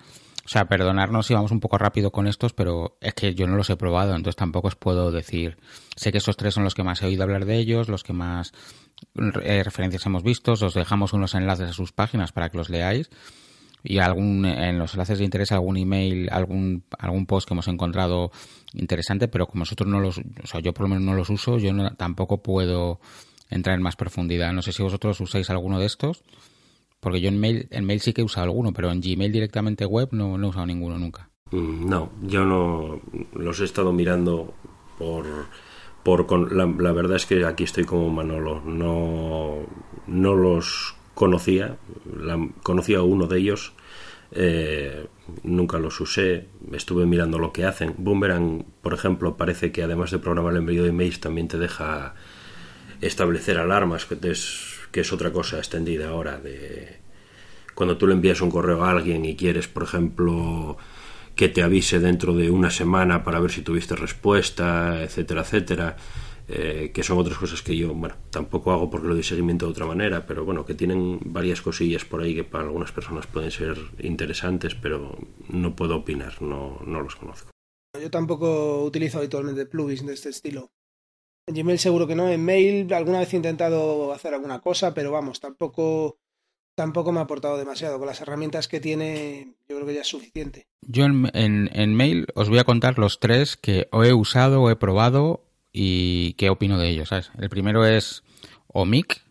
O 0.47 0.49
sea, 0.49 0.69
perdonarnos 0.69 1.27
si 1.27 1.33
vamos 1.33 1.51
un 1.51 1.59
poco 1.59 1.77
rápido 1.77 2.09
con 2.11 2.25
estos, 2.25 2.53
pero 2.53 2.97
es 3.01 3.13
que 3.13 3.35
yo 3.35 3.47
no 3.47 3.57
los 3.57 3.69
he 3.69 3.75
probado, 3.75 4.15
entonces 4.15 4.37
tampoco 4.37 4.69
os 4.69 4.77
puedo 4.77 5.11
decir. 5.11 5.57
Sé 5.97 6.13
que 6.13 6.19
esos 6.19 6.37
tres 6.37 6.53
son 6.53 6.63
los 6.63 6.73
que 6.73 6.83
más 6.83 7.01
he 7.01 7.05
oído 7.05 7.23
hablar 7.23 7.43
de 7.43 7.57
ellos, 7.57 7.89
los 7.89 8.01
que 8.01 8.13
más 8.13 8.53
eh, 9.43 9.61
referencias 9.61 10.05
hemos 10.05 10.23
visto. 10.23 10.53
Os 10.53 10.73
dejamos 10.73 11.11
unos 11.11 11.35
enlaces 11.35 11.71
a 11.71 11.73
sus 11.73 11.91
páginas 11.91 12.31
para 12.31 12.47
que 12.47 12.57
los 12.57 12.69
leáis. 12.69 13.09
Y 13.83 13.97
algún, 13.97 14.45
en 14.45 14.79
los 14.79 14.93
enlaces 14.93 15.19
de 15.19 15.25
interés 15.25 15.51
algún 15.51 15.75
email, 15.75 16.29
algún, 16.31 16.85
algún 16.97 17.25
post 17.25 17.45
que 17.45 17.53
hemos 17.53 17.67
encontrado 17.67 18.31
interesante, 18.73 19.27
pero 19.27 19.47
como 19.47 19.59
nosotros 19.59 19.89
no 19.89 19.99
los, 19.99 20.17
o 20.17 20.47
sea, 20.47 20.61
yo 20.61 20.73
por 20.73 20.83
lo 20.83 20.95
menos 20.95 21.03
no 21.03 21.13
los 21.13 21.29
uso, 21.29 21.57
yo 21.57 21.73
tampoco 21.97 22.41
puedo 22.41 23.01
entrar 23.49 23.75
en 23.75 23.81
más 23.81 23.97
profundidad. 23.97 24.53
No 24.53 24.61
sé 24.61 24.71
si 24.71 24.81
vosotros 24.81 25.19
usáis 25.19 25.49
alguno 25.49 25.77
de 25.77 25.87
estos. 25.87 26.23
Porque 26.99 27.21
yo 27.21 27.29
en 27.29 27.39
mail, 27.39 27.67
en 27.71 27.85
mail 27.85 27.99
sí 27.99 28.13
que 28.13 28.21
he 28.21 28.25
usado 28.25 28.45
alguno, 28.45 28.73
pero 28.73 28.91
en 28.91 29.01
Gmail 29.01 29.31
directamente 29.31 29.85
web 29.85 30.09
no, 30.11 30.37
no 30.37 30.47
he 30.47 30.49
usado 30.49 30.65
ninguno 30.65 30.97
nunca. 30.97 31.29
Mm, 31.51 31.87
no, 31.87 32.11
yo 32.23 32.43
no 32.45 33.01
los 33.33 33.59
he 33.59 33.65
estado 33.65 33.93
mirando 33.93 34.53
por... 34.97 35.25
por 36.03 36.51
la, 36.51 36.65
la, 36.65 36.91
verdad 36.91 37.17
es 37.17 37.25
que 37.25 37.45
aquí 37.45 37.63
estoy 37.63 37.85
como 37.85 38.09
Manolo. 38.09 38.61
No, 38.61 39.57
no 40.07 40.35
los 40.35 40.95
conocía. 41.13 41.77
La, 42.19 42.49
conocía 42.63 43.01
uno 43.01 43.27
de 43.27 43.37
ellos. 43.39 43.73
Eh, 44.31 45.07
nunca 45.43 45.77
los 45.79 45.99
usé, 46.01 46.47
estuve 46.73 47.05
mirando 47.05 47.39
lo 47.39 47.53
que 47.53 47.65
hacen. 47.65 47.95
Boomerang, 47.97 48.65
por 48.81 48.93
ejemplo, 48.93 49.37
parece 49.37 49.71
que 49.71 49.83
además 49.83 50.11
de 50.11 50.19
programar 50.19 50.53
el 50.53 50.59
envío 50.59 50.83
de 50.83 50.89
emails 50.89 51.19
también 51.19 51.47
te 51.47 51.57
deja 51.57 52.15
establecer 53.01 53.57
alarmas, 53.57 54.05
que 54.05 54.17
es 54.29 54.86
que 54.97 55.01
es 55.01 55.13
otra 55.13 55.31
cosa 55.31 55.59
extendida 55.59 56.09
ahora 56.09 56.39
de 56.39 56.97
cuando 57.75 57.99
tú 57.99 58.07
le 58.07 58.13
envías 58.13 58.41
un 58.41 58.49
correo 58.49 58.83
a 58.83 58.89
alguien 58.89 59.25
y 59.25 59.35
quieres, 59.35 59.67
por 59.67 59.83
ejemplo, 59.83 60.75
que 61.35 61.49
te 61.49 61.61
avise 61.61 61.99
dentro 61.99 62.33
de 62.33 62.49
una 62.49 62.71
semana 62.71 63.23
para 63.23 63.39
ver 63.39 63.51
si 63.51 63.61
tuviste 63.61 63.95
respuesta, 63.95 65.03
etcétera, 65.03 65.41
etcétera, 65.41 65.97
eh, 66.47 66.89
que 66.91 67.03
son 67.03 67.19
otras 67.19 67.37
cosas 67.37 67.61
que 67.61 67.77
yo, 67.77 67.93
bueno, 67.93 68.15
tampoco 68.31 68.71
hago 68.71 68.89
porque 68.89 69.07
lo 69.07 69.13
doy 69.13 69.21
seguimiento 69.21 69.67
de 69.67 69.71
otra 69.73 69.85
manera, 69.85 70.25
pero 70.25 70.43
bueno, 70.45 70.65
que 70.65 70.73
tienen 70.73 71.19
varias 71.25 71.61
cosillas 71.61 72.03
por 72.03 72.23
ahí 72.23 72.33
que 72.33 72.43
para 72.43 72.63
algunas 72.63 72.91
personas 72.91 73.27
pueden 73.27 73.51
ser 73.51 73.77
interesantes, 73.99 74.73
pero 74.73 75.15
no 75.47 75.75
puedo 75.75 75.97
opinar, 75.97 76.41
no, 76.41 76.81
no 76.87 77.01
los 77.01 77.15
conozco. 77.15 77.51
Yo 78.01 78.09
tampoco 78.09 78.83
utilizo 78.83 79.19
habitualmente 79.19 79.67
plugins 79.67 80.07
de 80.07 80.13
este 80.15 80.29
estilo. 80.29 80.71
En 81.47 81.55
Gmail 81.55 81.79
seguro 81.79 82.07
que 82.07 82.15
no. 82.15 82.29
En 82.29 82.43
Mail 82.43 82.93
alguna 82.93 83.19
vez 83.19 83.33
he 83.33 83.37
intentado 83.37 84.11
hacer 84.13 84.33
alguna 84.33 84.59
cosa, 84.59 84.93
pero 84.93 85.11
vamos, 85.11 85.39
tampoco, 85.39 86.19
tampoco 86.75 87.13
me 87.13 87.19
ha 87.19 87.23
aportado 87.23 87.57
demasiado. 87.57 87.97
Con 87.97 88.07
las 88.07 88.19
herramientas 88.19 88.67
que 88.67 88.81
tiene, 88.81 89.55
yo 89.69 89.77
creo 89.77 89.87
que 89.87 89.93
ya 89.93 90.01
es 90.01 90.07
suficiente. 90.07 90.67
Yo 90.81 91.05
en, 91.05 91.31
en, 91.33 91.95
Mail 91.95 92.27
os 92.35 92.49
voy 92.49 92.59
a 92.59 92.65
contar 92.65 92.99
los 92.99 93.21
tres 93.21 93.55
que 93.55 93.87
he 93.91 94.13
usado 94.13 94.69
he 94.69 94.75
probado 94.75 95.45
y 95.71 96.33
qué 96.33 96.49
opino 96.49 96.77
de 96.77 96.89
ellos. 96.89 97.09
¿sabes? 97.09 97.31
El 97.39 97.49
primero 97.49 97.85
es 97.85 98.23
OMIC, 98.67 99.21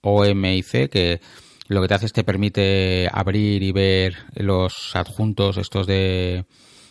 OMIC, 0.00 0.88
que 0.88 1.20
lo 1.68 1.82
que 1.82 1.88
te 1.88 1.94
hace 1.94 2.06
es 2.06 2.12
te 2.14 2.24
permite 2.24 3.10
abrir 3.12 3.62
y 3.62 3.72
ver 3.72 4.16
los 4.34 4.96
adjuntos 4.96 5.58
estos 5.58 5.86
de 5.86 6.46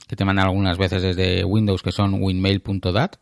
que 0.07 0.15
te 0.15 0.25
mandan 0.25 0.45
algunas 0.45 0.77
veces 0.77 1.01
desde 1.01 1.43
Windows 1.43 1.81
que 1.81 1.91
son 1.91 2.21
winmail.dat 2.21 3.15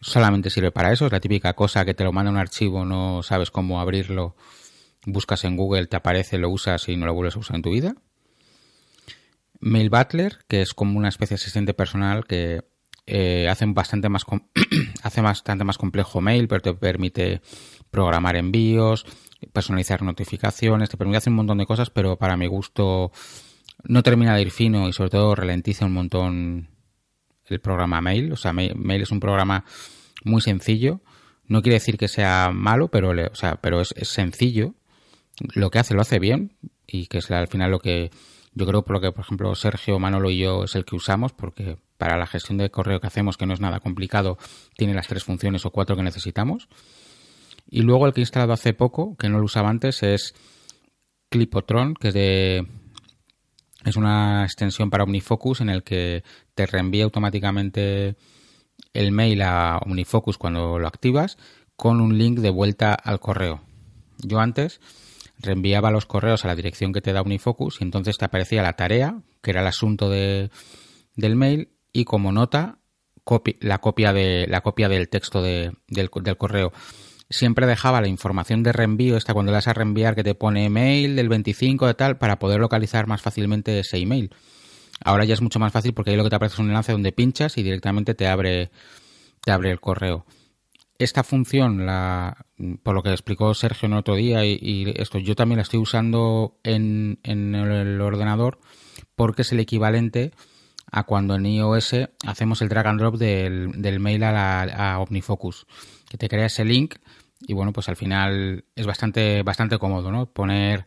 solamente 0.00 0.50
sirve 0.50 0.70
para 0.70 0.92
eso. 0.92 1.06
Es 1.06 1.12
la 1.12 1.20
típica 1.20 1.54
cosa 1.54 1.84
que 1.84 1.94
te 1.94 2.04
lo 2.04 2.12
manda 2.12 2.30
un 2.30 2.38
archivo, 2.38 2.84
no 2.84 3.22
sabes 3.22 3.50
cómo 3.50 3.80
abrirlo, 3.80 4.36
buscas 5.04 5.44
en 5.44 5.56
Google, 5.56 5.86
te 5.86 5.96
aparece, 5.96 6.38
lo 6.38 6.50
usas 6.50 6.88
y 6.88 6.96
no 6.96 7.06
lo 7.06 7.14
vuelves 7.14 7.36
a 7.36 7.40
usar 7.40 7.56
en 7.56 7.62
tu 7.62 7.70
vida. 7.70 7.94
Mail 9.60 9.90
Butler, 9.90 10.38
que 10.48 10.60
es 10.62 10.74
como 10.74 10.98
una 10.98 11.08
especie 11.08 11.36
de 11.36 11.42
asistente 11.42 11.74
personal 11.74 12.24
que 12.26 12.62
eh, 13.06 13.48
hace 13.48 13.64
bastante 13.66 14.08
más 14.08 14.24
hace 15.02 15.20
bastante 15.20 15.64
más 15.64 15.78
complejo 15.78 16.20
mail, 16.20 16.48
pero 16.48 16.60
te 16.60 16.74
permite 16.74 17.40
programar 17.90 18.36
envíos, 18.36 19.06
personalizar 19.52 20.02
notificaciones, 20.02 20.90
te 20.90 20.96
permite 20.96 21.18
hacer 21.18 21.30
un 21.30 21.36
montón 21.36 21.58
de 21.58 21.66
cosas, 21.66 21.90
pero 21.90 22.16
para 22.18 22.36
mi 22.36 22.46
gusto 22.46 23.12
no 23.84 24.02
termina 24.02 24.34
de 24.34 24.42
ir 24.42 24.50
fino 24.50 24.88
y 24.88 24.92
sobre 24.92 25.10
todo 25.10 25.34
ralentiza 25.34 25.86
un 25.86 25.92
montón 25.92 26.68
el 27.48 27.60
programa 27.60 28.00
Mail. 28.00 28.32
O 28.32 28.36
sea, 28.36 28.52
Mail 28.52 29.02
es 29.02 29.10
un 29.10 29.20
programa 29.20 29.64
muy 30.24 30.40
sencillo. 30.40 31.00
No 31.46 31.62
quiere 31.62 31.74
decir 31.74 31.96
que 31.96 32.08
sea 32.08 32.50
malo, 32.52 32.88
pero, 32.88 33.10
o 33.10 33.34
sea, 33.34 33.56
pero 33.56 33.80
es, 33.80 33.94
sencillo. 34.02 34.74
Lo 35.54 35.70
que 35.70 35.78
hace 35.78 35.94
lo 35.94 36.00
hace 36.00 36.18
bien 36.18 36.56
y 36.86 37.06
que 37.06 37.18
es 37.18 37.30
al 37.30 37.48
final 37.48 37.70
lo 37.70 37.78
que 37.78 38.10
yo 38.54 38.66
creo 38.66 38.82
por 38.82 38.94
lo 38.94 39.00
que, 39.00 39.12
por 39.12 39.24
ejemplo, 39.24 39.54
Sergio, 39.54 39.98
Manolo 39.98 40.30
y 40.30 40.38
yo 40.38 40.64
es 40.64 40.74
el 40.76 40.86
que 40.86 40.96
usamos, 40.96 41.32
porque 41.34 41.76
para 41.98 42.16
la 42.16 42.26
gestión 42.26 42.56
de 42.56 42.70
correo 42.70 43.00
que 43.00 43.06
hacemos, 43.06 43.36
que 43.36 43.44
no 43.44 43.52
es 43.52 43.60
nada 43.60 43.80
complicado, 43.80 44.38
tiene 44.76 44.94
las 44.94 45.08
tres 45.08 45.24
funciones 45.24 45.66
o 45.66 45.70
cuatro 45.70 45.94
que 45.94 46.02
necesitamos. 46.02 46.68
Y 47.68 47.82
luego 47.82 48.06
el 48.06 48.14
que 48.14 48.20
he 48.20 48.22
instalado 48.22 48.54
hace 48.54 48.72
poco, 48.72 49.16
que 49.16 49.28
no 49.28 49.38
lo 49.38 49.44
usaba 49.44 49.68
antes, 49.68 50.02
es 50.02 50.34
Clipotron, 51.28 51.94
que 51.94 52.08
es 52.08 52.14
de 52.14 52.66
es 53.86 53.96
una 53.96 54.44
extensión 54.44 54.90
para 54.90 55.04
OmniFocus 55.04 55.60
en 55.60 55.70
el 55.70 55.82
que 55.82 56.24
te 56.54 56.66
reenvía 56.66 57.04
automáticamente 57.04 58.16
el 58.92 59.12
mail 59.12 59.42
a 59.42 59.78
OmniFocus 59.78 60.38
cuando 60.38 60.78
lo 60.78 60.88
activas 60.88 61.38
con 61.76 62.00
un 62.00 62.18
link 62.18 62.40
de 62.40 62.50
vuelta 62.50 62.94
al 62.94 63.20
correo. 63.20 63.62
Yo 64.18 64.40
antes 64.40 64.80
reenviaba 65.38 65.90
los 65.90 66.06
correos 66.06 66.44
a 66.44 66.48
la 66.48 66.56
dirección 66.56 66.92
que 66.92 67.00
te 67.00 67.12
da 67.12 67.20
OmniFocus 67.20 67.80
y 67.80 67.84
entonces 67.84 68.18
te 68.18 68.24
aparecía 68.24 68.62
la 68.62 68.72
tarea, 68.72 69.22
que 69.42 69.52
era 69.52 69.60
el 69.60 69.66
asunto 69.66 70.10
de, 70.10 70.50
del 71.14 71.36
mail, 71.36 71.70
y 71.92 72.04
como 72.04 72.32
nota 72.32 72.78
la, 73.60 73.78
copia 73.78 74.12
de, 74.12 74.46
la 74.48 74.62
copia 74.62 74.88
del 74.88 75.08
texto 75.08 75.42
del, 75.42 75.78
del, 75.88 76.10
correo. 76.10 76.72
Siempre 77.28 77.66
dejaba 77.66 78.00
la 78.00 78.08
información 78.08 78.62
de 78.62 78.72
reenvío, 78.72 79.16
esta 79.16 79.34
cuando 79.34 79.52
le 79.52 79.56
das 79.56 79.68
a 79.68 79.72
reenviar 79.72 80.14
que 80.14 80.24
te 80.24 80.34
pone 80.34 80.70
mail 80.70 81.16
del 81.16 81.28
25 81.28 81.86
de 81.86 81.94
tal, 81.94 82.18
para 82.18 82.38
poder 82.38 82.60
localizar 82.60 83.06
más 83.06 83.22
fácilmente 83.22 83.78
ese 83.78 83.98
email. 83.98 84.30
Ahora 85.04 85.24
ya 85.24 85.34
es 85.34 85.42
mucho 85.42 85.58
más 85.58 85.72
fácil 85.72 85.92
porque 85.92 86.10
ahí 86.10 86.16
lo 86.16 86.24
que 86.24 86.30
te 86.30 86.36
aparece 86.36 86.54
es 86.54 86.58
un 86.60 86.68
enlace 86.68 86.92
donde 86.92 87.12
pinchas 87.12 87.58
y 87.58 87.62
directamente 87.62 88.14
te 88.14 88.28
abre, 88.28 88.70
te 89.42 89.50
abre 89.50 89.70
el 89.70 89.80
correo 89.80 90.24
esta 90.98 91.22
función, 91.22 91.86
la, 91.86 92.46
por 92.82 92.94
lo 92.94 93.02
que 93.02 93.10
explicó 93.10 93.52
Sergio 93.54 93.86
en 93.86 93.94
otro 93.94 94.14
día, 94.14 94.44
y, 94.44 94.92
esto 94.96 95.18
yo 95.18 95.34
también 95.34 95.56
la 95.56 95.62
estoy 95.62 95.80
usando 95.80 96.58
en, 96.62 97.18
en, 97.22 97.54
el 97.54 98.00
ordenador 98.00 98.58
porque 99.14 99.42
es 99.42 99.52
el 99.52 99.60
equivalente 99.60 100.32
a 100.90 101.04
cuando 101.04 101.34
en 101.34 101.46
iOS 101.46 101.94
hacemos 102.26 102.62
el 102.62 102.68
drag 102.68 102.86
and 102.86 103.00
drop 103.00 103.16
del, 103.16 103.72
del 103.82 104.00
mail 104.00 104.22
a, 104.22 104.32
la, 104.32 104.62
a 104.62 104.98
OmniFocus, 105.00 105.66
que 106.08 106.18
te 106.18 106.28
crea 106.28 106.46
ese 106.46 106.64
link 106.64 106.96
y 107.40 107.52
bueno, 107.52 107.72
pues 107.72 107.88
al 107.88 107.96
final 107.96 108.64
es 108.74 108.86
bastante, 108.86 109.42
bastante 109.42 109.78
cómodo, 109.78 110.10
¿no? 110.10 110.26
Poner 110.26 110.86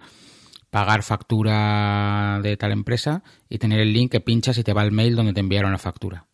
pagar 0.70 1.04
factura 1.04 2.40
de 2.44 2.58
tal 2.58 2.72
empresa 2.72 3.24
y 3.50 3.58
tener 3.58 3.80
el 3.80 3.94
link 3.94 4.12
que 4.12 4.22
pinchas 4.22 4.58
y 4.58 4.64
te 4.64 4.74
va 4.74 4.84
el 4.84 4.92
mail 4.92 5.16
donde 5.16 5.34
te 5.34 5.40
enviaron 5.40 5.72
la 5.72 5.78
factura. 5.78 6.26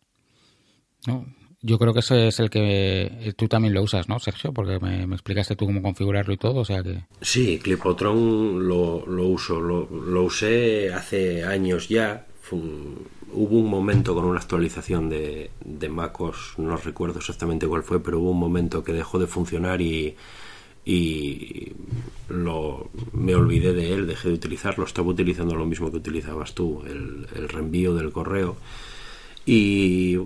¿no? 1.06 1.26
Yo 1.62 1.78
creo 1.78 1.92
que 1.92 2.00
ese 2.00 2.28
es 2.28 2.38
el 2.38 2.50
que 2.50 3.34
tú 3.36 3.48
también 3.48 3.74
lo 3.74 3.82
usas, 3.82 4.08
¿no, 4.08 4.18
Sergio? 4.18 4.52
Porque 4.52 4.78
me, 4.78 5.02
explicaste 5.04 5.56
tú 5.56 5.66
cómo 5.66 5.82
configurarlo 5.82 6.32
y 6.32 6.36
todo, 6.36 6.60
o 6.60 6.64
sea 6.64 6.82
que... 6.82 7.04
Sí, 7.22 7.58
Clipotron 7.58 8.68
lo, 8.68 9.04
lo 9.06 9.26
uso, 9.26 9.60
lo, 9.60 9.88
lo, 9.88 10.22
usé 10.24 10.92
hace 10.92 11.44
años 11.44 11.88
ya. 11.88 12.26
Hubo 13.32 13.58
un 13.58 13.68
momento 13.68 14.14
con 14.14 14.24
una 14.24 14.38
actualización 14.38 15.08
de, 15.08 15.50
de 15.64 15.88
MacOS, 15.88 16.54
no 16.58 16.76
recuerdo 16.76 17.18
exactamente 17.18 17.66
cuál 17.66 17.82
fue, 17.82 18.02
pero 18.02 18.20
hubo 18.20 18.30
un 18.30 18.38
momento 18.38 18.84
que 18.84 18.92
dejó 18.92 19.18
de 19.18 19.26
funcionar 19.26 19.80
y, 19.80 20.16
y 20.86 21.72
lo, 22.28 22.90
me 23.12 23.34
olvidé 23.34 23.72
de 23.72 23.92
él, 23.92 24.06
dejé 24.06 24.28
de 24.28 24.34
utilizarlo, 24.34 24.84
estaba 24.84 25.08
utilizando 25.08 25.56
lo 25.56 25.66
mismo 25.66 25.90
que 25.90 25.96
utilizabas 25.96 26.54
tú, 26.54 26.82
el, 26.86 27.48
reenvío 27.48 27.94
del 27.94 28.12
correo. 28.12 28.56
Y 29.44 30.18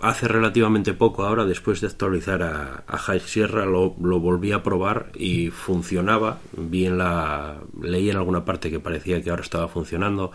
hace 0.00 0.28
relativamente 0.28 0.94
poco 0.94 1.24
ahora 1.24 1.44
después 1.44 1.80
de 1.80 1.88
actualizar 1.88 2.42
a, 2.42 2.84
a 2.86 2.98
High 2.98 3.20
Sierra 3.20 3.66
lo, 3.66 3.94
lo, 4.00 4.18
volví 4.18 4.52
a 4.52 4.62
probar 4.62 5.12
y 5.14 5.50
funcionaba. 5.50 6.40
Vi 6.56 6.86
en 6.86 6.96
la 6.96 7.58
leí 7.82 8.08
en 8.08 8.16
alguna 8.16 8.46
parte 8.46 8.70
que 8.70 8.80
parecía 8.80 9.22
que 9.22 9.28
ahora 9.28 9.42
estaba 9.42 9.68
funcionando 9.68 10.32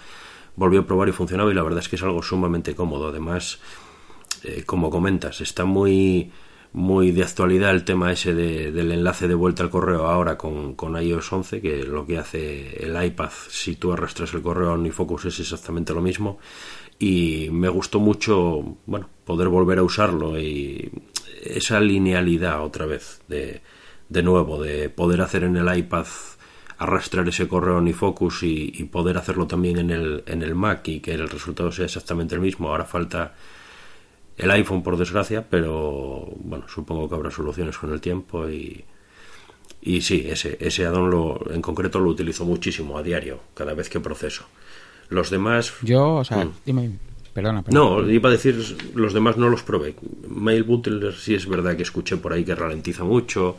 volví 0.58 0.76
a 0.76 0.86
probar 0.86 1.08
y 1.08 1.13
funcionaba 1.13 1.50
y 1.50 1.54
la 1.54 1.63
verdad 1.63 1.80
es 1.80 1.88
que 1.88 1.96
es 1.96 2.04
algo 2.04 2.22
sumamente 2.22 2.76
cómodo. 2.76 3.08
Además 3.08 3.60
eh, 4.43 4.63
como 4.65 4.89
comentas 4.89 5.39
está 5.39 5.63
muy 5.63 6.32
muy 6.74 7.12
de 7.12 7.24
actualidad 7.24 7.72
el 7.72 7.86
tema 7.86 8.12
ese 8.12 8.34
de, 8.34 8.72
del 8.72 8.91
enlace 8.91 9.28
de 9.28 9.34
vuelta 9.34 9.63
al 9.63 9.70
correo 9.70 10.06
ahora 10.06 10.38
con, 10.38 10.76
con 10.76 11.02
iOS 11.02 11.32
11 11.32 11.62
que 11.62 11.84
lo 11.84 12.06
que 12.06 12.17
hace 12.17 12.84
el 12.86 13.02
iPad 13.02 13.32
si 13.50 13.78
tú 13.78 13.93
arrastras 13.93 14.34
el 14.34 14.41
correo 14.41 14.72
a 14.72 14.74
OmniFocus 14.74 15.26
es 15.26 15.39
exactamente 15.39 15.93
lo 15.93 16.02
mismo. 16.02 16.39
Y 17.00 17.50
me 17.52 17.70
gustó 17.70 18.00
mucho 18.00 18.78
bueno 18.86 19.08
poder 19.24 19.48
volver 19.50 19.80
a 19.80 19.84
usarlo 19.84 20.39
y 20.39 20.91
esa 21.43 21.80
linealidad 21.80 22.63
otra 22.63 22.86
vez 22.86 23.22
de, 23.28 23.62
de 24.10 24.24
nuevo 24.24 24.62
de 24.62 24.89
poder 24.89 25.22
hacer 25.22 25.43
en 25.43 25.58
el 25.58 25.78
iPad 25.78 26.08
arrastrar 26.80 27.28
ese 27.28 27.48
correo 27.48 27.82
ni 27.82 27.94
focus 27.94 28.44
y, 28.44 28.72
y, 28.76 28.84
poder 28.86 29.18
hacerlo 29.18 29.48
también 29.48 29.80
en 29.80 29.90
el, 29.90 30.24
en 30.28 30.44
el 30.44 30.54
Mac 30.54 30.88
y 30.88 31.00
que 31.00 31.13
el 31.13 31.28
resultado 31.28 31.72
sea 31.72 31.86
exactamente 31.86 32.36
el 32.36 32.42
mismo 32.42 32.70
ahora 32.70 32.86
falta 32.86 33.34
el 34.38 34.52
iPhone 34.52 34.84
por 34.84 34.98
desgracia 34.98 35.44
pero 35.50 36.28
bueno 36.38 36.68
supongo 36.68 37.10
que 37.10 37.16
habrá 37.16 37.32
soluciones 37.32 37.78
con 37.78 37.92
el 37.92 38.00
tiempo 38.00 38.48
y 38.48 38.86
y 39.82 40.02
sí 40.02 40.28
ese 40.30 40.58
ese 40.60 40.86
addon 40.86 41.10
lo 41.10 41.52
en 41.52 41.62
concreto 41.62 42.00
lo 42.00 42.12
utilizo 42.12 42.46
muchísimo 42.46 42.98
a 42.98 43.04
diario 43.04 43.40
cada 43.56 43.74
vez 43.74 43.90
que 43.90 44.00
proceso 44.00 44.46
los 45.10 45.30
demás. 45.30 45.74
Yo, 45.82 46.16
o 46.16 46.24
sea, 46.24 46.46
mm. 46.46 46.54
dime, 46.66 46.92
perdona, 47.34 47.63
No, 47.72 48.08
iba 48.10 48.30
a 48.30 48.32
decir, 48.32 48.56
los 48.96 49.13
demás 49.13 49.38
no 49.38 49.50
los 49.50 49.63
probé. 49.63 49.96
Mail 50.28 50.63
Butler 50.63 51.13
sí 51.13 51.36
es 51.36 51.48
verdad 51.48 51.76
que 51.76 51.84
escuché 51.84 52.18
por 52.18 52.34
ahí 52.34 52.44
que 52.44 52.56
ralentiza 52.56 53.04
mucho. 53.04 53.58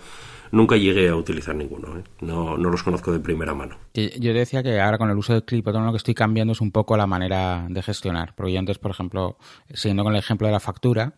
Nunca 0.50 0.76
llegué 0.76 1.08
a 1.08 1.16
utilizar 1.16 1.54
ninguno, 1.54 1.98
¿eh? 1.98 2.04
no, 2.20 2.56
no 2.56 2.70
los 2.70 2.82
conozco 2.82 3.12
de 3.12 3.20
primera 3.20 3.54
mano. 3.54 3.76
Yo 3.94 4.32
decía 4.32 4.62
que 4.62 4.80
ahora 4.80 4.98
con 4.98 5.10
el 5.10 5.16
uso 5.16 5.34
de 5.34 5.44
Clipboard 5.44 5.84
lo 5.84 5.92
que 5.92 5.98
estoy 5.98 6.14
cambiando 6.14 6.52
es 6.52 6.60
un 6.60 6.72
poco 6.72 6.96
la 6.96 7.06
manera 7.06 7.66
de 7.68 7.82
gestionar. 7.82 8.34
Porque 8.34 8.52
yo 8.52 8.58
antes, 8.58 8.78
por 8.78 8.90
ejemplo, 8.90 9.38
siguiendo 9.72 10.04
con 10.04 10.14
el 10.14 10.18
ejemplo 10.18 10.46
de 10.46 10.52
la 10.52 10.60
factura, 10.60 11.14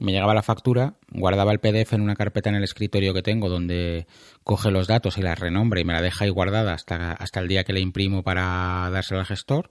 me 0.00 0.12
llegaba 0.12 0.34
la 0.34 0.42
factura, 0.42 0.94
guardaba 1.10 1.52
el 1.52 1.60
PDF 1.60 1.92
en 1.92 2.00
una 2.00 2.16
carpeta 2.16 2.50
en 2.50 2.56
el 2.56 2.64
escritorio 2.64 3.14
que 3.14 3.22
tengo 3.22 3.48
donde 3.48 4.06
coge 4.42 4.70
los 4.70 4.88
datos 4.88 5.18
y 5.18 5.22
la 5.22 5.36
renombra 5.36 5.80
y 5.80 5.84
me 5.84 5.92
la 5.92 6.02
deja 6.02 6.24
ahí 6.24 6.30
guardada 6.30 6.74
hasta, 6.74 7.12
hasta 7.12 7.40
el 7.40 7.48
día 7.48 7.64
que 7.64 7.72
la 7.72 7.78
imprimo 7.78 8.22
para 8.22 8.90
dársela 8.90 9.20
al 9.20 9.26
gestor. 9.26 9.70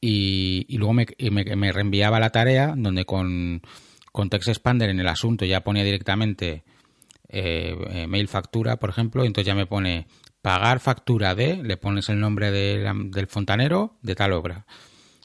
Y, 0.00 0.66
luego 0.76 0.94
me, 0.94 1.06
me, 1.20 1.70
reenviaba 1.70 2.18
la 2.18 2.30
tarea 2.30 2.74
donde 2.76 3.04
con, 3.04 3.62
con 4.10 4.28
Text 4.30 4.48
Expander 4.48 4.90
en 4.90 4.98
el 4.98 5.06
asunto 5.06 5.44
ya 5.44 5.60
ponía 5.60 5.84
directamente 5.84 6.64
eh, 7.32 7.74
eh, 7.90 8.06
mail 8.06 8.28
factura, 8.28 8.76
por 8.76 8.90
ejemplo, 8.90 9.24
entonces 9.24 9.46
ya 9.46 9.54
me 9.54 9.66
pone 9.66 10.06
pagar 10.42 10.80
factura 10.80 11.34
de, 11.34 11.56
le 11.62 11.76
pones 11.76 12.08
el 12.08 12.20
nombre 12.20 12.50
del 12.50 13.26
fontanero 13.28 13.96
de 14.02 14.14
tal 14.14 14.32
obra 14.32 14.66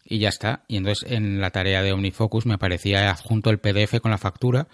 y 0.06 0.20
ya 0.20 0.30
está. 0.30 0.64
Y 0.68 0.78
entonces 0.78 1.12
en 1.12 1.42
la 1.42 1.52
tarea 1.52 1.84
de 1.84 1.92
OmniFocus 1.92 2.46
me 2.46 2.54
aparecía 2.54 3.10
adjunto 3.10 3.50
el 3.50 3.60
PDF 3.60 4.00
con 4.00 4.12
la 4.12 4.18
factura, 4.18 4.68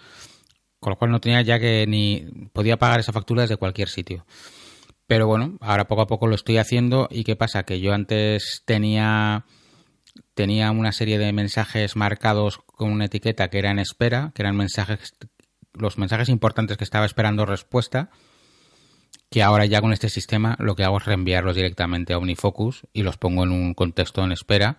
con 0.78 0.92
lo 0.92 0.96
cual 0.96 1.10
no 1.10 1.20
tenía 1.20 1.42
ya 1.42 1.58
que 1.58 1.86
ni 1.86 2.48
podía 2.52 2.76
pagar 2.76 3.00
esa 3.00 3.12
factura 3.12 3.42
desde 3.42 3.56
cualquier 3.56 3.88
sitio. 3.88 4.26
Pero 5.06 5.26
bueno, 5.26 5.58
ahora 5.60 5.86
poco 5.86 6.02
a 6.02 6.06
poco 6.06 6.26
lo 6.26 6.34
estoy 6.34 6.58
haciendo 6.58 7.08
y 7.10 7.24
qué 7.24 7.36
pasa 7.36 7.64
que 7.64 7.80
yo 7.80 7.92
antes 7.92 8.62
tenía 8.64 9.44
tenía 10.34 10.70
una 10.70 10.92
serie 10.92 11.18
de 11.18 11.32
mensajes 11.32 11.96
marcados 11.96 12.58
con 12.58 12.90
una 12.90 13.06
etiqueta 13.06 13.48
que 13.48 13.58
era 13.58 13.70
en 13.70 13.78
espera, 13.78 14.32
que 14.34 14.42
eran 14.42 14.56
mensajes 14.56 15.14
los 15.74 15.98
mensajes 15.98 16.28
importantes 16.28 16.76
que 16.76 16.84
estaba 16.84 17.06
esperando 17.06 17.46
respuesta, 17.46 18.10
que 19.30 19.42
ahora 19.42 19.66
ya 19.66 19.80
con 19.80 19.92
este 19.92 20.08
sistema 20.08 20.56
lo 20.58 20.76
que 20.76 20.84
hago 20.84 20.98
es 20.98 21.04
reenviarlos 21.04 21.56
directamente 21.56 22.12
a 22.12 22.18
OmniFocus 22.18 22.86
y 22.92 23.02
los 23.02 23.16
pongo 23.16 23.44
en 23.44 23.50
un 23.50 23.74
contexto 23.74 24.24
en 24.24 24.32
espera 24.32 24.78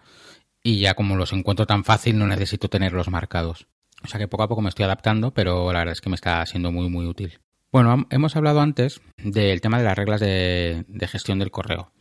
y 0.63 0.79
ya 0.79 0.95
como 0.95 1.15
los 1.15 1.33
encuentro 1.33 1.67
tan 1.67 1.83
fácil 1.83 2.17
no 2.17 2.27
necesito 2.27 2.69
tenerlos 2.69 3.09
marcados. 3.09 3.67
O 4.03 4.07
sea 4.07 4.19
que 4.19 4.27
poco 4.27 4.43
a 4.43 4.47
poco 4.47 4.61
me 4.61 4.69
estoy 4.69 4.85
adaptando, 4.85 5.33
pero 5.33 5.71
la 5.71 5.79
verdad 5.79 5.93
es 5.93 6.01
que 6.01 6.09
me 6.09 6.15
está 6.15 6.45
siendo 6.45 6.71
muy 6.71 6.89
muy 6.89 7.05
útil. 7.05 7.39
Bueno, 7.71 8.07
hemos 8.09 8.35
hablado 8.35 8.61
antes 8.61 9.01
del 9.17 9.59
tema 9.59 9.77
de 9.77 9.83
las 9.83 9.97
reglas 9.97 10.21
de, 10.21 10.85
gestión 11.09 11.39
del 11.39 11.51
correo. 11.51 11.91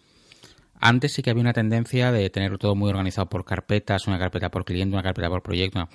Antes 0.81 1.12
sí 1.12 1.22
que 1.22 1.31
había 1.31 1.43
una 1.43 1.53
tendencia 1.53 2.12
de 2.12 2.29
tenerlo 2.31 2.59
todo 2.59 2.75
muy 2.75 2.91
organizado 2.91 3.29
por 3.29 3.45
carpetas, 3.45 4.07
una 4.07 4.18
carpeta 4.18 4.51
por 4.51 4.64
cliente, 4.64 4.95
una 4.95 5.03
carpeta 5.03 5.29
por 5.29 5.43
proyecto. 5.43 5.89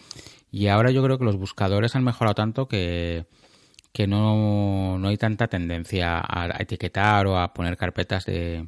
Y 0.51 0.67
ahora 0.67 0.91
yo 0.91 1.03
creo 1.03 1.17
que 1.17 1.25
los 1.25 1.37
buscadores 1.37 1.95
han 1.95 2.03
mejorado 2.03 2.35
tanto 2.35 2.67
que, 2.67 3.25
que 3.91 4.07
no, 4.07 4.97
no 4.97 5.07
hay 5.07 5.17
tanta 5.17 5.47
tendencia 5.47 6.19
a, 6.19 6.61
etiquetar 6.61 7.27
o 7.27 7.39
a 7.39 7.53
poner 7.53 7.77
carpetas 7.77 8.25
de, 8.25 8.67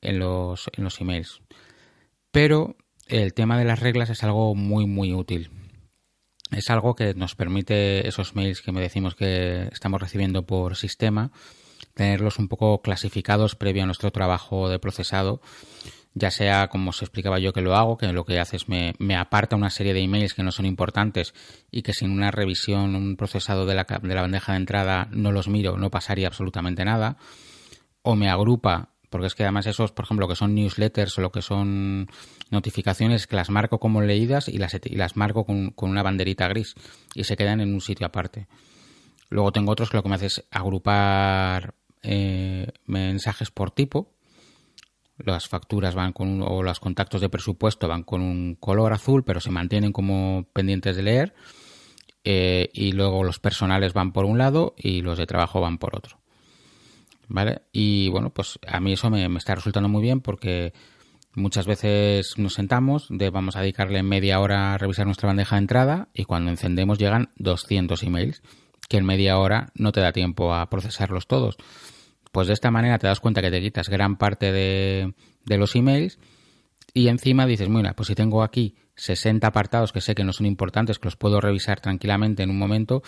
en, 0.00 0.18
los, 0.18 0.70
en 0.76 0.84
los 0.84 1.00
emails. 1.00 1.40
Pero 2.30 2.76
el 3.06 3.34
tema 3.34 3.58
de 3.58 3.64
las 3.64 3.80
reglas 3.80 4.10
es 4.10 4.22
algo 4.22 4.54
muy, 4.54 4.86
muy 4.86 5.12
útil. 5.12 5.50
Es 6.50 6.70
algo 6.70 6.94
que 6.94 7.14
nos 7.14 7.36
permite 7.36 8.06
esos 8.08 8.34
mails 8.34 8.60
que 8.60 8.72
me 8.72 8.80
decimos 8.80 9.14
que 9.14 9.68
estamos 9.72 10.00
recibiendo 10.00 10.46
por 10.46 10.76
sistema, 10.76 11.30
tenerlos 11.94 12.38
un 12.38 12.48
poco 12.48 12.82
clasificados 12.82 13.56
previo 13.56 13.82
a 13.82 13.86
nuestro 13.86 14.10
trabajo 14.10 14.68
de 14.68 14.78
procesado 14.78 15.40
ya 16.14 16.30
sea 16.30 16.68
como 16.68 16.90
os 16.90 17.02
explicaba 17.02 17.38
yo 17.38 17.52
que 17.52 17.60
lo 17.60 17.76
hago, 17.76 17.96
que 17.96 18.12
lo 18.12 18.24
que 18.24 18.40
hace 18.40 18.56
es 18.56 18.68
me, 18.68 18.94
me 18.98 19.16
aparta 19.16 19.56
una 19.56 19.70
serie 19.70 19.94
de 19.94 20.00
emails 20.00 20.34
que 20.34 20.42
no 20.42 20.50
son 20.50 20.66
importantes 20.66 21.34
y 21.70 21.82
que 21.82 21.92
sin 21.92 22.10
una 22.10 22.30
revisión, 22.30 22.96
un 22.96 23.16
procesado 23.16 23.66
de 23.66 23.74
la, 23.74 23.84
de 23.84 24.14
la 24.14 24.22
bandeja 24.22 24.52
de 24.52 24.58
entrada 24.58 25.08
no 25.12 25.32
los 25.32 25.48
miro, 25.48 25.76
no 25.76 25.90
pasaría 25.90 26.26
absolutamente 26.26 26.84
nada, 26.84 27.16
o 28.02 28.16
me 28.16 28.28
agrupa 28.28 28.90
porque 29.08 29.26
es 29.26 29.34
que 29.34 29.42
además 29.42 29.66
esos, 29.66 29.90
por 29.90 30.04
ejemplo, 30.04 30.28
que 30.28 30.36
son 30.36 30.54
newsletters 30.54 31.18
o 31.18 31.20
lo 31.20 31.32
que 31.32 31.42
son 31.42 32.08
notificaciones, 32.50 33.26
que 33.26 33.34
las 33.34 33.50
marco 33.50 33.80
como 33.80 34.00
leídas 34.00 34.48
y 34.48 34.56
las, 34.58 34.78
y 34.84 34.94
las 34.94 35.16
marco 35.16 35.44
con, 35.44 35.74
una 35.76 36.04
banderita 36.04 36.46
gris 36.46 36.76
y 37.14 37.24
se 37.24 37.36
quedan 37.36 37.60
en 37.60 37.74
un 37.74 37.80
sitio 37.80 38.06
aparte. 38.06 38.46
Luego 39.28 39.50
tengo 39.50 39.72
otros 39.72 39.90
que 39.90 39.96
lo 39.96 40.04
que 40.04 40.08
me 40.08 40.14
hace 40.14 40.26
es 40.26 40.44
agrupar 40.52 41.74
eh, 42.02 42.68
mensajes 42.86 43.50
por 43.50 43.70
tipo. 43.70 44.12
Las 45.18 45.48
facturas 45.48 45.94
van 45.94 46.12
con 46.12 46.42
o 46.42 46.62
los 46.62 46.80
contactos 46.80 47.20
de 47.20 47.28
presupuesto 47.28 47.88
van 47.88 48.04
con 48.04 48.22
un 48.22 48.54
color 48.54 48.92
azul, 48.92 49.22
pero 49.24 49.40
se 49.40 49.50
mantienen 49.50 49.92
como 49.92 50.46
pendientes 50.52 50.96
de 50.96 51.02
leer. 51.02 51.34
Eh, 52.24 52.70
y 52.72 52.92
luego 52.92 53.24
los 53.24 53.38
personales 53.38 53.92
van 53.92 54.12
por 54.12 54.24
un 54.24 54.38
lado 54.38 54.74
y 54.76 55.02
los 55.02 55.18
de 55.18 55.26
trabajo 55.26 55.60
van 55.60 55.78
por 55.78 55.96
otro. 55.96 56.20
¿vale? 57.30 57.62
Y 57.72 58.08
bueno, 58.10 58.30
pues 58.30 58.58
a 58.66 58.80
mí 58.80 58.92
eso 58.92 59.08
me, 59.08 59.24
está 59.38 59.54
resultando 59.54 59.88
muy 59.88 60.02
bien 60.02 60.20
porque 60.20 60.74
muchas 61.34 61.66
veces 61.66 62.36
nos 62.36 62.54
sentamos, 62.54 63.06
de, 63.08 63.30
vamos 63.30 63.56
a 63.56 63.60
dedicarle 63.60 64.02
media 64.02 64.40
hora 64.40 64.74
a 64.74 64.78
revisar 64.78 65.06
nuestra 65.06 65.28
bandeja 65.28 65.56
de 65.56 65.60
entrada 65.60 66.08
y 66.12 66.24
cuando 66.24 66.50
encendemos 66.50 66.98
llegan 66.98 67.30
200 67.36 68.02
emails, 68.02 68.42
que 68.88 68.96
en 68.96 69.04
media 69.04 69.38
hora 69.38 69.70
no 69.74 69.92
te 69.92 70.00
da 70.00 70.12
tiempo 70.12 70.54
a 70.54 70.68
procesarlos 70.68 71.26
todos. 71.26 71.56
Pues 72.32 72.46
de 72.46 72.54
esta 72.54 72.70
manera 72.70 72.98
te 72.98 73.06
das 73.06 73.20
cuenta 73.20 73.42
que 73.42 73.50
te 73.50 73.60
quitas 73.60 73.88
gran 73.88 74.16
parte 74.16 74.52
de, 74.52 75.12
los 75.46 75.74
emails 75.74 76.18
y 76.94 77.08
encima 77.08 77.46
dices, 77.46 77.68
mira, 77.68 77.94
pues 77.94 78.08
si 78.08 78.14
tengo 78.14 78.42
aquí 78.42 78.76
60 78.96 79.46
apartados 79.46 79.92
que 79.92 80.00
sé 80.00 80.14
que 80.14 80.24
no 80.24 80.32
son 80.32 80.46
importantes, 80.46 80.98
que 80.98 81.06
los 81.06 81.16
puedo 81.16 81.40
revisar 81.40 81.80
tranquilamente 81.80 82.42
en 82.42 82.50
un 82.50 82.58
momento, 82.58 83.02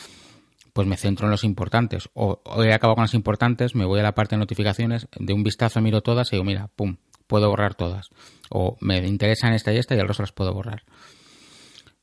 pues 0.73 0.89
me 0.89 0.97
centro 0.97 1.27
en 1.27 1.31
los 1.31 1.45
importantes. 1.45 2.09
O, 2.15 2.43
he 2.65 2.73
acabado 2.73 2.97
con 2.97 3.03
las 3.03 3.15
importantes, 3.15 3.75
me 3.75 3.85
voy 3.85 4.01
a 4.01 4.03
la 4.03 4.15
parte 4.15 4.35
de 4.35 4.41
notificaciones, 4.41 5.07
de 5.19 5.33
un 5.33 5.45
vistazo 5.45 5.81
miro 5.81 6.01
todas 6.01 6.33
y 6.33 6.37
digo, 6.37 6.45
mira, 6.45 6.69
pum, 6.75 6.97
puedo 7.27 7.49
borrar 7.49 7.75
todas. 7.75 8.11
O 8.51 8.77
me 8.81 8.99
interesan 9.07 9.53
esta 9.53 9.73
y 9.73 9.79
esta 9.79 9.95
y 9.95 9.99
el 9.99 10.09
resto 10.09 10.23
las 10.23 10.33
puedo 10.33 10.53
borrar. 10.53 10.83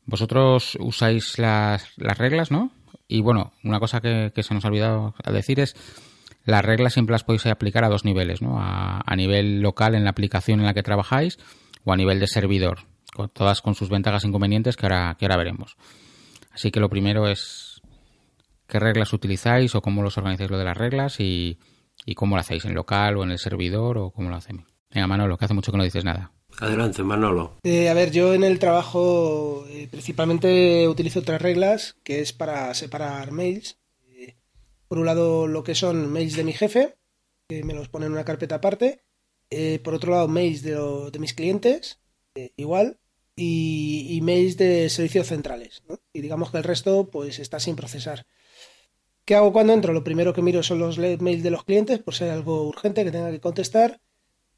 Vosotros 0.06 0.78
usáis 0.80 1.38
las, 1.38 1.92
las 1.98 2.18
reglas, 2.18 2.50
¿no? 2.50 2.72
Y 3.10 3.22
bueno, 3.22 3.52
una 3.64 3.80
cosa 3.80 4.00
que, 4.00 4.32
se 4.42 4.54
nos 4.54 4.64
ha 4.64 4.68
olvidado 4.68 5.16
decir 5.34 5.60
es 5.60 5.76
las 6.46 6.64
reglas 6.64 6.94
siempre 6.94 7.14
las 7.14 7.24
podéis 7.24 7.46
aplicar 7.48 7.84
a 7.84 7.90
dos 7.90 8.06
niveles, 8.06 8.42
¿no? 8.42 8.62
A, 8.62 9.02
a, 9.06 9.16
nivel 9.16 9.62
local 9.62 9.96
en 9.96 10.04
la 10.04 10.12
aplicación 10.12 10.60
en 10.60 10.68
la 10.68 10.76
que 10.76 10.84
trabajáis 10.84 11.40
o 11.84 11.92
a 11.92 11.98
nivel 11.98 12.20
de 12.20 12.28
servidor, 12.28 12.86
con, 13.14 13.30
todas 13.30 13.62
con 13.62 13.74
sus 13.76 13.90
ventajas 13.90 14.24
e 14.24 14.28
inconvenientes 14.28 14.78
que 14.78 14.86
ahora, 14.86 15.16
que 15.20 15.26
ahora 15.26 15.38
veremos. 15.38 15.76
Así 16.52 16.70
que 16.72 16.80
lo 16.80 16.90
primero 16.90 17.28
es 17.28 17.82
qué 18.68 18.80
reglas 18.80 19.12
utilizáis 19.12 19.74
o 19.76 19.82
cómo 19.82 20.04
los 20.04 20.18
organizáis 20.18 20.52
lo 20.52 20.58
de 20.58 20.66
las 20.66 20.78
reglas 20.78 21.20
y, 21.20 21.58
cómo 22.16 22.36
lo 22.36 22.42
hacéis 22.42 22.66
en 22.66 22.74
local 22.74 23.18
o 23.18 23.24
en 23.24 23.32
el 23.32 23.40
servidor 23.40 23.98
o 23.98 24.12
cómo 24.12 24.30
lo 24.30 24.36
hacen. 24.36 24.66
Venga, 24.94 25.08
Manolo, 25.08 25.38
que 25.38 25.46
hace 25.46 25.54
mucho 25.54 25.72
que 25.72 25.78
no 25.78 25.84
dices 25.84 26.06
nada. 26.06 26.32
Adelante, 26.60 27.04
Manolo. 27.04 27.58
Eh, 27.64 27.88
a 27.88 27.94
ver, 27.94 28.12
yo 28.12 28.34
en 28.34 28.44
el 28.44 28.60
trabajo 28.60 29.66
eh, 29.70 29.88
principalmente 29.90 30.88
utilizo 30.90 31.22
tres 31.22 31.42
reglas, 31.42 31.96
que 32.04 32.20
es 32.20 32.34
para 32.34 32.74
separar 32.74 33.32
mails. 33.32 33.80
Eh, 34.10 34.36
por 34.90 35.00
un 35.00 35.06
lado, 35.06 35.48
lo 35.48 35.64
que 35.64 35.74
son 35.74 36.12
mails 36.12 36.36
de 36.36 36.44
mi 36.44 36.52
jefe, 36.52 36.98
que 37.48 37.64
me 37.64 37.74
los 37.74 37.88
pone 37.88 38.08
en 38.08 38.12
una 38.12 38.26
carpeta 38.26 38.56
aparte. 38.56 39.02
por 39.84 39.94
otro 39.94 40.12
lado, 40.12 40.28
mails 40.28 40.62
de, 40.62 40.76
de 41.12 41.20
mis 41.20 41.34
clientes, 41.34 42.02
igual. 42.58 43.00
Y, 43.42 44.20
mails 44.22 44.58
de 44.58 44.90
servicios 44.90 45.28
centrales. 45.28 45.82
Y 46.12 46.20
digamos 46.20 46.52
que 46.52 46.58
el 46.58 46.66
resto 46.66 47.10
pues 47.10 47.40
está 47.40 47.62
sin 47.62 47.78
procesar. 47.78 48.26
¿Qué 49.24 49.34
hago 49.36 49.54
cuando 49.54 49.72
entro? 49.72 49.94
Lo 49.94 50.04
primero 50.04 50.34
que 50.34 50.42
miro 50.42 50.62
son 50.62 50.80
los 50.80 50.98
mails 50.98 51.42
de 51.42 51.52
los 51.52 51.64
clientes, 51.64 52.00
por 52.00 52.16
si 52.16 52.26
hay 52.26 52.32
algo 52.32 52.68
urgente 52.68 53.06
que 53.06 53.12
tenga 53.12 53.32
que 53.32 53.40
contestar. 53.40 54.02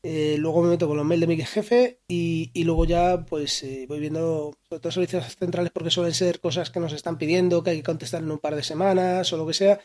Eh, 0.04 0.36
luego 0.40 0.64
me 0.64 0.70
meto 0.70 0.88
con 0.88 0.98
los 0.98 1.06
mails 1.06 1.22
de 1.22 1.28
mi 1.28 1.38
jefe 1.38 2.00
y, 2.08 2.52
luego 2.64 2.86
ya 2.86 3.24
pues 3.24 3.62
eh, 3.64 3.86
voy 3.88 4.00
viendo 4.00 4.58
sobre 4.68 4.80
todo 4.80 4.92
servicios 4.92 5.36
centrales 5.38 5.72
porque 5.72 5.92
suelen 5.92 6.14
ser 6.16 6.40
cosas 6.40 6.72
que 6.72 6.80
nos 6.80 6.94
están 6.94 7.20
pidiendo, 7.20 7.64
que 7.64 7.70
hay 7.70 7.78
que 7.78 7.84
contestar 7.84 8.24
en 8.24 8.32
un 8.32 8.40
par 8.40 8.56
de 8.56 8.64
semanas 8.64 9.32
o 9.32 9.38
lo 9.38 9.46
que 9.46 9.54
sea 9.54 9.80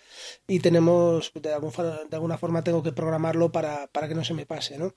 y 0.48 0.60
tenemos, 0.60 1.32
de, 1.34 1.52
alguna 1.52 2.38
forma 2.38 2.64
tengo 2.64 2.82
que 2.82 2.92
programarlo 2.92 3.52
para, 3.52 3.88
para 3.88 4.08
que 4.08 4.14
no 4.14 4.24
se 4.24 4.32
me 4.32 4.46
pase, 4.46 4.78
¿no? 4.78 4.94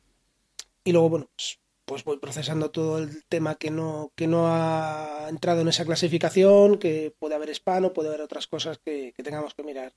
Y 0.85 0.93
luego, 0.93 1.09
bueno, 1.09 1.29
pues 1.35 1.59
pues 1.89 2.03
voy 2.03 2.17
procesando 2.19 2.69
todo 2.69 2.99
el 2.99 3.23
tema 3.25 3.55
que 3.55 3.71
no, 3.71 4.13
que 4.15 4.27
no 4.27 4.47
ha 4.47 5.25
entrado 5.27 5.61
en 5.61 5.69
esa 5.69 5.85
clasificación, 5.85 6.77
que 6.77 7.15
puede 7.17 7.33
haber 7.33 7.49
spam 7.49 7.85
o 7.85 7.93
puede 7.93 8.09
haber 8.09 8.21
otras 8.21 8.45
cosas 8.45 8.77
que, 8.77 9.11
tengamos 9.23 9.55
que 9.55 9.63
mirar. 9.63 9.95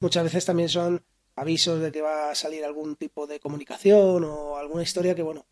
Muchas 0.00 0.24
veces 0.24 0.46
también 0.46 0.70
son 0.70 1.04
avisos 1.36 1.80
de 1.80 1.92
que 1.92 2.02
va 2.02 2.30
a 2.30 2.34
salir 2.34 2.64
algún 2.64 2.96
tipo 2.96 3.26
de 3.26 3.40
comunicación 3.40 4.24
o 4.24 4.56
alguna 4.56 4.82
historia 4.82 5.14
que, 5.14 5.22
bueno, 5.22 5.46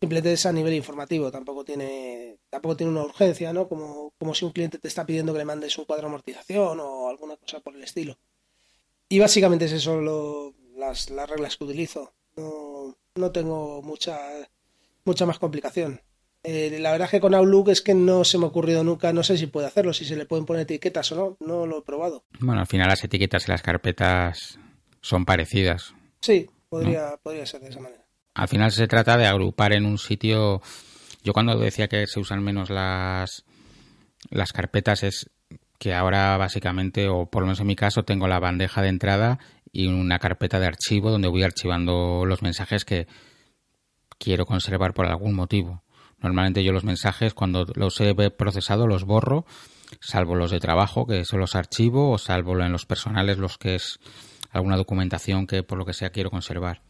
simplemente 0.00 0.32
es 0.32 0.46
a 0.46 0.52
nivel 0.52 0.74
informativo, 0.74 1.30
tampoco 1.30 1.64
tiene, 1.64 2.38
tampoco 2.50 2.76
tiene 2.76 2.92
una 2.92 3.02
urgencia, 3.02 3.52
¿no? 3.52 3.68
Como, 3.68 4.12
como 4.18 4.34
si 4.34 4.44
un 4.44 4.52
cliente 4.52 4.78
te 4.78 4.88
está 4.88 5.06
pidiendo 5.06 5.32
que 5.32 5.38
le 5.38 5.44
mandes 5.44 5.76
un 5.78 5.84
cuadro 5.84 6.02
de 6.02 6.08
amortización 6.08 6.78
o 6.80 7.08
alguna 7.08 7.36
cosa 7.36 7.60
por 7.60 7.74
el 7.74 7.82
estilo. 7.82 8.18
Y 9.08 9.18
básicamente 9.18 9.66
es 9.66 9.72
eso 9.72 10.00
lo, 10.00 10.54
las, 10.76 11.10
las 11.10 11.28
reglas 11.28 11.56
que 11.56 11.64
utilizo. 11.64 12.12
No, 12.36 12.96
no 13.14 13.32
tengo 13.32 13.82
mucha 13.82 14.18
mucha 15.04 15.26
más 15.26 15.38
complicación. 15.38 16.00
Eh, 16.42 16.78
la 16.78 16.92
verdad 16.92 17.06
es 17.06 17.10
que 17.12 17.20
con 17.20 17.34
Outlook 17.34 17.70
es 17.70 17.80
que 17.80 17.94
no 17.94 18.22
se 18.24 18.36
me 18.36 18.44
ha 18.44 18.48
ocurrido 18.48 18.84
nunca, 18.84 19.12
no 19.14 19.22
sé 19.22 19.38
si 19.38 19.46
puede 19.46 19.66
hacerlo, 19.66 19.94
si 19.94 20.04
se 20.04 20.16
le 20.16 20.26
pueden 20.26 20.44
poner 20.44 20.62
etiquetas 20.62 21.10
o 21.12 21.16
no, 21.16 21.36
no 21.46 21.66
lo 21.66 21.78
he 21.78 21.82
probado. 21.82 22.24
Bueno, 22.40 22.60
al 22.60 22.66
final 22.66 22.88
las 22.88 23.02
etiquetas 23.02 23.48
y 23.48 23.50
las 23.50 23.62
carpetas 23.62 24.58
son 25.04 25.26
parecidas. 25.26 25.94
Sí, 26.20 26.48
podría, 26.68 27.18
podría 27.22 27.44
ser 27.44 27.60
de 27.60 27.68
esa 27.68 27.80
manera. 27.80 28.02
Al 28.32 28.48
final 28.48 28.72
se 28.72 28.88
trata 28.88 29.18
de 29.18 29.26
agrupar 29.26 29.74
en 29.74 29.84
un 29.84 29.98
sitio. 29.98 30.62
Yo 31.22 31.32
cuando 31.32 31.58
decía 31.58 31.88
que 31.88 32.06
se 32.06 32.20
usan 32.20 32.42
menos 32.42 32.70
las, 32.70 33.44
las 34.30 34.52
carpetas 34.52 35.02
es 35.02 35.30
que 35.78 35.92
ahora 35.92 36.36
básicamente, 36.38 37.08
o 37.08 37.26
por 37.26 37.42
lo 37.42 37.48
menos 37.48 37.60
en 37.60 37.66
mi 37.66 37.76
caso, 37.76 38.04
tengo 38.04 38.26
la 38.28 38.40
bandeja 38.40 38.80
de 38.80 38.88
entrada 38.88 39.38
y 39.70 39.88
una 39.88 40.18
carpeta 40.18 40.58
de 40.58 40.66
archivo 40.66 41.10
donde 41.10 41.28
voy 41.28 41.42
archivando 41.42 42.24
los 42.24 42.40
mensajes 42.40 42.86
que, 42.86 43.06
quiero 44.18 44.46
conservar 44.46 44.94
por 44.94 45.06
algún 45.06 45.34
motivo. 45.34 45.82
Normalmente 46.18 46.64
yo 46.64 46.72
los 46.72 46.84
mensajes 46.84 47.34
cuando 47.34 47.66
los 47.74 48.00
he 48.00 48.14
procesado 48.30 48.86
los 48.86 49.04
borro, 49.04 49.44
salvo 50.00 50.34
los 50.34 50.50
de 50.50 50.60
trabajo, 50.60 51.06
que 51.06 51.24
son 51.24 51.40
los 51.40 51.54
archivo, 51.54 52.10
o 52.10 52.18
salvo 52.18 52.58
en 52.58 52.72
los 52.72 52.86
personales 52.86 53.36
los 53.36 53.58
que 53.58 53.74
es 53.74 53.98
alguna 54.54 54.76
documentación 54.76 55.46
que 55.46 55.62
por 55.62 55.76
lo 55.76 55.84
que 55.84 55.92
sea 55.92 56.10
quiero 56.10 56.30
conservar. 56.30 56.82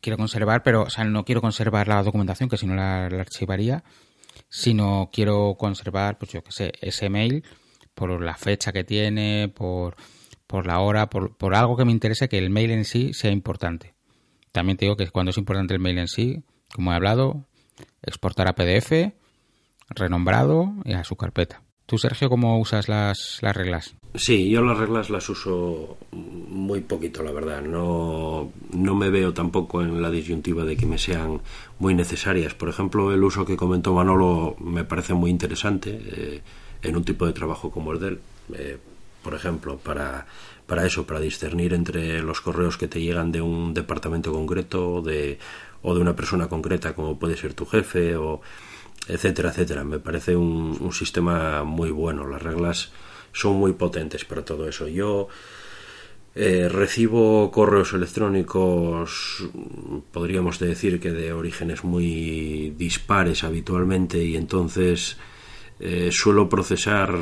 Quiero 0.00 0.16
conservar, 0.16 0.62
pero 0.62 0.84
o 0.84 0.90
sea, 0.90 1.04
no 1.04 1.24
quiero 1.24 1.42
conservar 1.42 1.86
la 1.86 2.02
documentación, 2.02 2.48
que 2.48 2.56
si 2.56 2.66
no 2.66 2.74
la, 2.74 3.04
archivaría, 3.04 3.84
sino 4.48 5.10
quiero 5.12 5.56
conservar, 5.58 6.18
pues 6.18 6.32
yo 6.32 6.42
qué 6.42 6.52
sé, 6.52 6.72
ese 6.80 7.10
mail 7.10 7.44
por 7.94 8.20
la 8.22 8.34
fecha 8.34 8.72
que 8.72 8.82
tiene, 8.82 9.52
por, 9.54 9.96
por 10.46 10.66
la 10.66 10.80
hora, 10.80 11.10
por, 11.10 11.36
por 11.36 11.54
algo 11.54 11.76
que 11.76 11.84
me 11.84 11.92
interese 11.92 12.28
que 12.28 12.38
el 12.38 12.48
mail 12.48 12.70
en 12.70 12.86
sí 12.86 13.12
sea 13.12 13.30
importante. 13.30 13.94
También 14.50 14.78
te 14.78 14.86
digo 14.86 14.96
que 14.96 15.06
cuando 15.10 15.30
es 15.30 15.36
importante 15.36 15.74
el 15.74 15.80
mail 15.80 15.98
en 15.98 16.08
sí, 16.08 16.42
como 16.72 16.92
he 16.92 16.94
hablado, 16.94 17.46
exportar 18.02 18.48
a 18.48 18.54
PDF, 18.54 19.12
renombrado 19.90 20.72
y 20.84 20.94
a 20.94 21.04
su 21.04 21.16
carpeta. 21.16 21.63
¿Tú, 21.86 21.98
Sergio, 21.98 22.30
cómo 22.30 22.58
usas 22.58 22.88
las, 22.88 23.38
las 23.42 23.54
reglas? 23.54 23.94
Sí, 24.14 24.48
yo 24.48 24.62
las 24.62 24.78
reglas 24.78 25.10
las 25.10 25.28
uso 25.28 25.98
muy 26.12 26.80
poquito, 26.80 27.22
la 27.22 27.32
verdad. 27.32 27.60
No, 27.60 28.52
no 28.72 28.94
me 28.94 29.10
veo 29.10 29.34
tampoco 29.34 29.82
en 29.82 30.00
la 30.00 30.10
disyuntiva 30.10 30.64
de 30.64 30.76
que 30.76 30.86
me 30.86 30.98
sean 30.98 31.42
muy 31.78 31.94
necesarias. 31.94 32.54
Por 32.54 32.68
ejemplo, 32.68 33.12
el 33.12 33.22
uso 33.22 33.44
que 33.44 33.56
comentó 33.56 33.92
Manolo 33.92 34.56
me 34.60 34.84
parece 34.84 35.12
muy 35.12 35.30
interesante 35.30 36.00
eh, 36.02 36.42
en 36.82 36.96
un 36.96 37.04
tipo 37.04 37.26
de 37.26 37.32
trabajo 37.32 37.70
como 37.70 37.92
el 37.92 38.00
de 38.00 38.08
él. 38.08 38.20
Eh, 38.54 38.78
por 39.22 39.34
ejemplo, 39.34 39.76
para, 39.76 40.26
para 40.66 40.86
eso, 40.86 41.06
para 41.06 41.20
discernir 41.20 41.74
entre 41.74 42.22
los 42.22 42.40
correos 42.40 42.78
que 42.78 42.88
te 42.88 43.00
llegan 43.00 43.32
de 43.32 43.42
un 43.42 43.74
departamento 43.74 44.32
concreto, 44.32 45.02
de 45.02 45.38
o 45.84 45.94
de 45.94 46.00
una 46.00 46.16
persona 46.16 46.48
concreta 46.48 46.94
como 46.94 47.18
puede 47.18 47.36
ser 47.36 47.52
tu 47.54 47.66
jefe 47.66 48.16
o 48.16 48.40
etcétera, 49.08 49.50
etcétera. 49.50 49.84
Me 49.84 49.98
parece 49.98 50.36
un, 50.36 50.92
sistema 50.92 51.64
muy 51.64 51.90
bueno. 51.90 52.26
Las 52.26 52.42
reglas 52.42 52.92
son 53.32 53.56
muy 53.56 53.72
potentes 53.72 54.24
para 54.24 54.44
todo 54.44 54.68
eso. 54.68 54.88
Yo 54.88 55.28
eh, 56.34 56.68
recibo 56.68 57.50
correos 57.50 57.92
electrónicos, 57.92 59.44
podríamos 60.12 60.58
decir 60.58 61.00
que 61.00 61.10
de 61.10 61.32
orígenes 61.32 61.84
muy 61.84 62.74
dispares 62.76 63.44
habitualmente 63.44 64.22
y 64.24 64.36
entonces 64.36 65.16
eh, 65.80 66.10
suelo 66.12 66.48
procesar 66.48 67.14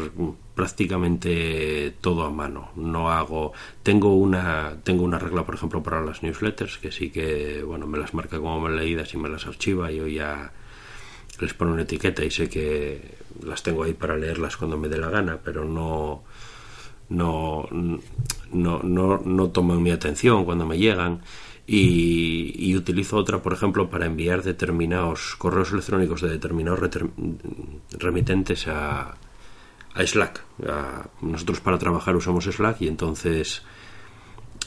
prácticamente 0.54 1.94
todo 2.00 2.24
a 2.24 2.30
mano. 2.30 2.70
No 2.76 3.10
hago. 3.10 3.52
Tengo 3.82 4.14
una, 4.16 4.76
tengo 4.84 5.04
una 5.04 5.18
regla, 5.18 5.44
por 5.44 5.54
ejemplo, 5.54 5.82
para 5.82 6.00
las 6.02 6.22
newsletters, 6.22 6.78
que 6.78 6.92
sí 6.92 7.10
que, 7.10 7.62
bueno, 7.62 7.86
me 7.86 7.98
las 7.98 8.14
marca 8.14 8.38
como 8.38 8.68
leídas 8.68 9.14
y 9.14 9.16
me 9.18 9.28
las 9.28 9.46
archiva. 9.46 9.90
Yo 9.90 10.06
ya 10.06 10.52
les 11.40 11.54
pongo 11.54 11.72
una 11.72 11.82
etiqueta 11.82 12.24
y 12.24 12.30
sé 12.30 12.48
que 12.48 13.16
las 13.44 13.62
tengo 13.62 13.84
ahí 13.84 13.94
para 13.94 14.16
leerlas 14.16 14.56
cuando 14.56 14.76
me 14.76 14.88
dé 14.88 14.98
la 14.98 15.10
gana, 15.10 15.38
pero 15.42 15.64
no. 15.64 16.24
No, 17.08 17.68
no, 17.70 18.80
no, 18.82 19.18
no 19.18 19.50
toman 19.50 19.82
mi 19.82 19.90
atención 19.90 20.46
cuando 20.46 20.64
me 20.64 20.78
llegan 20.78 21.20
y, 21.66 22.74
utilizo 22.76 23.16
otra, 23.16 23.42
por 23.42 23.52
ejemplo, 23.52 23.88
para 23.88 24.06
enviar 24.06 24.42
determinados 24.42 25.36
correos 25.36 25.72
electrónicos 25.72 26.20
de 26.22 26.28
determinados 26.28 26.80
remitentes 27.98 28.66
a, 28.68 29.14
a 29.94 30.06
Slack. 30.06 30.42
nosotros 31.20 31.60
para 31.60 31.78
trabajar 31.78 32.16
usamos 32.16 32.44
Slack 32.44 32.82
y 32.82 32.88
entonces 32.88 33.62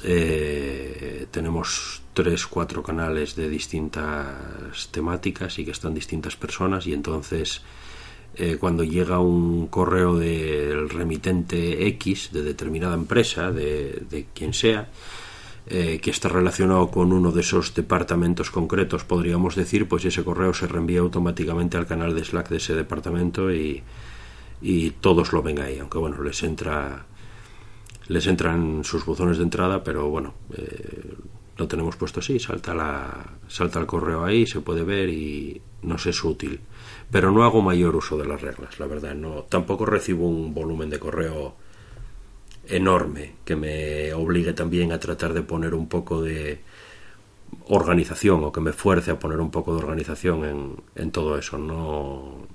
eh, 0.04 1.28
tenemos 1.32 2.02
tres, 2.14 2.48
cuatro 2.48 2.84
canales 2.84 3.36
de 3.36 3.50
distintas 3.50 4.90
temáticas 4.92 5.60
y 5.60 5.66
que 5.66 5.72
están 5.72 5.94
distintas 5.94 6.36
personas 6.36 6.88
y 6.88 6.94
entonces 6.94 7.62
eh, 8.38 8.58
cuando 8.60 8.84
llega 8.84 9.20
un 9.20 9.68
correo 9.68 10.18
del 10.18 10.90
remitente 10.90 11.88
X 11.88 12.32
de 12.34 12.42
determinada 12.42 12.96
empresa, 12.96 13.52
de, 13.52 14.04
de 14.10 14.28
quien 14.34 14.54
sea, 14.54 14.90
eh, 15.68 16.00
que 16.02 16.12
está 16.12 16.30
relacionado 16.30 16.92
con 16.92 17.12
uno 17.12 17.32
de 17.32 17.42
esos 17.42 17.74
departamentos 17.74 18.52
concretos, 18.52 19.04
podríamos 19.04 19.56
decir, 19.56 19.88
pues 19.88 20.06
ese 20.06 20.24
correo 20.24 20.54
se 20.54 20.68
reenvía 20.68 21.00
automáticamente 21.00 21.78
al 21.78 21.88
canal 21.88 22.14
de 22.14 22.24
Slack 22.24 22.50
de 22.50 22.58
ese 22.58 22.76
departamento 22.76 23.52
y, 23.52 23.82
y 24.62 24.92
todos 24.92 25.34
lo 25.34 25.42
ven 25.42 25.60
ahí, 25.60 25.80
aunque 25.80 25.98
bueno, 25.98 26.22
les 26.22 26.44
entra 26.44 27.06
les 28.08 28.28
entran 28.28 28.84
sus 28.84 29.06
buzones 29.06 29.38
de 29.38 29.44
entrada, 29.44 29.84
pero 29.84 30.10
bueno, 30.10 30.34
eh, 30.56 31.16
lo 31.58 31.68
tenemos 31.68 31.96
puesto 31.96 32.20
así, 32.20 32.40
salta 32.40 32.74
la 32.74 33.26
salta 33.48 33.80
el 33.80 33.86
correo 33.86 34.26
ahí, 34.26 34.46
se 34.46 34.62
puede 34.62 34.84
ver 34.84 35.10
y 35.10 35.62
nos 35.84 36.06
es 36.06 36.24
útil. 36.24 36.60
Pero 37.10 37.32
no 37.32 37.44
hago 37.44 37.62
mayor 37.62 37.96
uso 37.96 38.18
de 38.18 38.26
las 38.26 38.42
reglas, 38.42 38.80
la 38.80 38.88
verdad, 38.88 39.16
no 39.16 39.44
tampoco 39.44 39.86
recibo 39.86 40.28
un 40.28 40.54
volumen 40.54 40.90
de 40.90 41.00
correo 41.00 41.56
enorme 42.68 43.36
que 43.46 43.56
me 43.56 44.14
obligue 44.14 44.54
también 44.54 44.92
a 44.92 45.00
tratar 45.00 45.34
de 45.34 45.44
poner 45.44 45.76
un 45.76 45.88
poco 45.88 46.22
de 46.22 46.62
organización 47.68 48.44
o 48.44 48.52
que 48.52 48.62
me 48.62 48.74
fuerce 48.74 49.12
a 49.12 49.20
poner 49.20 49.40
un 49.40 49.52
poco 49.52 49.76
de 49.76 49.84
organización 49.84 50.46
en, 50.46 50.76
en 50.96 51.12
todo 51.12 51.38
eso. 51.38 51.58
No, 51.58 52.48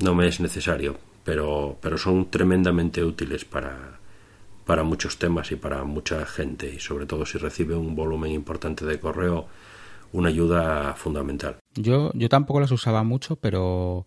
no 0.00 0.14
me 0.14 0.26
es 0.28 0.40
necesario, 0.40 0.96
pero, 1.24 1.76
pero 1.80 1.96
son 1.96 2.30
tremendamente 2.30 3.04
útiles 3.04 3.44
para, 3.44 3.99
para 4.70 4.84
muchos 4.84 5.18
temas 5.18 5.50
y 5.50 5.56
para 5.56 5.82
mucha 5.82 6.24
gente 6.24 6.72
y 6.72 6.78
sobre 6.78 7.04
todo 7.04 7.26
si 7.26 7.38
recibe 7.38 7.74
un 7.74 7.96
volumen 7.96 8.30
importante 8.30 8.84
de 8.84 9.00
correo 9.00 9.48
una 10.12 10.28
ayuda 10.28 10.94
fundamental. 10.94 11.56
Yo, 11.74 12.12
yo 12.14 12.28
tampoco 12.28 12.60
las 12.60 12.70
usaba 12.70 13.02
mucho, 13.02 13.34
pero 13.34 14.06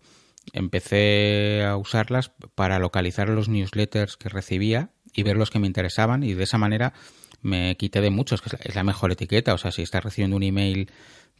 empecé 0.54 1.66
a 1.66 1.76
usarlas 1.76 2.32
para 2.54 2.78
localizar 2.78 3.28
los 3.28 3.50
newsletters 3.50 4.16
que 4.16 4.30
recibía 4.30 4.88
y 5.12 5.22
ver 5.22 5.36
los 5.36 5.50
que 5.50 5.58
me 5.58 5.66
interesaban 5.66 6.22
y 6.22 6.32
de 6.32 6.44
esa 6.44 6.56
manera 6.56 6.94
me 7.42 7.76
quité 7.76 8.00
de 8.00 8.08
muchos, 8.08 8.40
que 8.40 8.56
es 8.58 8.74
la 8.74 8.84
mejor 8.84 9.12
etiqueta. 9.12 9.52
O 9.52 9.58
sea, 9.58 9.70
si 9.70 9.82
estás 9.82 10.02
recibiendo 10.02 10.38
un 10.38 10.44
email 10.44 10.90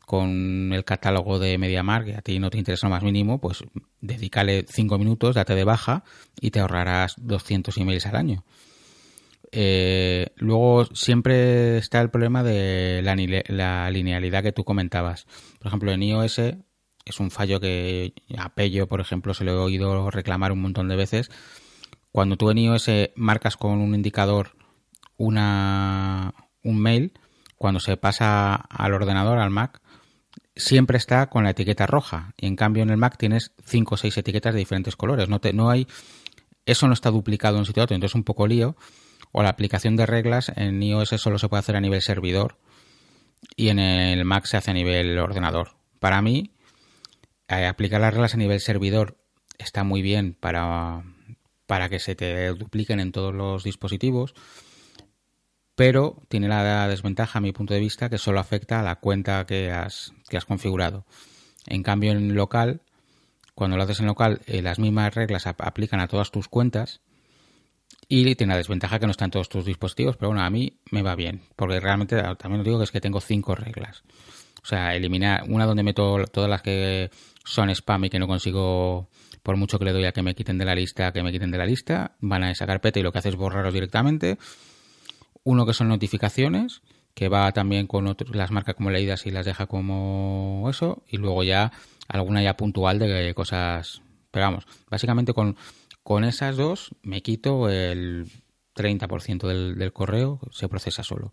con 0.05 0.71
el 0.71 0.85
catálogo 0.85 1.39
de 1.39 1.57
MediaMark 1.57 2.09
y 2.09 2.13
a 2.13 2.21
ti 2.21 2.39
no 2.41 2.51
te 2.51 2.59
interesa 2.59 2.89
lo 2.89 2.91
más 2.91 3.03
mínimo, 3.03 3.41
pues 3.41 3.65
dedícale 4.03 4.67
cinco 4.69 4.99
minutos, 4.99 5.35
date 5.35 5.55
de 5.55 5.65
baja 5.65 6.05
y 6.43 6.51
te 6.51 6.61
ahorrarás 6.61 7.15
200 7.17 7.75
emails 7.79 8.05
al 8.05 8.17
año. 8.17 8.45
Eh, 9.57 10.33
luego 10.37 10.85
siempre 10.87 11.79
está 11.79 12.01
el 12.01 12.11
problema 12.11 12.43
de 12.43 13.03
la, 13.03 13.91
linealidad 13.91 14.43
que 14.43 14.53
tú 14.53 14.65
comentabas. 14.65 15.27
Por 15.61 15.69
ejemplo, 15.69 15.93
en 15.93 16.03
iOS 16.03 16.39
es 16.39 17.21
un 17.21 17.31
fallo 17.31 17.61
que 17.61 18.15
a 18.37 18.55
Pello, 18.55 18.89
por 18.89 19.01
ejemplo, 19.01 19.33
se 19.33 19.45
lo 19.45 19.53
he 19.53 19.57
oído 19.57 20.11
reclamar 20.11 20.51
un 20.51 20.61
montón 20.61 20.89
de 20.89 20.97
veces 20.97 21.31
cuando 22.11 22.37
tú 22.37 22.51
en 22.51 22.59
iOS 22.59 22.91
marcas 23.15 23.57
con 23.57 23.81
un 23.81 23.95
indicador 23.95 24.57
una, 25.17 26.35
un 26.63 26.79
mail, 26.81 27.13
cuando 27.57 27.81
se 27.81 27.97
pasa 27.97 28.55
al 28.55 28.93
ordenador, 28.93 29.39
al 29.39 29.51
Mac, 29.51 29.81
siempre 30.57 30.99
está 30.99 31.29
con 31.29 31.45
la 31.45 31.51
etiqueta 31.51 31.87
roja. 31.87 32.35
Y 32.37 32.47
en 32.47 32.57
cambio 32.57 32.83
en 32.83 32.91
el 32.91 32.97
Mac 32.97 33.17
tienes 33.19 33.53
cinco 33.65 33.95
o 33.95 33.99
seis 33.99 34.17
etiquetas 34.17 34.55
de 34.55 34.61
diferentes 34.61 34.97
colores. 34.97 35.29
No, 35.29 35.41
te, 35.41 35.53
no 35.53 35.71
hay, 35.71 35.87
eso 36.67 36.87
no 36.87 36.95
está 36.95 37.11
duplicado 37.11 37.57
en 37.57 37.61
un 37.61 37.67
sitio 37.67 37.83
otro, 37.83 37.95
entonces 37.95 38.13
es 38.13 38.17
un 38.17 38.25
poco 38.25 38.47
lío. 38.47 38.77
O 39.37 39.43
la 39.43 39.49
aplicación 39.49 39.97
de 39.97 40.07
reglas 40.07 40.53
en 40.55 40.81
iOS 40.81 41.09
solo 41.17 41.41
se 41.41 41.49
puede 41.49 41.59
hacer 41.59 41.75
a 41.75 41.81
nivel 41.81 42.01
servidor 42.03 42.57
y 43.57 43.71
en 43.71 43.81
el 43.81 44.25
Mac 44.25 44.47
se 44.47 44.57
hace 44.57 44.71
a 44.71 44.75
nivel 44.75 45.19
ordenador. 45.19 45.73
Para 45.99 46.23
mí, 46.23 46.53
eh, 47.49 47.67
aplicar 47.67 48.01
las 48.01 48.15
reglas 48.15 48.35
a 48.35 48.37
nivel 48.37 48.61
servidor 48.61 49.19
está 49.59 49.83
muy 49.83 50.03
bien 50.03 50.35
para, 50.35 51.03
para 51.67 51.89
que 51.89 51.99
se 51.99 52.15
te 52.15 52.47
dupliquen 52.51 53.01
en 53.01 53.11
todos 53.11 53.35
los 53.35 53.65
dispositivos, 53.65 54.35
pero 55.75 56.23
tiene 56.29 56.47
la 56.47 56.87
desventaja, 56.87 57.41
a 57.41 57.43
mi 57.43 57.51
punto 57.51 57.75
de 57.75 57.81
vista, 57.81 58.09
que 58.09 58.19
solo 58.19 58.39
afecta 58.39 58.79
a 58.79 58.85
la 58.85 59.01
cuenta 59.01 59.45
que 59.47 59.73
has, 59.73 60.13
que 60.29 60.37
has 60.37 60.45
configurado. 60.45 61.07
En 61.67 61.83
cambio, 61.83 62.13
en 62.13 62.37
local, 62.37 62.83
cuando 63.57 63.77
lo 63.77 63.83
haces 63.83 63.99
en 63.99 64.07
local, 64.07 64.43
eh, 64.47 64.63
las 64.63 64.79
mismas 64.79 65.13
reglas 65.13 65.49
aplican 65.49 65.99
a 65.99 66.07
todas 66.07 66.31
tus 66.31 66.47
cuentas 66.47 67.01
y 68.21 68.35
tiene 68.37 68.53
la 68.53 68.59
desventaja 68.59 69.01
que 69.01 69.07
no 69.07 69.11
está 69.11 69.25
en 69.25 69.33
todos 69.33 69.49
tus 69.49 69.65
dispositivos, 69.65 70.17
pero 70.17 70.29
bueno, 70.29 70.45
a 70.45 70.51
mí 70.51 70.79
me 70.93 71.03
va 71.03 71.17
bien, 71.17 71.43
porque 71.57 71.81
realmente 71.81 72.17
ah, 72.21 72.37
también 72.37 72.61
os 72.61 72.65
digo 72.65 72.79
que 72.79 72.85
es 72.85 72.93
que 72.93 73.01
tengo 73.01 73.21
cinco 73.21 73.55
reglas. 73.57 74.05
O 74.63 74.67
sea, 74.67 74.95
eliminar 74.95 75.43
una 75.49 75.67
donde 75.67 75.83
meto 75.83 76.25
todas 76.33 76.49
las 76.49 76.63
que 76.63 77.11
son 77.45 77.71
spam 77.71 78.05
y 78.05 78.11
que 78.11 78.19
no 78.19 78.27
consigo 78.27 79.09
por 79.43 79.57
mucho 79.57 79.79
que 79.79 79.85
le 79.85 79.93
doy 79.93 80.05
a 80.05 80.13
que 80.13 80.23
me 80.23 80.35
quiten 80.35 80.59
de 80.59 80.65
la 80.65 80.75
lista, 80.75 81.13
que 81.13 81.23
me 81.23 81.33
quiten 81.33 81.51
de 81.51 81.59
la 81.59 81.67
lista, 81.67 82.13
van 82.21 82.45
a 82.45 82.51
esa 82.51 82.67
carpeta 82.67 83.01
y 83.01 83.03
lo 83.03 83.13
que 83.13 83.19
hace 83.19 83.29
es 83.31 83.37
borrarlos 83.37 83.75
directamente. 83.75 84.39
Uno 85.43 85.67
que 85.67 85.75
son 85.75 85.89
notificaciones, 85.89 86.83
que 87.15 87.29
va 87.29 87.53
también 87.53 87.87
con 87.87 88.17
las 88.33 88.51
marca 88.51 88.75
como 88.75 88.91
leídas 88.91 89.27
y 89.27 89.31
las 89.33 89.45
deja 89.45 89.67
como 89.67 90.67
eso, 90.71 91.03
y 91.09 91.19
luego 91.19 91.43
ya 91.43 91.73
alguna 92.09 92.43
ya 92.43 92.57
puntual 92.57 92.99
de 92.99 93.35
cosas. 93.35 94.01
Pero 94.31 94.47
vamos, 94.47 94.67
básicamente 94.89 95.35
con, 95.35 95.57
con 96.05 96.23
esas 96.23 96.57
dos 96.57 96.95
me 97.03 97.23
quito 97.23 97.69
el 97.69 98.27
30% 98.77 99.49
del, 99.49 99.77
del 99.77 99.93
correo, 99.93 100.39
se 100.53 100.69
procesa 100.69 101.03
solo. 101.03 101.33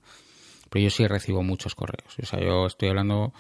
Pero 0.70 0.84
yo 0.84 0.90
sí 0.90 1.06
recibo 1.06 1.44
muchos 1.44 1.76
correos. 1.76 2.18
O 2.18 2.26
sea, 2.26 2.40
yo 2.40 2.66
estoy 2.66 2.90
hablando 2.90 3.34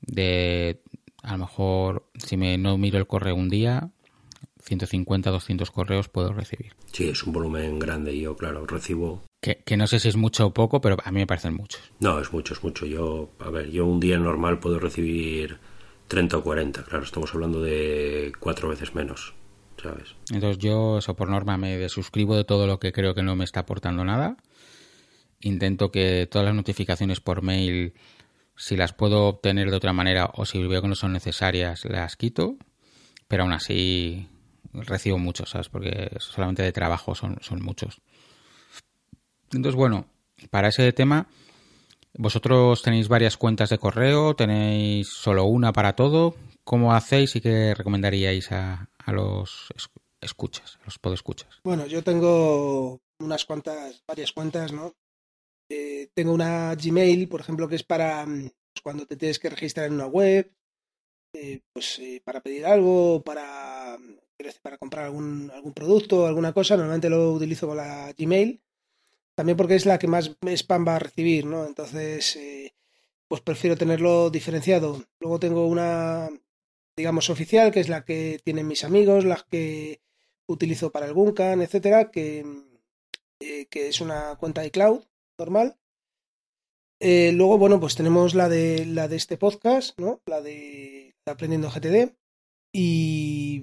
de 0.00 0.82
a 1.22 1.32
lo 1.32 1.38
mejor 1.38 2.10
si 2.14 2.36
me 2.36 2.56
no 2.58 2.78
miro 2.78 2.98
el 2.98 3.06
correo 3.06 3.34
un 3.34 3.48
día, 3.48 3.90
150, 4.62 5.30
200 5.30 5.70
correos 5.70 6.08
puedo 6.08 6.32
recibir. 6.32 6.74
Sí, 6.92 7.08
es 7.08 7.22
un 7.24 7.32
volumen 7.32 7.78
grande 7.78 8.18
yo, 8.18 8.36
claro, 8.36 8.66
recibo... 8.66 9.22
Que, 9.40 9.62
que, 9.64 9.76
no 9.76 9.86
sé 9.86 10.00
si 10.00 10.08
es 10.08 10.16
mucho 10.16 10.46
o 10.46 10.54
poco, 10.54 10.80
pero 10.80 10.96
a 11.04 11.12
mí 11.12 11.20
me 11.20 11.26
parecen 11.26 11.54
muchos. 11.54 11.80
No, 12.00 12.18
es 12.18 12.32
mucho, 12.32 12.54
es 12.54 12.64
mucho. 12.64 12.86
Yo, 12.86 13.30
a 13.38 13.50
ver, 13.50 13.70
yo 13.70 13.86
un 13.86 14.00
día 14.00 14.18
normal 14.18 14.58
puedo 14.58 14.80
recibir 14.80 15.58
30 16.08 16.38
o 16.38 16.42
40, 16.42 16.82
claro, 16.84 17.04
estamos 17.04 17.32
hablando 17.34 17.60
de 17.60 18.32
cuatro 18.40 18.68
veces 18.68 18.94
menos, 18.94 19.34
Entonces 20.30 20.58
yo, 20.58 20.98
eso 20.98 21.14
por 21.16 21.28
norma, 21.28 21.56
me 21.56 21.76
desuscribo 21.78 22.36
de 22.36 22.44
todo 22.44 22.66
lo 22.66 22.78
que 22.78 22.92
creo 22.92 23.14
que 23.14 23.22
no 23.22 23.36
me 23.36 23.44
está 23.44 23.60
aportando 23.60 24.04
nada. 24.04 24.36
Intento 25.40 25.90
que 25.90 26.28
todas 26.30 26.46
las 26.46 26.54
notificaciones 26.54 27.20
por 27.20 27.42
mail 27.42 27.94
si 28.58 28.76
las 28.76 28.92
puedo 28.92 29.28
obtener 29.28 29.70
de 29.70 29.76
otra 29.76 29.92
manera 29.92 30.30
o 30.34 30.44
si 30.44 30.60
veo 30.66 30.82
que 30.82 30.88
no 30.88 30.96
son 30.96 31.12
necesarias, 31.12 31.84
las 31.84 32.16
quito. 32.16 32.56
Pero 33.28 33.44
aún 33.44 33.52
así 33.52 34.28
recibo 34.72 35.18
muchos, 35.18 35.50
¿sabes? 35.50 35.68
Porque 35.68 36.10
solamente 36.18 36.62
de 36.62 36.72
trabajo 36.72 37.14
son, 37.14 37.38
son 37.40 37.62
muchos. 37.62 38.00
Entonces, 39.52 39.76
bueno, 39.76 40.06
para 40.50 40.68
ese 40.68 40.92
tema, 40.92 41.28
vosotros 42.14 42.82
tenéis 42.82 43.08
varias 43.08 43.36
cuentas 43.36 43.70
de 43.70 43.78
correo, 43.78 44.34
tenéis 44.34 45.08
solo 45.08 45.44
una 45.44 45.72
para 45.72 45.94
todo. 45.94 46.34
¿Cómo 46.68 46.92
hacéis 46.92 47.34
y 47.34 47.40
qué 47.40 47.72
recomendaríais 47.74 48.52
a, 48.52 48.90
los 49.06 49.68
escuchas, 50.20 50.76
a 50.82 50.84
los 50.84 50.98
podescuchas? 50.98 51.48
Bueno, 51.64 51.86
yo 51.86 52.04
tengo 52.04 53.00
unas 53.20 53.46
cuantas, 53.46 54.04
varias 54.06 54.32
cuentas, 54.32 54.70
¿no? 54.70 54.94
Eh, 55.70 56.10
tengo 56.12 56.34
una 56.34 56.74
Gmail, 56.74 57.26
por 57.26 57.40
ejemplo, 57.40 57.68
que 57.68 57.76
es 57.76 57.84
para 57.84 58.26
mm, 58.26 58.50
pues, 58.50 58.82
cuando 58.82 59.06
te 59.06 59.16
tienes 59.16 59.38
que 59.38 59.48
registrar 59.48 59.86
en 59.86 59.94
una 59.94 60.08
web, 60.08 60.52
eh, 61.32 61.62
pues 61.72 62.00
eh, 62.00 62.20
para 62.22 62.42
pedir 62.42 62.66
algo, 62.66 63.22
para, 63.24 63.96
para 64.60 64.76
comprar 64.76 65.06
algún, 65.06 65.50
algún 65.50 65.72
producto, 65.72 66.26
alguna 66.26 66.52
cosa. 66.52 66.76
Normalmente 66.76 67.08
lo 67.08 67.32
utilizo 67.32 67.66
con 67.66 67.78
la 67.78 68.12
Gmail. 68.12 68.60
También 69.34 69.56
porque 69.56 69.76
es 69.76 69.86
la 69.86 69.98
que 69.98 70.06
más 70.06 70.36
spam 70.42 70.86
va 70.86 70.96
a 70.96 70.98
recibir, 70.98 71.46
¿no? 71.46 71.64
Entonces, 71.64 72.38
pues 73.26 73.40
prefiero 73.40 73.74
tenerlo 73.74 74.28
diferenciado. 74.28 75.02
Luego 75.18 75.40
tengo 75.40 75.66
una, 75.66 76.28
digamos, 76.98 77.30
oficial, 77.30 77.70
que 77.70 77.78
es 77.78 77.88
la 77.88 78.04
que 78.04 78.40
tienen 78.44 78.66
mis 78.66 78.82
amigos, 78.82 79.24
la 79.24 79.46
que 79.48 80.00
utilizo 80.46 80.90
para 80.90 81.06
el 81.06 81.14
Guncan, 81.14 81.62
etcétera, 81.62 82.10
que, 82.10 82.44
eh, 83.40 83.66
que 83.66 83.88
es 83.88 84.00
una 84.00 84.34
cuenta 84.36 84.62
de 84.62 84.72
cloud 84.72 85.04
normal. 85.38 85.76
Eh, 86.98 87.30
luego, 87.32 87.56
bueno, 87.56 87.78
pues 87.78 87.94
tenemos 87.94 88.34
la 88.34 88.48
de 88.48 88.84
la 88.84 89.06
de 89.06 89.14
este 89.14 89.36
podcast, 89.36 89.98
¿no? 90.00 90.20
La 90.26 90.40
de 90.40 91.14
Aprendiendo 91.24 91.70
GTD. 91.70 92.16
Y 92.72 93.60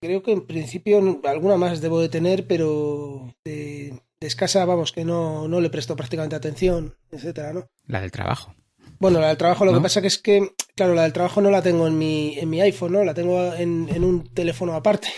creo 0.00 0.22
que 0.22 0.32
en 0.32 0.46
principio 0.46 1.20
alguna 1.24 1.56
más 1.56 1.80
debo 1.80 2.00
de 2.00 2.10
tener, 2.10 2.46
pero 2.46 3.34
de, 3.44 3.98
escasa, 4.20 4.66
vamos, 4.66 4.92
que 4.92 5.06
no, 5.06 5.48
no 5.48 5.60
le 5.60 5.70
presto 5.70 5.96
prácticamente 5.96 6.36
atención, 6.36 6.94
etcétera, 7.10 7.54
¿no? 7.54 7.70
La 7.86 8.02
del 8.02 8.10
trabajo. 8.10 8.54
Bueno, 8.98 9.20
la 9.20 9.28
del 9.28 9.36
trabajo, 9.36 9.64
lo 9.64 9.74
que 9.74 9.80
pasa 9.80 10.00
que 10.00 10.06
es 10.06 10.18
que, 10.18 10.52
claro, 10.74 10.94
la 10.94 11.02
del 11.02 11.12
trabajo 11.12 11.40
no 11.40 11.50
la 11.50 11.62
tengo 11.62 11.86
en 11.86 11.98
mi, 11.98 12.38
en 12.38 12.48
mi 12.48 12.60
iPhone, 12.60 12.92
¿no? 12.92 13.04
La 13.04 13.14
tengo 13.14 13.52
en, 13.54 13.88
en 13.90 14.04
un 14.04 14.32
teléfono 14.32 14.74
aparte. 14.74 15.08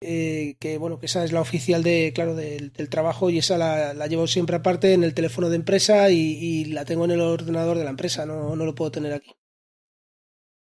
Eh, 0.00 0.56
que 0.60 0.78
bueno, 0.78 1.00
que 1.00 1.06
esa 1.06 1.24
es 1.24 1.32
la 1.32 1.40
oficial 1.40 1.82
de, 1.82 2.12
claro, 2.14 2.36
del, 2.36 2.70
trabajo 2.88 3.30
y 3.30 3.38
esa 3.38 3.58
la, 3.58 3.94
la, 3.94 4.06
llevo 4.06 4.28
siempre 4.28 4.54
aparte 4.54 4.92
en 4.92 5.02
el 5.02 5.12
teléfono 5.12 5.48
de 5.48 5.56
empresa 5.56 6.08
y, 6.10 6.66
la 6.66 6.84
tengo 6.84 7.04
en 7.04 7.10
el 7.12 7.20
ordenador 7.20 7.76
de 7.76 7.84
la 7.84 7.90
empresa, 7.90 8.24
no, 8.24 8.54
no 8.54 8.64
lo 8.64 8.74
puedo 8.74 8.92
tener 8.92 9.12
aquí. 9.12 9.34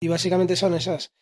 Y 0.00 0.08
básicamente 0.08 0.56
son 0.56 0.74
esas. 0.74 1.12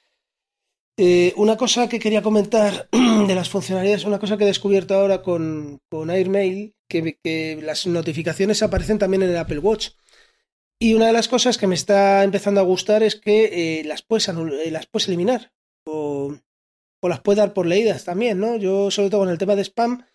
Eh, 0.97 1.35
una 1.37 1.57
cosa 1.57 1.89
que 1.89 1.99
quería 1.99 2.23
comentar 2.23 2.89
de 3.27 3.35
las 3.35 3.51
funcionalidades, 3.51 4.05
una 4.05 4.19
cosa 4.19 4.39
que 4.39 4.45
he 4.45 4.47
descubierto 4.47 4.95
ahora 4.95 5.23
con, 5.23 5.79
con 5.91 6.11
AirMail, 6.11 6.75
que, 6.89 7.19
que 7.23 7.61
las 7.63 7.87
notificaciones 7.87 8.63
aparecen 8.63 8.99
también 8.99 9.23
en 9.23 9.31
el 9.31 9.37
Apple 9.37 9.59
Watch. 9.59 9.91
Y 10.83 10.95
una 10.95 11.09
de 11.09 11.13
las 11.13 11.29
cosas 11.29 11.59
que 11.59 11.67
me 11.67 11.75
está 11.75 12.25
empezando 12.25 12.59
a 12.59 12.65
gustar 12.65 13.03
es 13.03 13.15
que 13.15 13.81
eh, 13.81 13.85
las, 13.85 14.01
puedes 14.01 14.27
eh, 14.29 14.71
las 14.71 14.87
puedes 14.87 15.09
eliminar 15.09 15.53
o, 15.85 16.35
las 17.03 17.21
puedes 17.21 17.37
dar 17.37 17.53
por 17.53 17.67
leídas 17.67 18.05
también, 18.05 18.41
¿no? 18.41 18.57
Yo, 18.57 18.91
sobre 18.91 19.11
todo 19.11 19.21
con 19.21 19.29
el 19.29 19.37
tema 19.37 19.57
de 19.57 19.65
spam, 19.65 20.07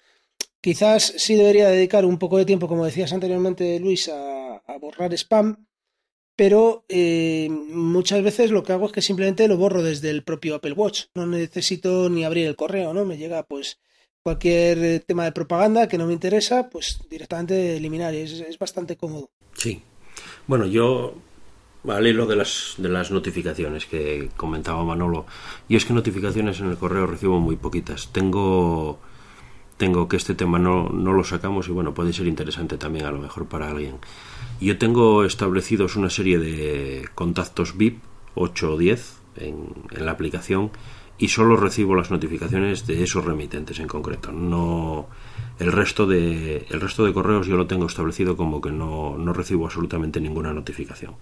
quizás 0.61 1.13
sí 1.17 1.35
debería 1.35 1.69
dedicar 1.69 2.03
un 2.03 2.17
poco 2.17 2.39
de 2.39 2.45
tiempo, 2.45 2.67
como 2.67 2.83
decías 2.83 3.13
anteriormente, 3.13 3.79
Luis, 3.79 4.09
a, 4.09 4.59
borrar 4.81 5.13
spam, 5.13 5.67
pero 6.35 6.83
eh, 6.89 7.47
muchas 7.51 8.23
veces 8.23 8.49
lo 8.49 8.63
que 8.63 8.73
hago 8.73 8.87
es 8.87 8.91
que 8.91 9.03
simplemente 9.03 9.47
lo 9.47 9.57
borro 9.57 9.83
desde 9.83 10.09
el 10.09 10.23
propio 10.23 10.55
Apple 10.55 10.73
Watch. 10.73 11.05
No 11.13 11.27
necesito 11.27 12.09
ni 12.09 12.25
abrir 12.25 12.47
el 12.47 12.55
correo, 12.55 12.91
¿no? 12.91 13.05
Me 13.05 13.17
llega 13.17 13.43
pues 13.43 13.79
cualquier 14.23 15.01
tema 15.01 15.25
de 15.25 15.31
propaganda 15.31 15.87
que 15.87 15.99
no 15.99 16.07
me 16.07 16.13
interesa, 16.13 16.71
pues 16.71 16.99
directamente 17.07 17.77
eliminar 17.77 18.15
es, 18.15 18.31
es 18.31 18.57
bastante 18.57 18.97
cómodo. 18.97 19.29
Sí. 19.53 19.83
Bueno, 20.47 20.65
yo 20.65 21.15
al 21.87 22.07
hilo 22.07 22.25
de 22.25 22.35
las, 22.35 22.75
de 22.77 22.89
las 22.89 23.11
notificaciones 23.11 23.85
que 23.85 24.29
comentaba 24.35 24.83
Manolo, 24.83 25.25
y 25.67 25.75
es 25.75 25.85
que 25.85 25.93
notificaciones 25.93 26.59
en 26.59 26.69
el 26.69 26.77
correo 26.77 27.07
recibo 27.07 27.39
muy 27.39 27.55
poquitas. 27.55 28.09
Tengo 28.11 28.99
tengo 29.77 30.07
que 30.07 30.15
este 30.15 30.35
tema 30.35 30.57
no, 30.57 30.89
no 30.89 31.11
lo 31.11 31.25
sacamos 31.25 31.67
y 31.67 31.71
bueno, 31.71 31.93
puede 31.93 32.13
ser 32.13 32.27
interesante 32.27 32.77
también 32.77 33.05
a 33.05 33.11
lo 33.11 33.19
mejor 33.19 33.45
para 33.47 33.69
alguien. 33.69 33.97
Yo 34.61 34.77
tengo 34.77 35.25
establecidos 35.25 35.97
una 35.97 36.09
serie 36.09 36.39
de 36.39 37.09
contactos 37.13 37.75
VIP, 37.75 38.01
8 38.35 38.73
o 38.73 38.77
10, 38.77 39.21
en, 39.37 39.67
en 39.91 40.05
la 40.05 40.11
aplicación 40.11 40.71
y 41.17 41.27
solo 41.27 41.57
recibo 41.57 41.95
las 41.95 42.09
notificaciones 42.09 42.87
de 42.87 43.03
esos 43.03 43.25
remitentes 43.25 43.79
en 43.79 43.87
concreto. 43.87 44.31
No 44.31 45.07
el 45.59 45.71
resto 45.71 46.05
de 46.05 46.65
el 46.69 46.81
resto 46.81 47.05
de 47.05 47.13
correos 47.13 47.47
yo 47.47 47.55
lo 47.55 47.67
tengo 47.67 47.85
establecido 47.85 48.35
como 48.35 48.61
que 48.61 48.71
no, 48.71 49.17
no 49.17 49.33
recibo 49.33 49.65
absolutamente 49.65 50.19
ninguna 50.19 50.53
notificación. 50.53 51.15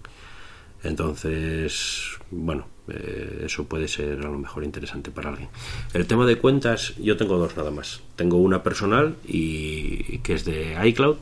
Entonces, 0.84 2.18
bueno, 2.30 2.66
eh, 2.88 3.44
eso 3.46 3.64
puede 3.64 3.88
ser 3.88 4.18
a 4.20 4.28
lo 4.30 4.38
mejor 4.38 4.64
interesante 4.64 5.10
para 5.10 5.30
alguien. 5.30 5.48
El 5.94 6.06
tema 6.06 6.26
de 6.26 6.36
cuentas, 6.36 6.94
yo 6.98 7.16
tengo 7.16 7.38
dos 7.38 7.56
nada 7.56 7.70
más. 7.70 8.02
Tengo 8.16 8.36
una 8.36 8.62
personal 8.62 9.16
y 9.26 10.18
que 10.18 10.34
es 10.34 10.44
de 10.44 10.76
iCloud 10.88 11.16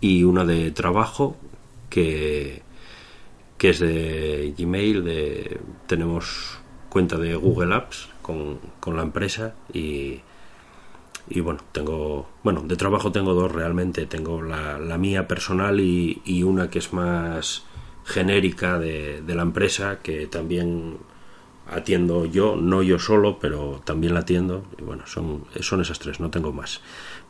y 0.00 0.24
una 0.24 0.44
de 0.44 0.72
trabajo 0.72 1.36
que, 1.90 2.62
que 3.56 3.70
es 3.70 3.78
de 3.78 4.52
Gmail. 4.58 5.04
De, 5.04 5.60
tenemos 5.86 6.58
cuenta 6.88 7.18
de 7.18 7.36
Google 7.36 7.74
Apps 7.74 8.08
con, 8.20 8.58
con 8.80 8.96
la 8.96 9.02
empresa 9.02 9.54
y, 9.72 10.20
y 11.28 11.40
bueno, 11.40 11.60
tengo, 11.72 12.28
bueno, 12.42 12.62
de 12.62 12.76
trabajo 12.76 13.12
tengo 13.12 13.34
dos 13.34 13.50
realmente. 13.52 14.06
Tengo 14.06 14.42
la, 14.42 14.78
la 14.78 14.98
mía 14.98 15.28
personal 15.28 15.80
y, 15.80 16.20
y 16.24 16.42
una 16.42 16.70
que 16.70 16.78
es 16.78 16.92
más 16.92 17.64
genérica 18.04 18.78
de, 18.78 19.22
de, 19.22 19.34
la 19.34 19.42
empresa 19.42 20.00
que 20.02 20.26
también 20.26 20.98
atiendo 21.70 22.26
yo, 22.26 22.56
no 22.56 22.82
yo 22.82 22.98
solo, 22.98 23.38
pero 23.38 23.80
también 23.84 24.14
la 24.14 24.20
atiendo. 24.20 24.64
Y 24.78 24.82
bueno, 24.82 25.06
son, 25.06 25.44
son 25.60 25.80
esas 25.80 25.98
tres, 25.98 26.20
no 26.20 26.30
tengo 26.30 26.52
más. 26.52 26.80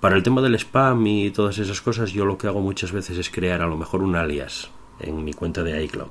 Para 0.01 0.17
el 0.17 0.23
tema 0.23 0.41
del 0.41 0.55
spam 0.55 1.07
y 1.07 1.31
todas 1.31 1.59
esas 1.59 1.81
cosas, 1.81 2.13
yo 2.13 2.25
lo 2.25 2.39
que 2.39 2.47
hago 2.47 2.61
muchas 2.61 2.93
veces 2.93 3.19
es 3.19 3.31
crear 3.31 3.63
a 3.63 3.67
lo 3.67 3.77
mejor 3.77 4.03
un 4.03 4.17
alias 4.17 4.71
en 5.01 5.23
mi 5.25 5.33
cuenta 5.33 5.63
de 5.63 5.85
iCloud. 5.85 6.11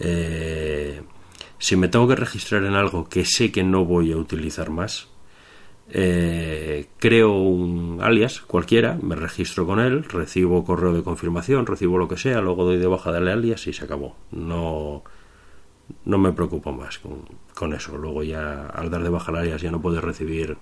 Eh, 0.00 1.02
si 1.58 1.76
me 1.76 1.88
tengo 1.88 2.08
que 2.08 2.16
registrar 2.16 2.64
en 2.64 2.74
algo 2.74 3.08
que 3.08 3.24
sé 3.24 3.52
que 3.52 3.62
no 3.62 3.84
voy 3.84 4.10
a 4.12 4.16
utilizar 4.16 4.70
más, 4.70 5.11
eh, 5.94 6.88
creo 6.98 7.32
un 7.32 7.98
alias 8.00 8.40
cualquiera, 8.40 8.98
me 9.02 9.14
registro 9.14 9.66
con 9.66 9.78
él, 9.78 10.04
recibo 10.04 10.64
correo 10.64 10.94
de 10.94 11.02
confirmación, 11.02 11.66
recibo 11.66 11.98
lo 11.98 12.08
que 12.08 12.16
sea, 12.16 12.40
luego 12.40 12.64
doy 12.64 12.78
de 12.78 12.86
baja 12.86 13.12
del 13.12 13.28
alias 13.28 13.66
y 13.66 13.74
se 13.74 13.84
acabó. 13.84 14.16
No, 14.30 15.04
no 16.06 16.18
me 16.18 16.32
preocupo 16.32 16.72
más 16.72 16.98
con, 16.98 17.24
con 17.54 17.74
eso. 17.74 17.96
Luego 17.98 18.22
ya 18.22 18.66
al 18.66 18.90
dar 18.90 19.02
de 19.02 19.10
baja 19.10 19.32
el 19.32 19.38
alias 19.38 19.60
ya 19.60 19.70
no 19.70 19.82
puedes 19.82 20.02
recibir 20.02 20.56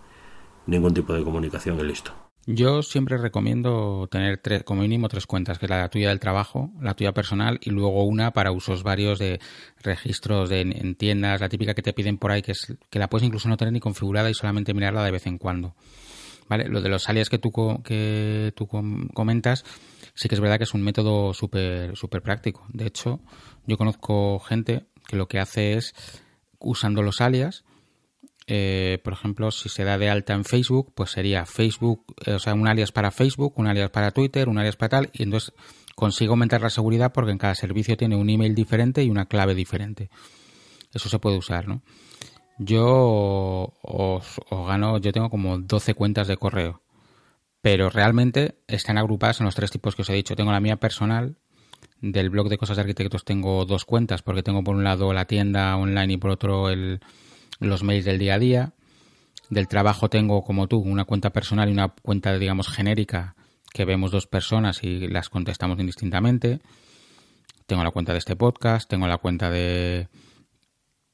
ningún 0.66 0.94
tipo 0.94 1.14
de 1.14 1.22
comunicación 1.22 1.78
y 1.78 1.84
listo. 1.84 2.12
Yo 2.47 2.82
siempre 2.82 3.18
recomiendo 3.18 4.09
tener 4.11 4.38
tres, 4.38 4.64
como 4.64 4.82
mínimo 4.82 5.09
tres 5.09 5.26
cuentas, 5.26 5.59
que 5.59 5.66
es 5.66 5.70
la 5.70 5.88
tuya 5.91 6.09
del 6.09 6.20
trabajo, 6.20 6.72
la 6.80 6.95
tuya 6.95 7.12
personal 7.12 7.59
y 7.62 7.70
luego 7.70 8.05
una 8.05 8.32
para 8.32 8.51
usos 8.51 8.82
varios 8.82 9.18
de 9.18 9.41
registros 9.82 10.49
de, 10.49 10.62
en 10.62 10.95
tiendas, 10.95 11.41
la 11.41 11.51
típica 11.51 11.74
que 11.74 11.82
te 11.82 11.93
piden 11.93 12.16
por 12.16 12.30
ahí, 12.30 12.41
que, 12.41 12.53
es, 12.53 12.74
que 12.88 12.99
la 12.99 13.09
puedes 13.09 13.26
incluso 13.26 13.49
no 13.49 13.59
tener 13.59 13.72
ni 13.72 13.80
configurada 13.80 14.30
y 14.30 14.34
solamente 14.34 14.72
mirarla 14.72 15.05
de 15.05 15.11
vez 15.11 15.26
en 15.26 15.38
cuando. 15.38 15.74
¿Vale? 16.49 16.66
Lo 16.68 16.80
de 16.80 16.88
los 16.88 17.09
alias 17.09 17.28
que 17.28 17.38
tú, 17.38 17.53
que 17.84 18.53
tú 18.57 18.66
comentas, 18.66 19.64
sí 20.14 20.28
que 20.28 20.34
es 20.34 20.41
verdad 20.41 20.59
que 20.59 20.64
es 20.64 20.74
un 20.74 20.82
método 20.82 21.32
súper 21.32 21.95
super 21.97 22.22
práctico. 22.22 22.66
De 22.72 22.86
hecho, 22.86 23.20
yo 23.66 23.76
conozco 23.76 24.41
gente 24.41 24.86
que 25.07 25.16
lo 25.16 25.28
que 25.28 25.38
hace 25.38 25.74
es, 25.74 25.95
usando 26.59 27.03
los 27.03 27.20
alias, 27.20 27.64
eh, 28.53 28.98
por 29.05 29.12
ejemplo, 29.12 29.53
si 29.53 29.68
se 29.68 29.84
da 29.84 29.96
de 29.96 30.11
alta 30.11 30.34
en 30.34 30.44
Facebook, 30.44 30.92
pues 30.96 31.12
sería 31.12 31.46
Facebook, 31.46 32.05
eh, 32.26 32.32
o 32.32 32.40
sea, 32.40 32.53
un 32.53 32.66
alias 32.66 32.90
para 32.90 33.12
Facebook, 33.12 33.55
un 33.57 33.68
alias 33.68 33.90
para 33.90 34.11
Twitter, 34.11 34.48
un 34.48 34.59
alias 34.59 34.74
para 34.74 34.88
tal, 34.88 35.11
y 35.12 35.22
entonces 35.22 35.55
consigo 35.94 36.32
aumentar 36.32 36.61
la 36.61 36.68
seguridad 36.68 37.12
porque 37.12 37.30
en 37.30 37.38
cada 37.38 37.55
servicio 37.55 37.96
tiene 37.96 38.16
un 38.16 38.28
email 38.28 38.57
diferente 38.57 39.05
y 39.05 39.11
una 39.11 39.26
clave 39.26 39.55
diferente. 39.55 40.11
Eso 40.92 41.09
se 41.09 41.20
puede 41.20 41.38
usar, 41.38 41.68
¿no? 41.68 41.82
Yo 42.59 43.72
os, 43.82 44.40
gano, 44.51 44.98
yo 44.98 45.12
tengo 45.12 45.30
como 45.30 45.59
12 45.59 45.94
cuentas 45.94 46.26
de 46.26 46.36
correo, 46.36 46.82
pero 47.62 47.88
realmente 47.88 48.57
están 48.66 48.98
agrupadas 48.98 49.38
en 49.38 49.46
los 49.46 49.55
tres 49.55 49.70
tipos 49.70 49.94
que 49.94 50.03
os 50.03 50.11
he 50.11 50.14
dicho. 50.14 50.34
Tengo 50.34 50.51
la 50.51 50.59
mía 50.59 50.74
personal, 50.74 51.36
del 52.01 52.30
blog 52.30 52.48
de 52.48 52.59
cosas 52.59 52.78
de 52.78 52.80
arquitectos 52.80 53.24
tengo 53.24 53.64
dos 53.64 53.84
cuentas, 53.84 54.22
porque 54.22 54.42
tengo 54.42 54.64
por 54.64 54.74
un 54.74 54.82
lado 54.82 55.12
la 55.12 55.26
tienda 55.26 55.76
online 55.76 56.14
y 56.14 56.16
por 56.16 56.32
otro 56.32 56.68
el, 56.68 57.01
los 57.61 57.82
mails 57.82 58.04
del 58.04 58.18
día 58.18 58.34
a 58.34 58.38
día. 58.38 58.72
Del 59.48 59.68
trabajo 59.68 60.08
tengo, 60.08 60.42
como 60.44 60.66
tú, 60.66 60.78
una 60.78 61.04
cuenta 61.04 61.30
personal 61.30 61.68
y 61.68 61.72
una 61.72 61.88
cuenta, 61.88 62.36
digamos, 62.38 62.68
genérica 62.68 63.36
que 63.72 63.84
vemos 63.84 64.11
dos 64.11 64.26
personas 64.26 64.82
y 64.82 65.08
las 65.08 65.28
contestamos 65.28 65.78
indistintamente. 65.78 66.61
Tengo 67.66 67.84
la 67.84 67.90
cuenta 67.92 68.12
de 68.12 68.18
este 68.18 68.34
podcast, 68.34 68.88
tengo 68.88 69.06
la 69.06 69.18
cuenta 69.18 69.50
de, 69.50 70.08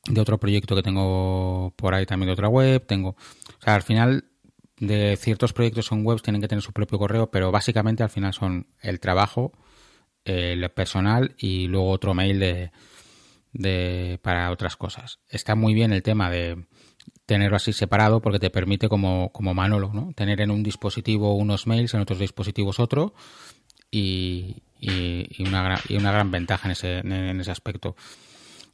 de 0.07 0.21
otro 0.21 0.39
proyecto 0.39 0.75
que 0.75 0.83
tengo 0.83 1.75
por 1.77 1.95
ahí 1.95 2.07
también 2.07 2.29
de 2.29 2.33
otra 2.33 2.49
web. 2.49 2.87
Tengo, 2.87 3.11
o 3.11 3.63
sea, 3.63 3.75
al 3.75 3.83
final 3.83 4.25
de 4.79 5.17
ciertos 5.17 5.53
proyectos 5.53 5.87
son 5.87 6.05
webs 6.05 6.23
tienen 6.23 6.41
que 6.41 6.49
tener 6.49 6.63
su 6.63 6.73
propio 6.73 6.99
correo, 6.99 7.31
pero 7.31 7.51
básicamente 7.51 8.03
al 8.03 8.11
final 8.11 8.33
son 8.33 8.69
el 8.81 9.01
trabajo, 9.01 9.53
el 10.25 10.69
personal 10.71 11.35
y 11.39 11.67
luego 11.69 11.91
otro 11.91 12.15
mail 12.15 12.39
de, 12.39 12.73
de, 13.59 14.19
para 14.23 14.51
otras 14.51 14.77
cosas. 14.77 15.19
Está 15.29 15.55
muy 15.55 15.75
bien 15.75 15.93
el 15.93 16.03
tema 16.03 16.31
de 16.31 16.67
tenerlo 17.27 17.57
así 17.57 17.73
separado 17.73 18.21
porque 18.21 18.39
te 18.39 18.51
permite 18.51 18.89
como, 18.89 19.31
como 19.33 19.55
Manolo, 19.55 19.91
¿no? 19.93 20.13
Tener 20.15 20.41
en 20.41 20.51
un 20.51 20.63
dispositivo 20.63 21.35
unos 21.37 21.67
mails, 21.67 21.95
en 21.95 22.01
otros 22.01 22.19
dispositivos 22.19 22.81
otro 22.81 23.15
y, 23.91 24.63
y, 24.81 25.47
una, 25.47 25.63
gran, 25.63 25.79
y 25.89 25.97
una 25.97 26.13
gran 26.13 26.31
ventaja 26.31 26.69
en 26.69 26.73
ese, 26.73 26.99
en 26.99 27.41
ese 27.41 27.51
aspecto. 27.51 27.97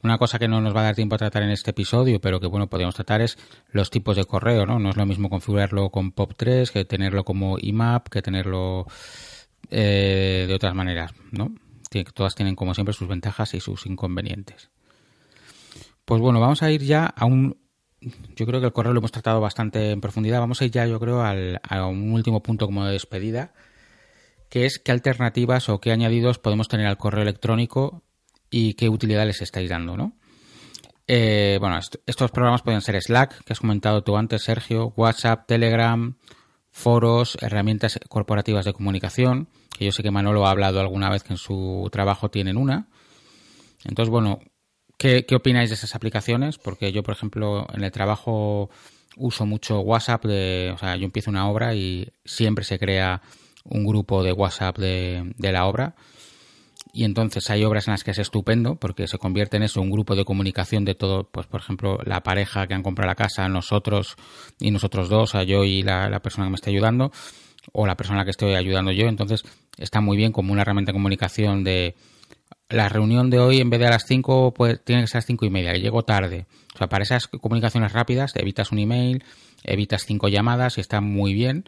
Una 0.03 0.17
cosa 0.17 0.37
que 0.37 0.49
no 0.49 0.59
nos 0.59 0.75
va 0.75 0.81
a 0.81 0.83
dar 0.83 0.95
tiempo 0.95 1.15
a 1.15 1.17
tratar 1.17 1.43
en 1.43 1.49
este 1.49 1.71
episodio, 1.71 2.19
pero 2.19 2.41
que 2.41 2.47
bueno, 2.47 2.67
podemos 2.67 2.93
tratar 2.93 3.21
es 3.21 3.37
los 3.71 3.89
tipos 3.89 4.17
de 4.17 4.25
correo, 4.25 4.65
¿no? 4.65 4.77
No 4.77 4.89
es 4.89 4.97
lo 4.97 5.05
mismo 5.05 5.29
configurarlo 5.29 5.89
con 5.91 6.13
POP3 6.13 6.71
que 6.71 6.83
tenerlo 6.83 7.23
como 7.23 7.57
IMAP, 7.57 8.09
que 8.09 8.21
tenerlo 8.21 8.85
eh, 9.69 10.43
de 10.45 10.53
otras 10.53 10.75
maneras, 10.75 11.13
¿no? 11.31 11.53
Todas 12.13 12.35
tienen 12.35 12.55
como 12.55 12.73
siempre 12.73 12.93
sus 12.93 13.07
ventajas 13.07 13.53
y 13.53 13.59
sus 13.59 13.85
inconvenientes. 13.85 14.69
Pues 16.05 16.21
bueno, 16.21 16.39
vamos 16.39 16.63
a 16.63 16.71
ir 16.71 16.81
ya 16.83 17.05
a 17.05 17.25
un... 17.25 17.57
Yo 18.35 18.45
creo 18.45 18.59
que 18.59 18.65
el 18.67 18.73
correo 18.73 18.93
lo 18.93 18.99
hemos 18.99 19.11
tratado 19.11 19.39
bastante 19.39 19.91
en 19.91 20.01
profundidad. 20.01 20.39
Vamos 20.39 20.61
a 20.61 20.65
ir 20.65 20.71
ya, 20.71 20.85
yo 20.85 20.99
creo, 20.99 21.21
a 21.23 21.87
un 21.87 22.11
último 22.11 22.43
punto 22.43 22.65
como 22.65 22.85
de 22.85 22.91
despedida, 22.91 23.53
que 24.49 24.65
es 24.65 24.79
qué 24.79 24.91
alternativas 24.91 25.69
o 25.69 25.79
qué 25.79 25.91
añadidos 25.91 26.39
podemos 26.39 26.67
tener 26.67 26.87
al 26.87 26.97
correo 26.97 27.21
electrónico 27.21 28.03
y 28.49 28.73
qué 28.73 28.89
utilidad 28.89 29.25
les 29.25 29.41
estáis 29.41 29.69
dando, 29.69 29.95
¿no? 29.95 30.17
Eh, 31.07 31.57
bueno, 31.59 31.79
estos 32.05 32.31
programas 32.31 32.61
pueden 32.61 32.81
ser 32.81 33.01
Slack, 33.01 33.43
que 33.43 33.53
has 33.53 33.59
comentado 33.59 34.03
tú 34.03 34.15
antes, 34.15 34.43
Sergio, 34.43 34.93
WhatsApp, 34.95 35.47
Telegram, 35.47 36.17
foros, 36.73 37.37
herramientas 37.39 37.99
corporativas 38.09 38.65
de 38.65 38.73
comunicación, 38.73 39.47
que 39.77 39.85
yo 39.85 39.91
sé 39.91 40.03
que 40.03 40.11
Manolo 40.11 40.45
ha 40.45 40.51
hablado 40.51 40.81
alguna 40.81 41.09
vez 41.09 41.23
que 41.23 41.33
en 41.33 41.37
su 41.37 41.87
trabajo 41.91 42.29
tienen 42.29 42.57
una. 42.57 42.87
Entonces, 43.85 44.09
bueno, 44.09 44.39
¿qué, 44.97 45.25
opináis 45.35 45.69
de 45.69 45.75
esas 45.75 45.95
aplicaciones? 45.95 46.57
Porque 46.57 46.91
yo, 46.91 47.03
por 47.03 47.13
ejemplo, 47.13 47.67
en 47.73 47.83
el 47.83 47.91
trabajo 47.91 48.71
uso 49.15 49.45
mucho 49.45 49.81
WhatsApp, 49.81 50.25
de, 50.25 50.71
o 50.73 50.77
sea, 50.79 50.95
yo 50.95 51.05
empiezo 51.05 51.29
una 51.29 51.47
obra 51.47 51.75
y 51.75 52.11
siempre 52.25 52.65
se 52.65 52.79
crea 52.79 53.21
un 53.63 53.85
grupo 53.85 54.23
de 54.23 54.33
WhatsApp 54.33 54.77
de, 54.79 55.31
de 55.37 55.51
la 55.51 55.67
obra 55.67 55.95
y 56.95 57.05
entonces 57.05 57.49
hay 57.49 57.63
obras 57.65 57.87
en 57.87 57.93
las 57.93 58.03
que 58.03 58.11
es 58.11 58.19
estupendo 58.19 58.75
porque 58.75 59.07
se 59.07 59.17
convierte 59.17 59.57
en 59.57 59.63
eso 59.63 59.81
un 59.81 59.89
grupo 59.89 60.15
de 60.15 60.23
comunicación 60.23 60.85
de 60.85 60.93
todo, 60.93 61.23
pues 61.23 61.47
por 61.47 61.59
ejemplo 61.59 61.97
la 62.05 62.21
pareja 62.21 62.67
que 62.67 62.75
han 62.75 62.83
comprado 62.83 63.07
la 63.07 63.15
casa, 63.15 63.49
nosotros 63.49 64.15
y 64.59 64.69
nosotros 64.69 65.09
dos, 65.09 65.31
sea, 65.31 65.41
yo 65.41 65.63
y 65.63 65.81
la, 65.81 66.19
persona 66.19 66.45
que 66.45 66.51
me 66.51 66.55
está 66.55 66.69
ayudando 66.69 67.11
o 67.71 67.87
la 67.87 67.97
persona 67.97 68.23
que 68.23 68.29
estoy 68.29 68.53
ayudando 68.53 68.91
yo, 68.91 69.07
entonces 69.07 69.41
está 69.77 70.01
muy 70.01 70.17
bien 70.17 70.31
como 70.31 70.53
una 70.53 70.61
herramienta 70.61 70.91
de 70.91 70.93
comunicación 70.93 71.63
de 71.63 71.95
la 72.69 72.89
reunión 72.89 73.31
de 73.31 73.39
hoy 73.39 73.59
en 73.59 73.71
vez 73.71 73.79
de 73.79 73.87
a 73.87 73.89
las 73.89 74.05
5 74.05 74.53
pues 74.53 74.79
tiene 74.85 75.01
que 75.01 75.07
ser 75.07 75.17
a 75.17 75.19
las 75.19 75.25
cinco 75.25 75.45
y 75.45 75.49
media, 75.49 75.73
que 75.73 75.81
llego 75.81 76.03
tarde. 76.03 76.45
O 76.75 76.77
sea, 76.77 76.89
para 76.89 77.03
esas 77.03 77.27
comunicaciones 77.27 77.91
rápidas 77.91 78.35
evitas 78.35 78.71
un 78.71 78.77
email, 78.77 79.23
evitas 79.63 80.05
cinco 80.05 80.27
llamadas 80.27 80.77
y 80.77 80.81
está 80.81 81.01
muy 81.01 81.33
bien, 81.33 81.65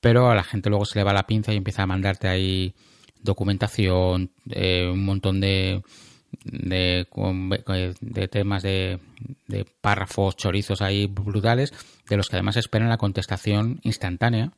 pero 0.00 0.30
a 0.30 0.34
la 0.34 0.42
gente 0.42 0.70
luego 0.70 0.86
se 0.86 0.98
le 0.98 1.04
va 1.04 1.12
la 1.12 1.26
pinza 1.26 1.52
y 1.52 1.58
empieza 1.58 1.82
a 1.82 1.86
mandarte 1.86 2.28
ahí 2.28 2.74
documentación, 3.24 4.30
eh, 4.50 4.88
un 4.92 5.04
montón 5.04 5.40
de, 5.40 5.82
de, 6.44 7.06
de 8.00 8.28
temas 8.28 8.62
de, 8.62 9.00
de, 9.48 9.64
párrafos, 9.80 10.36
chorizos 10.36 10.82
ahí 10.82 11.06
brutales, 11.06 11.72
de 12.08 12.16
los 12.16 12.28
que 12.28 12.36
además 12.36 12.56
esperan 12.56 12.88
la 12.88 12.98
contestación 12.98 13.80
instantánea. 13.82 14.52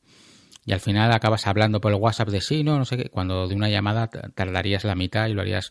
Y 0.67 0.73
al 0.73 0.81
final 0.81 1.13
acabas 1.13 1.47
hablando 1.47 1.81
por 1.81 1.93
el 1.93 2.01
WhatsApp 2.01 2.29
de 2.29 2.41
sí, 2.41 2.65
no, 2.65 2.77
no 2.77 2.85
sé 2.85 2.97
qué, 2.97 3.09
cuando 3.09 3.47
de 3.47 3.55
una 3.55 3.71
llamada 3.71 4.09
tardarías 4.09 4.85
la 4.85 4.97
mitad 4.97 5.29
y 5.29 5.33
lo 5.33 5.41
harías 5.41 5.71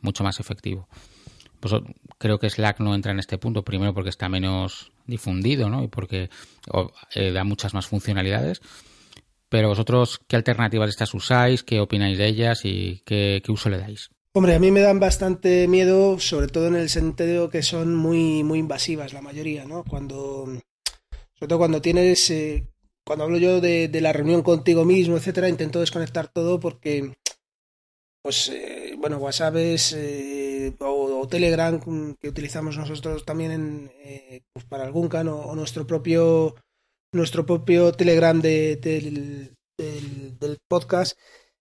mucho 0.00 0.22
más 0.22 0.38
efectivo. 0.38 0.88
Pues 1.58 1.74
creo 2.18 2.38
que 2.38 2.48
Slack 2.48 2.78
no 2.78 2.94
entra 2.94 3.10
en 3.10 3.18
este 3.18 3.38
punto, 3.38 3.64
primero 3.64 3.92
porque 3.92 4.10
está 4.10 4.28
menos 4.28 4.92
difundido, 5.06 5.68
¿no? 5.68 5.82
Y 5.82 5.88
porque 5.88 6.30
eh, 7.14 7.32
da 7.32 7.42
muchas 7.42 7.74
más 7.74 7.88
funcionalidades. 7.88 8.60
Pero 9.48 9.68
vosotros, 9.68 10.20
¿qué 10.26 10.36
alternativas 10.36 10.90
estas 10.90 11.14
usáis? 11.14 11.62
¿Qué 11.62 11.80
opináis 11.80 12.18
de 12.18 12.26
ellas 12.26 12.60
y 12.64 13.02
qué, 13.04 13.42
uso 13.48 13.68
le 13.70 13.78
dais? 13.78 14.10
Hombre, 14.32 14.54
a 14.54 14.58
mí 14.58 14.70
me 14.70 14.80
dan 14.80 15.00
bastante 15.00 15.66
miedo, 15.68 16.18
sobre 16.18 16.48
todo 16.48 16.68
en 16.68 16.74
el 16.74 16.88
sentido 16.88 17.48
que 17.48 17.62
son 17.62 17.94
muy, 17.94 18.42
muy 18.42 18.58
invasivas 18.58 19.12
la 19.12 19.22
mayoría, 19.22 19.64
¿no? 19.64 19.84
Cuando, 19.84 20.46
sobre 21.34 21.48
todo 21.48 21.58
cuando 21.58 21.80
tienes, 21.80 22.28
eh, 22.30 22.66
cuando 23.04 23.24
hablo 23.24 23.38
yo 23.38 23.60
de, 23.60 23.88
la 24.00 24.12
reunión 24.12 24.42
contigo 24.42 24.84
mismo, 24.84 25.16
etcétera, 25.16 25.48
intento 25.48 25.80
desconectar 25.80 26.28
todo 26.28 26.60
porque, 26.60 27.14
pues, 28.20 28.50
eh, 28.50 28.94
bueno, 28.98 29.18
WhatsApp 29.18 29.56
es, 29.56 29.94
eh, 29.94 30.74
o, 30.80 31.26
Telegram 31.28 31.80
que 32.20 32.28
utilizamos 32.28 32.76
nosotros 32.76 33.24
también 33.24 33.50
en, 33.50 34.42
pues 34.52 34.64
para 34.64 34.84
algún 34.84 35.08
cano 35.08 35.36
o 35.38 35.56
nuestro 35.56 35.86
propio 35.86 36.54
nuestro 37.12 37.46
propio 37.46 37.92
Telegram 37.92 38.40
del, 38.40 39.54
podcast. 40.68 41.18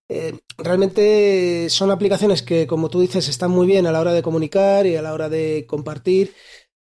Eh, 0.08 0.38
realmente 0.58 1.68
son 1.70 1.92
aplicaciones 1.92 2.44
que, 2.44 2.68
como 2.68 2.90
tú 2.90 3.02
dices, 3.02 3.28
están 3.28 3.52
muy 3.52 3.66
bien 3.66 3.88
a 3.88 3.92
la 3.92 4.00
hora 4.00 4.14
de 4.14 4.22
comunicar 4.22 4.86
y 4.86 4.96
a 4.96 5.02
la 5.02 5.14
hora 5.14 5.30
de 5.30 5.66
compartir, 5.68 6.34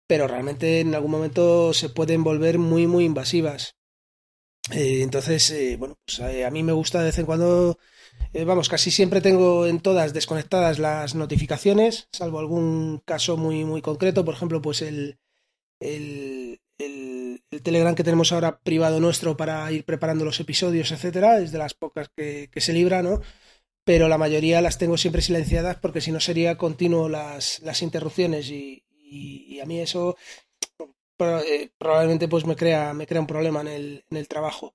pero 0.07 0.27
realmente 0.27 0.79
en 0.79 0.95
algún 0.95 1.11
momento 1.11 1.73
se 1.73 1.89
pueden 1.89 2.23
volver 2.23 2.57
muy, 2.57 2.87
muy 2.87 3.05
invasivas. 3.05 3.75
Eh, 4.71 5.01
entonces, 5.01 5.49
eh, 5.51 5.75
bueno, 5.77 5.97
pues 6.05 6.19
a 6.19 6.49
mí 6.49 6.63
me 6.63 6.71
gusta 6.73 6.99
de 6.99 7.05
vez 7.05 7.17
en 7.19 7.25
cuando, 7.25 7.77
vamos, 8.45 8.69
casi 8.69 8.91
siempre 8.91 9.21
tengo 9.21 9.67
en 9.67 9.79
todas 9.79 10.13
desconectadas 10.13 10.79
las 10.79 11.15
notificaciones, 11.15 12.07
salvo 12.11 12.39
algún 12.39 13.01
caso 13.05 13.37
muy, 13.37 13.65
muy 13.65 13.81
concreto, 13.81 14.25
por 14.25 14.35
ejemplo, 14.35 14.61
pues 14.61 14.81
el, 14.81 15.19
el, 15.81 16.61
el, 16.77 17.20
Telegram 17.63 17.95
que 17.95 18.03
tenemos 18.03 18.31
ahora 18.31 18.59
privado 18.59 18.99
nuestro 18.99 19.37
para 19.37 19.71
ir 19.71 19.85
preparando 19.85 20.25
los 20.25 20.39
episodios, 20.39 20.91
etcétera, 20.91 21.39
es 21.39 21.51
de 21.51 21.57
las 21.57 21.73
pocas 21.73 22.09
que, 22.09 22.49
se 22.55 22.73
libra, 22.73 23.01
¿no? 23.01 23.21
Pero 23.83 24.07
la 24.07 24.17
mayoría 24.17 24.61
las 24.61 24.77
tengo 24.77 24.97
siempre 24.97 25.21
silenciadas 25.21 25.77
porque 25.77 26.01
si 26.01 26.11
no 26.11 26.19
sería 26.19 26.57
continuo 26.57 27.09
las, 27.09 27.59
las 27.61 27.81
interrupciones 27.81 28.49
y, 28.49 28.83
a 29.61 29.65
mí 29.65 29.79
eso 29.79 30.17
eh, 31.19 31.69
probablemente 31.77 32.27
pues 32.27 32.45
me 32.45 32.55
crea, 32.55 32.93
me 32.93 33.05
crea 33.05 33.21
un 33.21 33.27
problema 33.27 33.61
en 33.61 33.67
el, 33.67 34.05
en 34.09 34.17
el 34.17 34.27
trabajo. 34.27 34.73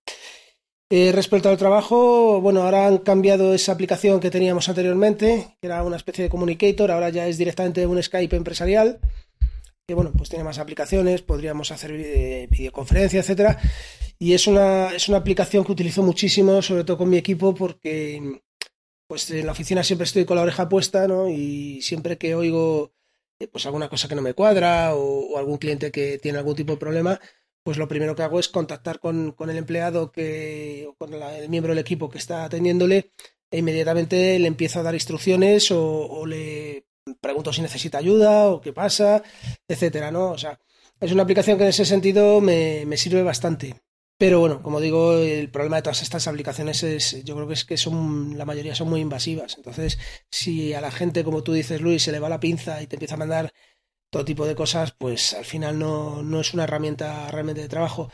Eh, 0.88 1.10
respecto 1.12 1.48
al 1.48 1.56
trabajo, 1.56 2.40
bueno, 2.40 2.62
ahora 2.62 2.86
han 2.86 2.98
cambiado 2.98 3.54
esa 3.54 3.72
aplicación 3.72 4.20
que 4.20 4.30
teníamos 4.30 4.68
anteriormente, 4.68 5.56
que 5.60 5.66
era 5.66 5.82
una 5.82 5.96
especie 5.96 6.24
de 6.24 6.30
communicator, 6.30 6.92
ahora 6.92 7.10
ya 7.10 7.26
es 7.26 7.38
directamente 7.38 7.86
un 7.86 8.00
Skype 8.00 8.36
empresarial 8.36 9.00
que 9.86 9.94
bueno, 9.94 10.12
pues 10.16 10.28
tiene 10.28 10.44
más 10.44 10.58
aplicaciones, 10.58 11.22
podríamos 11.22 11.70
hacer 11.70 11.92
eh, 11.92 12.48
videoconferencia, 12.50 13.20
etcétera. 13.20 13.58
Y 14.18 14.34
es 14.34 14.46
una, 14.48 14.92
es 14.92 15.08
una 15.08 15.18
aplicación 15.18 15.64
que 15.64 15.72
utilizo 15.72 16.02
muchísimo, 16.02 16.60
sobre 16.60 16.84
todo 16.84 16.98
con 16.98 17.08
mi 17.08 17.18
equipo, 17.18 17.54
porque 17.54 18.42
pues 19.06 19.30
en 19.30 19.46
la 19.46 19.52
oficina 19.52 19.84
siempre 19.84 20.04
estoy 20.04 20.24
con 20.24 20.36
la 20.36 20.42
oreja 20.42 20.68
puesta, 20.68 21.06
¿no? 21.06 21.28
Y 21.28 21.80
siempre 21.82 22.18
que 22.18 22.34
oigo 22.34 22.92
eh, 23.38 23.46
pues 23.46 23.66
alguna 23.66 23.88
cosa 23.88 24.08
que 24.08 24.16
no 24.16 24.22
me 24.22 24.34
cuadra 24.34 24.94
o, 24.96 25.38
algún 25.38 25.58
cliente 25.58 25.92
que 25.92 26.18
tiene 26.18 26.38
algún 26.38 26.56
tipo 26.56 26.72
de 26.72 26.78
problema, 26.78 27.20
pues 27.62 27.78
lo 27.78 27.86
primero 27.88 28.16
que 28.16 28.22
hago 28.22 28.40
es 28.40 28.48
contactar 28.48 28.98
con, 28.98 29.32
con 29.32 29.50
el 29.50 29.56
empleado 29.56 30.10
que, 30.10 30.86
o 30.88 30.94
con 30.96 31.14
el 31.14 31.48
miembro 31.48 31.72
del 31.72 31.80
equipo 31.80 32.10
que 32.10 32.18
está 32.18 32.44
atendiéndole 32.44 33.12
e 33.50 33.58
inmediatamente 33.58 34.38
le 34.40 34.48
empiezo 34.48 34.80
a 34.80 34.82
dar 34.82 34.94
instrucciones 34.94 35.70
o 35.70 36.26
le 36.26 36.86
pregunto 37.20 37.52
si 37.52 37.62
necesita 37.62 37.98
ayuda 37.98 38.48
o 38.48 38.60
qué 38.60 38.72
pasa, 38.72 39.22
etcétera, 39.68 40.10
¿no? 40.10 40.30
O 40.32 40.38
sea, 40.38 40.58
es 41.00 41.12
una 41.12 41.22
aplicación 41.22 41.58
que 41.58 41.64
en 41.64 41.70
ese 41.70 41.84
sentido 41.84 42.40
me, 42.40 42.96
sirve 42.96 43.22
bastante. 43.22 43.76
Pero 44.18 44.40
bueno, 44.40 44.62
como 44.62 44.80
digo, 44.80 45.12
el 45.14 45.50
problema 45.50 45.76
de 45.76 45.82
todas 45.82 46.02
estas 46.02 46.26
aplicaciones 46.26 46.82
es, 46.82 47.22
yo 47.24 47.34
creo 47.34 47.46
que 47.46 47.54
es 47.54 47.64
que 47.66 47.76
son, 47.76 48.38
la 48.38 48.46
mayoría 48.46 48.74
son 48.74 48.88
muy 48.88 49.00
invasivas. 49.00 49.56
Entonces, 49.58 49.98
si 50.30 50.72
a 50.72 50.80
la 50.80 50.90
gente, 50.90 51.22
como 51.22 51.42
tú 51.42 51.52
dices, 51.52 51.82
Luis, 51.82 52.02
se 52.02 52.12
le 52.12 52.20
va 52.20 52.30
la 52.30 52.40
pinza 52.40 52.80
y 52.82 52.86
te 52.86 52.96
empieza 52.96 53.14
a 53.14 53.18
mandar 53.18 53.52
todo 54.10 54.24
tipo 54.24 54.46
de 54.46 54.54
cosas, 54.54 54.92
pues 54.98 55.34
al 55.34 55.44
final 55.44 55.78
no, 55.78 56.22
no 56.22 56.40
es 56.40 56.54
una 56.54 56.64
herramienta 56.64 57.30
realmente 57.30 57.60
de 57.60 57.68
trabajo. 57.68 58.10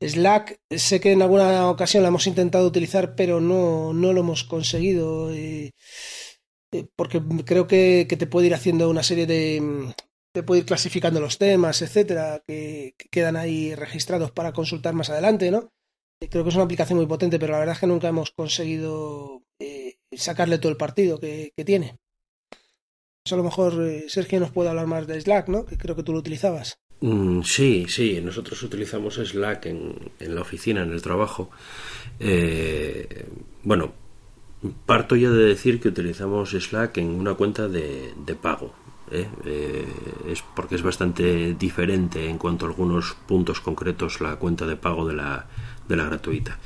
Slack, 0.00 0.60
sé 0.70 1.00
que 1.00 1.12
en 1.12 1.22
alguna 1.22 1.68
ocasión 1.68 2.02
la 2.02 2.08
hemos 2.08 2.26
intentado 2.26 2.66
utilizar, 2.66 3.14
pero 3.14 3.40
no, 3.40 3.92
no 3.92 4.12
lo 4.12 4.20
hemos 4.20 4.44
conseguido. 4.44 5.32
Eh, 5.32 5.72
porque 6.96 7.20
creo 7.44 7.66
que, 7.66 8.06
te 8.06 8.26
puede 8.26 8.48
ir 8.48 8.54
haciendo 8.54 8.88
una 8.88 9.02
serie 9.02 9.26
de... 9.26 9.60
Mm, 9.60 9.92
te 10.32 10.44
puede 10.44 10.60
ir 10.60 10.66
clasificando 10.66 11.20
los 11.20 11.38
temas, 11.38 11.82
etcétera, 11.82 12.42
que, 12.46 12.94
quedan 13.10 13.36
ahí 13.36 13.74
registrados 13.74 14.30
para 14.30 14.52
consultar 14.52 14.94
más 14.94 15.10
adelante, 15.10 15.50
¿no? 15.50 15.72
Eh, 16.20 16.28
creo 16.28 16.44
que 16.44 16.50
es 16.50 16.54
una 16.54 16.64
aplicación 16.64 16.98
muy 16.98 17.06
potente, 17.06 17.38
pero 17.40 17.52
la 17.52 17.58
verdad 17.58 17.74
es 17.74 17.80
que 17.80 17.88
nunca 17.88 18.08
hemos 18.08 18.30
conseguido 18.30 19.42
eh, 19.58 19.96
sacarle 20.12 20.58
todo 20.58 20.70
el 20.70 20.78
partido 20.78 21.18
que, 21.18 21.52
tiene. 21.66 21.98
Eso 23.24 23.34
a 23.34 23.38
lo 23.38 23.44
mejor 23.44 23.74
Sergio 24.08 24.38
nos 24.38 24.52
puede 24.52 24.70
hablar 24.70 24.86
más 24.86 25.06
de 25.06 25.20
Slack, 25.20 25.48
¿no? 25.48 25.66
Que 25.66 25.76
creo 25.76 25.96
que 25.96 26.04
tú 26.04 26.12
lo 26.12 26.20
utilizabas. 26.20 26.78
Mm, 27.00 27.42
sí, 27.42 27.86
sí, 27.88 28.20
nosotros 28.22 28.62
utilizamos 28.62 29.16
Slack 29.16 29.66
en, 29.66 30.12
en 30.20 30.34
la 30.34 30.42
oficina, 30.42 30.82
en 30.84 30.92
el 30.92 31.02
trabajo. 31.02 31.50
bueno, 33.64 33.92
Parto 34.84 35.16
ya 35.16 35.30
de 35.30 35.44
decir 35.44 35.80
que 35.80 35.88
utilizamos 35.88 36.50
Slack 36.50 36.98
en 36.98 37.08
una 37.08 37.34
cuenta 37.34 37.66
de, 37.66 38.12
pago. 38.40 38.74
¿eh? 39.10 39.26
Eh, 39.44 39.86
es 40.28 40.42
porque 40.54 40.74
es 40.74 40.82
bastante 40.82 41.54
diferente 41.54 42.28
en 42.28 42.36
cuanto 42.36 42.66
a 42.66 42.68
algunos 42.68 43.16
puntos 43.26 43.60
concretos 43.60 44.20
la 44.20 44.36
cuenta 44.36 44.66
de 44.66 44.76
pago 44.76 45.06
de 45.06 45.14
la, 45.14 45.46
de 45.88 45.96
la 45.96 46.04
gratuita. 46.04 46.58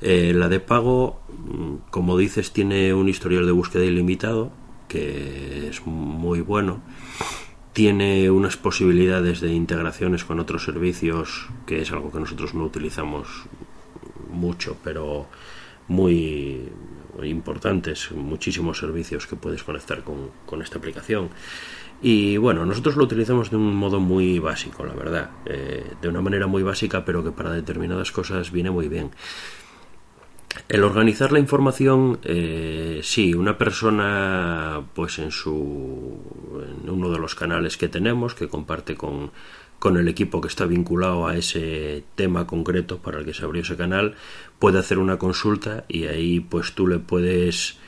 Eh, 0.00 0.32
la 0.34 0.48
de 0.48 0.60
pago, 0.60 1.20
mm, 1.28 1.90
como 1.90 2.16
dices, 2.16 2.52
tiene 2.52 2.94
un 2.94 3.08
historial 3.08 3.44
de 3.44 3.52
búsqueda 3.52 3.84
ilimitado, 3.84 4.52
que 4.86 5.68
es 5.68 5.84
muy 5.84 6.42
bueno. 6.42 6.80
Tiene 7.72 8.30
unas 8.30 8.56
posibilidades 8.56 9.40
de 9.40 9.52
integraciones 9.52 10.24
con 10.24 10.38
otros 10.38 10.64
servicios, 10.64 11.48
que 11.66 11.82
es 11.82 11.90
algo 11.90 12.12
que 12.12 12.20
nosotros 12.20 12.54
no 12.54 12.64
utilizamos 12.64 13.26
mucho, 14.30 14.76
pero 14.84 15.26
muy, 15.88 16.68
importantes, 17.24 18.10
muchísimos 18.12 18.78
servicios 18.78 19.26
que 19.26 19.36
puedes 19.36 19.62
conectar 19.62 20.02
con, 20.02 20.62
esta 20.62 20.78
aplicación. 20.78 21.30
Y 22.02 22.36
bueno, 22.36 22.66
nosotros 22.66 22.96
lo 22.96 23.04
utilizamos 23.04 23.50
de 23.50 23.56
un 23.56 23.74
modo 23.74 24.00
muy 24.00 24.38
básico, 24.38 24.84
la 24.84 24.94
verdad, 24.94 25.30
eh, 25.46 25.84
de 26.00 26.08
una 26.08 26.20
manera 26.20 26.46
muy 26.46 26.62
básica, 26.62 27.04
pero 27.04 27.24
que 27.24 27.32
para 27.32 27.52
determinadas 27.52 28.12
cosas 28.12 28.50
viene 28.52 28.70
muy 28.70 28.88
bien. 28.88 29.10
El 30.68 30.84
organizar 30.84 31.32
la 31.32 31.38
información, 31.38 32.18
eh, 32.24 33.00
sí, 33.02 33.34
una 33.34 33.56
persona, 33.56 34.82
pues 34.94 35.18
en 35.18 35.30
su, 35.30 36.18
en 36.82 36.90
uno 36.90 37.10
de 37.10 37.18
los 37.18 37.34
canales 37.34 37.76
que 37.76 37.88
tenemos, 37.88 38.34
que 38.34 38.48
comparte 38.48 38.96
con, 38.96 39.30
con 39.86 39.98
el 39.98 40.08
equipo 40.08 40.40
que 40.40 40.48
está 40.48 40.66
vinculado 40.66 41.28
a 41.28 41.36
ese 41.36 42.02
tema 42.16 42.44
concreto 42.44 42.98
para 42.98 43.20
el 43.20 43.24
que 43.24 43.32
se 43.32 43.44
abrió 43.44 43.62
ese 43.62 43.76
canal, 43.76 44.16
puede 44.58 44.80
hacer 44.80 44.98
una 44.98 45.16
consulta 45.16 45.84
y 45.86 46.06
ahí 46.06 46.40
pues 46.40 46.72
tú 46.72 46.88
le 46.88 46.98
puedes 46.98 47.78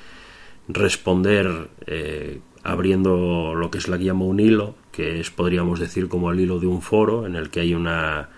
responder 0.69 1.71
eh, 1.89 2.39
abriendo 2.63 3.57
lo 3.57 3.73
que 3.73 3.79
es 3.79 3.89
la 3.89 3.97
llama 3.97 4.27
un 4.27 4.39
hilo, 4.39 4.77
que 4.93 5.19
es 5.19 5.33
podríamos 5.33 5.81
decir 5.81 6.07
como 6.07 6.31
el 6.31 6.39
hilo 6.39 6.61
de 6.61 6.69
un 6.69 6.83
foro 6.83 7.27
en 7.27 7.35
el 7.35 7.51
que 7.51 7.63
hay 7.63 7.75
una 7.75 8.29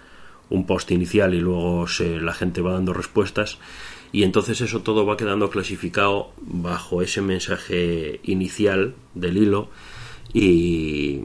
un 0.48 0.64
post 0.64 0.90
inicial 0.90 1.34
y 1.34 1.40
luego 1.40 1.86
se, 1.86 2.18
la 2.18 2.32
gente 2.32 2.62
va 2.62 2.72
dando 2.72 2.94
respuestas. 2.94 3.58
Y 4.10 4.22
entonces 4.22 4.62
eso 4.62 4.80
todo 4.80 5.04
va 5.04 5.18
quedando 5.18 5.50
clasificado 5.50 6.32
bajo 6.40 7.02
ese 7.02 7.20
mensaje 7.20 8.20
inicial 8.22 8.94
del 9.14 9.36
hilo 9.36 9.68
y, 10.32 11.24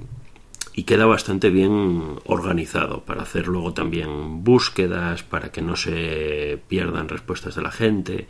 y 0.77 0.83
queda 0.83 1.05
bastante 1.05 1.49
bien 1.49 2.19
organizado 2.25 3.05
para 3.05 3.23
hacer 3.23 3.47
luego 3.47 3.73
también 3.73 4.43
búsquedas 4.43 5.23
para 5.23 5.51
que 5.51 5.61
no 5.61 5.77
se 5.77 6.59
pierdan 6.67 7.07
respuestas 7.07 7.55
de 7.55 7.61
la 7.61 7.71
gente 7.71 8.27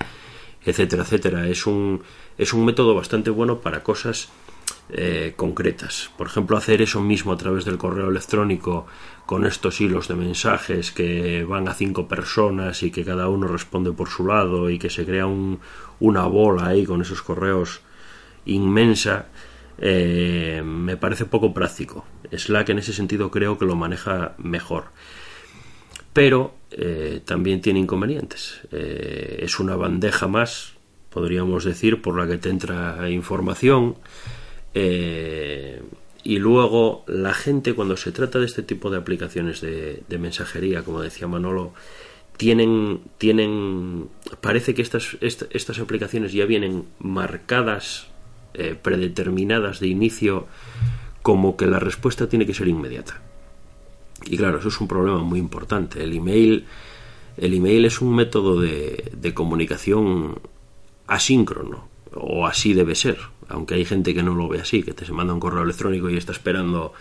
etcétera 0.63 1.03
etcétera. 1.03 1.47
Es 1.47 1.65
un 1.65 2.01
es 2.37 2.53
un 2.53 2.65
método 2.65 2.93
bastante 2.93 3.29
bueno 3.29 3.59
para 3.59 3.81
cosas 3.81 4.29
eh, 4.89 5.33
concretas. 5.35 6.11
Por 6.17 6.27
ejemplo 6.27 6.55
hacer 6.55 6.81
eso 6.83 7.01
mismo 7.01 7.31
a 7.31 7.37
través 7.37 7.65
del 7.65 7.79
correo 7.79 8.09
electrónico 8.09 8.85
con 9.25 9.45
estos 9.45 9.81
hilos 9.81 10.07
de 10.07 10.15
mensajes 10.15 10.91
que 10.91 11.43
van 11.43 11.67
a 11.67 11.73
cinco 11.73 12.07
personas 12.07 12.83
y 12.83 12.91
que 12.91 13.03
cada 13.03 13.27
uno 13.27 13.47
responde 13.47 13.91
por 13.91 14.09
su 14.09 14.27
lado 14.27 14.69
y 14.69 14.77
que 14.77 14.91
se 14.91 15.03
crea 15.03 15.25
un, 15.25 15.59
una 15.99 16.25
bola 16.25 16.67
ahí 16.67 16.85
con 16.85 17.01
esos 17.01 17.23
correos 17.23 17.81
inmensa 18.45 19.29
eh, 19.77 20.61
me 20.63 20.97
parece 20.97 21.25
poco 21.25 21.53
práctico. 21.53 22.05
Slack 22.31 22.69
en 22.69 22.79
ese 22.79 22.93
sentido 22.93 23.31
creo 23.31 23.57
que 23.57 23.65
lo 23.65 23.75
maneja 23.75 24.35
mejor. 24.37 24.85
Pero 26.13 26.55
eh, 26.71 27.21
también 27.25 27.61
tiene 27.61 27.79
inconvenientes. 27.79 28.61
Eh, 28.71 29.39
es 29.41 29.59
una 29.59 29.75
bandeja 29.75 30.27
más, 30.27 30.73
podríamos 31.09 31.65
decir, 31.65 32.01
por 32.01 32.17
la 32.17 32.27
que 32.27 32.37
te 32.37 32.49
entra 32.49 33.09
información. 33.09 33.95
y 34.73 36.39
luego 36.39 37.03
la 37.07 37.33
gente 37.33 37.73
cuando 37.73 37.95
se 37.97 38.11
trata 38.11 38.39
de 38.39 38.45
este 38.45 38.63
tipo 38.63 38.89
de 38.89 38.97
aplicaciones 38.97 39.61
de, 39.61 40.03
mensajería, 40.19 40.83
como 40.83 41.01
decía 41.01 41.27
Manolo, 41.27 41.73
tienen, 42.37 43.01
tienen 43.17 44.09
parece 44.41 44.73
que 44.73 44.81
estas, 44.81 45.17
estas 45.21 45.79
aplicaciones 45.79 46.33
ya 46.33 46.45
vienen 46.45 46.85
marcadas 46.99 48.07
eh, 48.57 48.75
predeterminadas 48.81 49.79
de 49.79 49.87
inicio 49.87 50.47
como 51.21 51.57
que 51.57 51.65
la 51.65 51.79
respuesta 51.79 52.27
tiene 52.29 52.45
que 52.45 52.53
ser 52.53 52.67
inmediata. 52.67 53.21
Y 54.25 54.37
claro, 54.37 54.59
eso 54.59 54.69
es 54.69 54.79
un 54.79 54.87
problema 54.87 55.19
muy 55.19 55.39
importante. 55.39 56.03
El 56.03 56.13
email, 56.13 56.65
el 57.37 57.53
email 57.53 57.85
es 57.85 58.01
un 58.01 58.15
método 58.15 58.59
de, 58.59 59.11
de 59.15 59.33
comunicación 59.33 60.39
asíncrono, 61.07 61.87
o 62.13 62.47
así 62.47 62.73
debe 62.73 62.95
ser, 62.95 63.17
aunque 63.49 63.75
hay 63.75 63.85
gente 63.85 64.13
que 64.13 64.23
no 64.23 64.33
lo 64.33 64.47
ve 64.47 64.61
así, 64.61 64.83
que 64.83 64.93
te 64.93 65.05
se 65.05 65.11
manda 65.11 65.33
un 65.33 65.39
correo 65.39 65.63
electrónico 65.63 66.09
y 66.09 66.17
está 66.17 66.31
esperando 66.31 66.93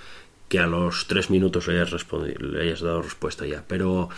que 0.48 0.58
a 0.58 0.66
los 0.66 1.06
tres 1.06 1.30
minutos 1.30 1.68
le 1.68 1.80
hayas, 1.80 2.06
le 2.40 2.62
hayas 2.62 2.80
dado 2.80 3.02
respuesta 3.02 3.46
ya. 3.46 3.64
Pero 3.66 4.08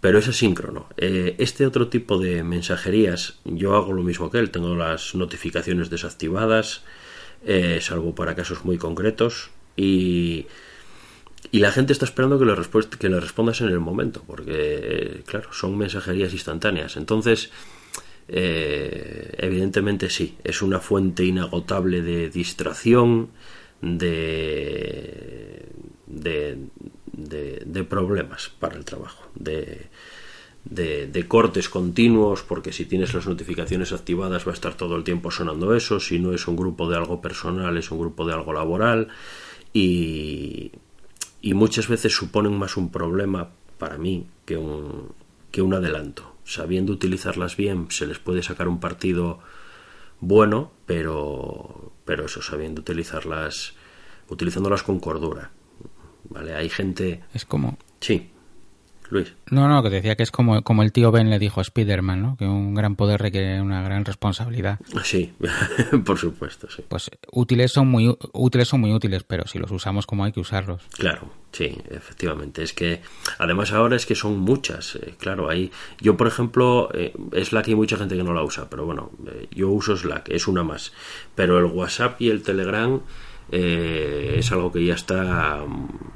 pero 0.00 0.18
es 0.18 0.28
asíncrono. 0.28 0.86
Eh, 0.96 1.34
este 1.38 1.66
otro 1.66 1.88
tipo 1.88 2.18
de 2.18 2.42
mensajerías, 2.44 3.38
yo 3.44 3.74
hago 3.76 3.92
lo 3.92 4.02
mismo 4.02 4.30
que 4.30 4.38
él, 4.38 4.50
tengo 4.50 4.74
las 4.74 5.14
notificaciones 5.14 5.90
desactivadas, 5.90 6.82
eh, 7.44 7.78
salvo 7.80 8.14
para 8.14 8.34
casos 8.34 8.64
muy 8.64 8.78
concretos, 8.78 9.50
y, 9.76 10.46
y 11.50 11.58
la 11.58 11.72
gente 11.72 11.92
está 11.92 12.04
esperando 12.04 12.38
que 12.38 12.44
le, 12.44 12.54
que 12.98 13.08
le 13.08 13.20
respondas 13.20 13.60
en 13.60 13.68
el 13.68 13.80
momento, 13.80 14.22
porque, 14.26 15.22
claro, 15.26 15.52
son 15.52 15.76
mensajerías 15.76 16.32
instantáneas. 16.32 16.96
Entonces, 16.96 17.50
eh, 18.28 19.34
evidentemente 19.38 20.10
sí, 20.10 20.36
es 20.44 20.62
una 20.62 20.80
fuente 20.80 21.24
inagotable 21.24 22.02
de 22.02 22.28
distracción, 22.28 23.30
de, 23.80 25.66
de, 26.06 26.58
de, 27.24 27.84
problemas 27.84 28.50
para 28.58 28.76
el 28.76 28.84
trabajo, 28.84 29.28
de, 29.34 29.88
cortes 31.28 31.68
continuos, 31.68 32.42
porque 32.42 32.72
si 32.72 32.84
tienes 32.84 33.14
las 33.14 33.26
notificaciones 33.26 33.92
activadas 33.92 34.46
va 34.46 34.52
a 34.52 34.54
estar 34.54 34.74
todo 34.74 34.96
el 34.96 35.04
tiempo 35.04 35.30
sonando 35.30 35.74
eso, 35.74 36.00
si 36.00 36.18
no 36.18 36.32
es 36.32 36.46
un 36.48 36.56
grupo 36.56 36.88
de 36.88 36.96
algo 36.96 37.20
personal, 37.20 37.76
es 37.76 37.90
un 37.90 37.98
grupo 37.98 38.26
de 38.26 38.34
algo 38.34 38.52
laboral, 38.52 39.08
y, 39.72 40.72
y 41.40 41.54
muchas 41.54 41.88
veces 41.88 42.14
suponen 42.14 42.56
más 42.58 42.76
un 42.76 42.90
problema 42.90 43.50
para 43.78 43.98
mí 43.98 44.26
que 44.44 44.56
un, 44.56 45.12
que 45.50 45.62
un 45.62 45.74
adelanto. 45.74 46.34
Sabiendo 46.44 46.92
utilizarlas 46.92 47.56
bien, 47.56 47.88
se 47.90 48.06
les 48.06 48.18
puede 48.18 48.42
sacar 48.42 48.68
un 48.68 48.80
partido 48.80 49.40
bueno, 50.20 50.72
pero, 50.86 51.92
pero 52.04 52.26
eso, 52.26 52.42
sabiendo 52.42 52.80
utilizarlas, 52.80 53.74
utilizándolas 54.28 54.82
con 54.82 54.98
cordura. 54.98 55.50
¿Vale? 56.30 56.54
Hay 56.54 56.68
gente... 56.68 57.22
Es 57.34 57.44
como... 57.44 57.78
Sí, 58.00 58.30
Luis. 59.10 59.34
No, 59.50 59.68
no, 59.68 59.82
que 59.82 59.88
decía 59.88 60.16
que 60.16 60.22
es 60.22 60.30
como, 60.30 60.62
como 60.62 60.82
el 60.82 60.92
tío 60.92 61.10
Ben 61.10 61.30
le 61.30 61.38
dijo 61.38 61.60
a 61.60 61.62
Spider-Man, 61.62 62.22
¿no? 62.22 62.36
Que 62.36 62.44
un 62.44 62.74
gran 62.74 62.94
poder 62.94 63.20
requiere 63.20 63.60
una 63.62 63.82
gran 63.82 64.04
responsabilidad. 64.04 64.78
Sí, 65.02 65.32
por 66.04 66.18
supuesto, 66.18 66.68
sí. 66.70 66.84
Pues 66.86 67.10
útiles 67.32 67.72
son 67.72 67.88
muy 67.88 68.16
útiles 68.32 68.68
son 68.68 68.80
muy 68.80 68.92
útiles, 68.92 69.24
pero 69.24 69.46
si 69.46 69.58
los 69.58 69.70
usamos 69.70 70.06
como 70.06 70.24
hay 70.24 70.32
que 70.32 70.40
usarlos. 70.40 70.82
Claro, 70.92 71.30
sí, 71.52 71.78
efectivamente. 71.90 72.62
Es 72.62 72.74
que 72.74 73.00
además 73.38 73.72
ahora 73.72 73.96
es 73.96 74.04
que 74.04 74.14
son 74.14 74.38
muchas, 74.38 74.96
eh, 74.96 75.14
claro, 75.18 75.48
hay 75.48 75.70
yo 76.00 76.16
por 76.16 76.26
ejemplo 76.26 76.90
eh, 76.92 77.14
Slack 77.42 77.68
hay 77.68 77.74
mucha 77.74 77.96
gente 77.96 78.16
que 78.16 78.24
no 78.24 78.34
la 78.34 78.42
usa, 78.42 78.68
pero 78.68 78.84
bueno, 78.84 79.10
eh, 79.26 79.48
yo 79.50 79.70
uso 79.70 79.96
Slack, 79.96 80.28
es 80.28 80.46
una 80.48 80.64
más. 80.64 80.92
Pero 81.34 81.58
el 81.58 81.64
WhatsApp 81.64 82.20
y 82.20 82.28
el 82.28 82.42
Telegram 82.42 83.00
eh, 83.50 84.36
es 84.38 84.52
algo 84.52 84.70
que 84.70 84.84
ya 84.84 84.94
está 84.94 85.64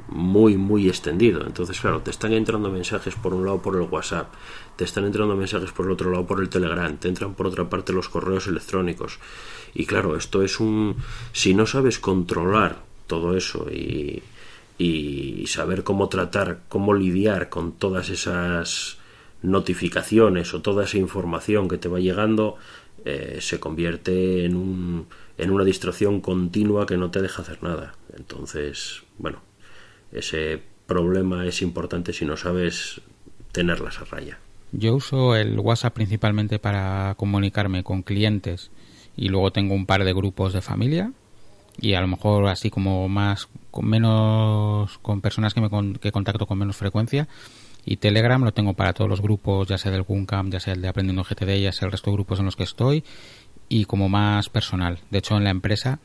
muy 0.09 0.57
muy 0.57 0.89
extendido. 0.89 1.45
Entonces 1.47 1.81
claro 1.81 2.01
te 2.01 2.11
están 2.11 2.33
entrando 2.33 2.71
mensajes 2.71 3.15
por 3.15 3.35
un 3.35 3.47
lado 3.47 3.63
por 3.63 3.77
el 3.77 3.83
WhatsApp 3.83 4.33
te 4.77 4.85
están 4.85 5.05
entrando 5.05 5.37
mensajes 5.37 5.73
por 5.73 5.87
el 5.87 5.93
otro 5.93 6.11
lado 6.11 6.27
por 6.27 6.41
el 6.41 6.49
Telegram 6.49 6.97
te 6.97 7.09
entran 7.09 7.35
por 7.35 7.47
otra 7.47 7.69
parte 7.69 7.93
los 7.93 8.09
correos 8.09 8.47
electrónicos. 8.47 9.19
Y 9.75 9.87
claro 9.87 10.17
esto 10.17 10.43
es 10.43 10.61
un 10.61 10.97
si 11.33 11.55
no 11.55 11.67
sabes 11.67 11.99
controlar 11.99 12.83
todo 13.07 13.37
eso 13.37 13.67
y, 13.71 14.23
saber 15.47 15.85
cómo 15.85 16.09
tratar 16.09 16.63
cómo 16.69 16.95
lidiar 16.95 17.49
con 17.49 17.73
todas 17.73 18.09
esas 18.09 18.99
notificaciones 19.43 20.55
o 20.55 20.63
toda 20.63 20.85
esa 20.85 20.99
información 20.99 21.69
que 21.69 21.79
te 21.79 21.89
va 21.89 22.01
llegando 22.01 22.57
eh, 23.05 23.39
se 23.41 23.61
convierte 23.61 24.45
en 24.45 24.57
un 24.57 25.07
en 25.39 25.51
una 25.51 25.65
distracción 25.65 26.21
continua 26.21 26.87
que 26.87 26.97
no 26.97 27.11
te 27.11 27.23
deja 27.23 27.43
hacer 27.43 27.63
nada. 27.63 27.95
Entonces, 28.17 29.03
bueno, 29.19 29.41
ese 30.13 30.63
problema 30.87 31.47
es 31.47 31.63
importante 31.63 32.13
si 32.13 32.25
no 32.25 32.37
sabes 32.37 33.01
tenerlas 33.53 34.01
a 34.01 34.05
raya. 34.05 34.39
Yo 34.73 34.95
uso 34.95 35.37
el 35.37 35.59
WhatsApp 35.59 35.95
principalmente 35.95 36.59
para 36.59 37.15
comunicarme 37.17 37.85
con 37.85 38.03
clientes 38.03 38.71
y 39.17 39.29
luego 39.29 39.53
tengo 39.53 39.75
un 39.75 39.87
par 39.87 40.05
de 40.05 40.15
grupos 40.15 40.53
de 40.53 40.63
familia 40.63 41.13
y 41.81 41.95
a 41.95 42.01
lo 42.01 42.09
mejor 42.09 42.47
así 42.49 42.71
como 42.71 43.09
más 43.09 43.49
con 43.71 43.87
menos 43.87 44.99
con 44.99 45.21
personas 45.21 45.55
que 45.55 45.61
me 45.61 45.99
que 45.99 46.13
contacto 46.13 46.47
con 46.47 46.59
menos 46.59 46.77
frecuencia 46.77 47.29
y 47.85 47.97
Telegram 47.97 48.43
lo 48.43 48.53
tengo 48.53 48.75
para 48.75 48.93
todos 48.93 49.11
los 49.11 49.21
grupos 49.21 49.69
ya 49.69 49.79
sea 49.79 49.91
del 49.91 50.03
Guncamp 50.03 50.53
ya 50.53 50.61
sea 50.61 50.75
el 50.75 50.83
de 50.83 50.89
aprendiendo 50.89 51.25
GTD 51.25 51.61
ya 51.61 51.73
sea 51.73 51.87
el 51.87 51.93
resto 51.93 52.11
de 52.11 52.17
grupos 52.17 52.39
en 52.39 52.47
los 52.47 52.57
que 52.57 52.63
estoy 52.63 53.05
y 53.73 53.87
como 53.87 54.11
más 54.11 54.51
personal. 54.51 54.99
De 55.11 55.19
hecho, 55.19 55.35
en 55.37 55.45
la 55.45 55.51
empresa 55.51 55.99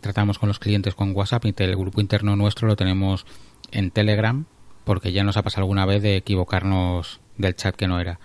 tratamos 0.00 0.38
con 0.38 0.48
los 0.48 0.58
clientes 0.58 0.94
con 0.94 1.14
WhatsApp 1.14 1.44
y 1.44 1.54
el 1.58 1.76
grupo 1.76 2.00
interno 2.00 2.34
nuestro 2.34 2.66
lo 2.66 2.76
tenemos 2.76 3.26
en 3.72 3.90
Telegram 3.90 4.46
porque 4.84 5.12
ya 5.12 5.22
nos 5.22 5.36
ha 5.36 5.42
pasado 5.42 5.64
alguna 5.64 5.84
vez 5.84 6.02
de 6.02 6.16
equivocarnos 6.16 7.20
del 7.36 7.54
chat 7.54 7.76
que 7.76 7.88
no 7.88 8.00
era. 8.00 8.18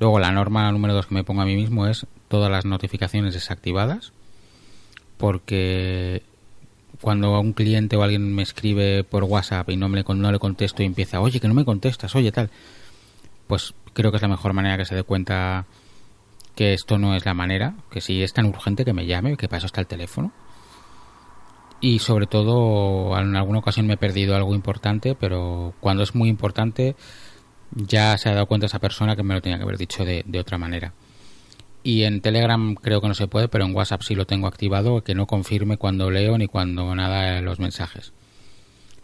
Luego 0.00 0.18
la 0.18 0.32
norma 0.32 0.72
número 0.72 0.94
dos 0.94 1.06
que 1.06 1.14
me 1.14 1.22
pongo 1.22 1.42
a 1.42 1.44
mí 1.44 1.54
mismo 1.54 1.86
es 1.86 2.06
todas 2.28 2.50
las 2.50 2.64
notificaciones 2.64 3.34
desactivadas 3.34 4.14
porque 5.18 6.22
cuando 7.02 7.38
un 7.38 7.52
cliente 7.52 7.96
o 7.96 8.02
alguien 8.02 8.34
me 8.34 8.42
escribe 8.42 9.04
por 9.04 9.24
WhatsApp 9.24 9.68
y 9.68 9.76
no, 9.76 9.90
me, 9.90 10.02
no 10.02 10.32
le 10.32 10.38
contesto 10.38 10.82
y 10.82 10.86
empieza, 10.86 11.20
oye, 11.20 11.40
que 11.40 11.48
no 11.48 11.52
me 11.52 11.66
contestas, 11.66 12.14
oye, 12.14 12.32
tal, 12.32 12.48
pues 13.46 13.74
creo 13.92 14.10
que 14.10 14.16
es 14.16 14.22
la 14.22 14.28
mejor 14.28 14.54
manera 14.54 14.78
que 14.78 14.86
se 14.86 14.94
dé 14.94 15.02
cuenta 15.02 15.66
que 16.54 16.72
esto 16.72 16.98
no 16.98 17.14
es 17.14 17.24
la 17.24 17.34
manera, 17.34 17.74
que 17.90 18.00
si 18.00 18.22
es 18.22 18.32
tan 18.32 18.46
urgente 18.46 18.84
que 18.84 18.92
me 18.92 19.06
llame, 19.06 19.36
que 19.36 19.46
eso 19.46 19.66
está 19.66 19.80
el 19.80 19.86
teléfono. 19.86 20.32
y 21.80 21.98
sobre 21.98 22.26
todo 22.26 23.18
en 23.18 23.36
alguna 23.36 23.58
ocasión 23.58 23.86
me 23.86 23.94
he 23.94 23.96
perdido 23.98 24.34
algo 24.36 24.54
importante, 24.54 25.14
pero 25.14 25.74
cuando 25.80 26.02
es 26.02 26.14
muy 26.14 26.28
importante 26.28 26.96
ya 27.72 28.16
se 28.18 28.28
ha 28.28 28.34
dado 28.34 28.46
cuenta 28.46 28.66
esa 28.66 28.78
persona 28.78 29.16
que 29.16 29.22
me 29.22 29.34
lo 29.34 29.42
tenía 29.42 29.58
que 29.58 29.64
haber 29.64 29.78
dicho 29.78 30.04
de, 30.04 30.22
de 30.26 30.40
otra 30.40 30.58
manera. 30.58 30.94
Y 31.82 32.04
en 32.04 32.22
Telegram 32.22 32.74
creo 32.74 33.00
que 33.02 33.08
no 33.08 33.14
se 33.14 33.28
puede, 33.28 33.48
pero 33.48 33.66
en 33.66 33.74
WhatsApp 33.74 34.02
sí 34.02 34.14
lo 34.14 34.26
tengo 34.26 34.46
activado, 34.46 35.02
que 35.02 35.14
no 35.14 35.26
confirme 35.26 35.76
cuando 35.76 36.10
leo 36.10 36.38
ni 36.38 36.46
cuando 36.46 36.94
nada 36.94 37.42
los 37.42 37.58
mensajes. 37.60 38.14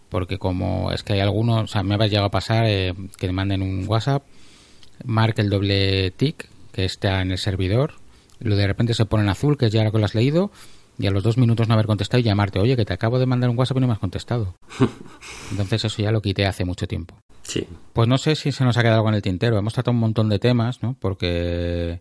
Porque 0.09 0.39
como 0.39 0.91
es 0.91 1.03
que 1.03 1.13
hay 1.13 1.21
algunos, 1.21 1.65
o 1.65 1.67
sea, 1.67 1.83
me 1.83 1.95
ha 1.95 2.07
llegado 2.07 2.27
a 2.27 2.31
pasar 2.31 2.65
eh, 2.67 2.95
que 3.19 3.27
me 3.27 3.35
manden 3.35 3.63
un 3.63 3.85
WhatsApp, 3.87 4.25
marque 5.05 5.43
el 5.43 5.51
doble 5.51 6.11
tick 6.13 6.49
que 6.81 6.87
está 6.87 7.21
en 7.21 7.31
el 7.31 7.39
servidor, 7.39 7.95
lo 8.39 8.57
de 8.57 8.67
repente 8.67 8.95
se 8.95 9.05
pone 9.05 9.23
en 9.23 9.29
azul, 9.29 9.59
que 9.59 9.67
es 9.67 9.73
ya 9.73 9.85
lo 9.85 9.93
que 9.93 9.99
lo 9.99 10.05
has 10.07 10.15
leído, 10.15 10.51
y 10.99 11.07
a 11.07 11.11
los 11.11 11.23
dos 11.23 11.37
minutos 11.37 11.69
no 11.69 11.75
haber 11.75 11.87
contestado 11.87 12.21
y 12.21 12.23
llamarte, 12.23 12.59
oye, 12.59 12.75
que 12.77 12.87
te 12.87 12.95
acabo 12.95 13.19
de 13.19 13.27
mandar 13.27 13.51
un 13.51 13.59
WhatsApp 13.59 13.77
y 13.77 13.81
no 13.81 13.87
me 13.87 13.93
has 13.93 13.99
contestado. 13.99 14.55
Entonces 15.51 15.85
eso 15.85 16.03
ya 16.03 16.11
lo 16.11 16.23
quité 16.23 16.47
hace 16.47 16.65
mucho 16.65 16.87
tiempo. 16.87 17.19
Sí. 17.43 17.67
Pues 17.93 18.09
no 18.09 18.17
sé 18.17 18.35
si 18.35 18.53
se 18.53 18.65
nos 18.65 18.77
ha 18.77 18.83
quedado 18.83 18.97
algo 18.97 19.09
en 19.11 19.15
el 19.15 19.23
tintero. 19.23 19.59
Hemos 19.59 19.75
tratado 19.75 19.93
un 19.93 20.01
montón 20.01 20.29
de 20.29 20.39
temas, 20.39 20.83
¿no? 20.83 20.97
Porque 20.99 22.01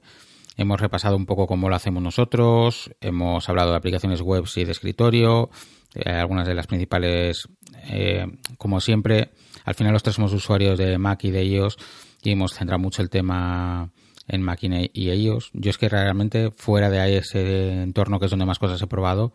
hemos 0.56 0.80
repasado 0.80 1.16
un 1.16 1.26
poco 1.26 1.48
cómo 1.48 1.70
lo 1.70 1.76
hacemos 1.76 2.02
nosotros, 2.02 2.92
hemos 3.02 3.48
hablado 3.50 3.72
de 3.72 3.78
aplicaciones 3.78 4.22
web 4.22 4.46
y 4.56 4.64
de 4.64 4.72
escritorio, 4.72 5.50
eh, 5.94 6.12
algunas 6.12 6.48
de 6.48 6.56
las 6.56 6.68
principales, 6.68 7.48
eh, 7.90 8.26
como 8.58 8.80
siempre, 8.80 9.32
al 9.66 9.76
final 9.76 9.94
los 9.94 10.04
tres 10.04 10.16
somos 10.16 10.34
usuarios 10.34 10.78
de 10.78 10.98
Mac 10.98 11.24
y 11.24 11.32
de 11.32 11.44
iOS 11.44 11.78
y 12.22 12.32
hemos 12.32 12.54
centrado 12.54 12.80
mucho 12.80 13.02
el 13.02 13.10
tema 13.10 13.92
en 14.30 14.42
máquina 14.42 14.80
y 14.94 15.10
ellos. 15.10 15.50
Yo 15.54 15.70
es 15.70 15.78
que 15.78 15.90
realmente 15.90 16.52
fuera 16.52 16.90
de 16.90 17.18
ese 17.18 17.84
entorno 17.84 18.20
que 18.20 18.26
es 18.26 18.32
donde 18.32 18.46
más 18.46 18.60
cosas 18.60 18.82
he 18.82 18.88
probado, 18.88 19.34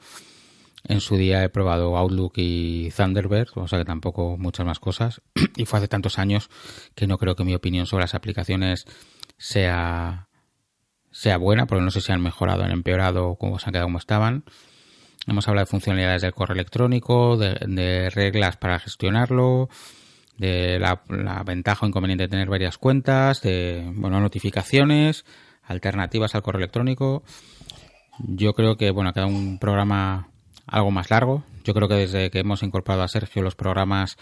en 0.87 1.01
su 1.01 1.17
día 1.17 1.43
he 1.43 1.49
probado 1.49 1.97
Outlook 1.97 2.35
y 2.37 2.91
Thunderbird, 2.91 3.49
o 3.55 3.67
sea 3.67 3.79
que 3.79 3.85
tampoco 3.87 4.37
muchas 4.37 4.67
más 4.67 4.79
cosas. 4.79 5.23
y 5.57 5.65
fue 5.65 5.79
hace 5.79 5.89
tantos 5.89 6.19
años 6.19 6.51
que 6.95 7.07
no 7.07 7.19
creo 7.19 7.37
que 7.37 7.45
mi 7.45 7.55
opinión 7.55 7.87
sobre 7.87 8.05
las 8.05 8.15
aplicaciones 8.15 8.85
sea, 9.39 10.29
sea 11.11 11.39
buena, 11.39 11.67
porque 11.67 11.83
no 11.83 11.91
sé 11.91 12.01
si 12.01 12.13
han 12.13 12.23
mejorado, 12.23 12.65
han 12.65 12.71
empeorado 12.71 13.29
o 13.31 13.39
cómo 13.39 13.59
se 13.59 13.67
han 13.67 13.73
quedado 13.73 13.87
como 13.87 13.99
estaban. 13.99 14.45
Hemos 15.27 15.49
hablado 15.49 15.65
de 15.65 15.71
funcionalidades 15.71 16.21
del 16.21 16.35
correo 16.35 16.55
electrónico, 16.55 17.39
de, 17.39 17.59
de 17.67 18.11
reglas 18.11 18.59
para 18.59 18.79
gestionarlo, 18.79 19.71
de 20.39 20.79
la, 20.79 21.03
ventaja 21.45 21.85
o 21.85 21.89
inconveniente 21.89 22.25
de 22.25 22.29
tener 22.29 22.49
varias 22.49 22.79
cuentas, 22.79 23.41
de 23.43 23.91
bueno, 23.95 24.21
notificaciones, 24.21 25.25
alternativas 25.63 26.35
al 26.35 26.43
correo 26.43 26.59
electrónico. 26.59 27.23
Yo 28.19 28.53
creo 28.55 28.77
que 28.77 28.91
bueno, 28.91 29.11
ha 29.11 29.13
quedado 29.13 29.31
un 29.31 29.59
programa 29.59 30.29
algo 30.67 30.91
más 30.91 31.11
largo. 31.11 31.45
Yo 31.65 31.75
creo 31.75 31.89
que 31.89 31.95
desde 31.95 32.31
que 32.31 32.41
hemos 32.41 32.63
incorporado 32.63 33.03
a 33.03 33.09
Sergio 33.09 33.43
los 33.43 33.55
programas 33.55 34.17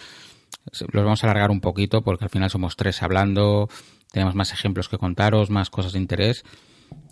los 0.92 1.04
vamos 1.04 1.22
a 1.22 1.26
alargar 1.26 1.50
un 1.50 1.60
poquito 1.60 2.02
porque 2.02 2.24
al 2.24 2.30
final 2.30 2.50
somos 2.50 2.76
tres 2.76 3.02
hablando, 3.02 3.68
tenemos 4.12 4.34
más 4.34 4.52
ejemplos 4.52 4.88
que 4.88 4.98
contaros, 4.98 5.50
más 5.50 5.70
cosas 5.70 5.92
de 5.92 5.98
interés. 5.98 6.44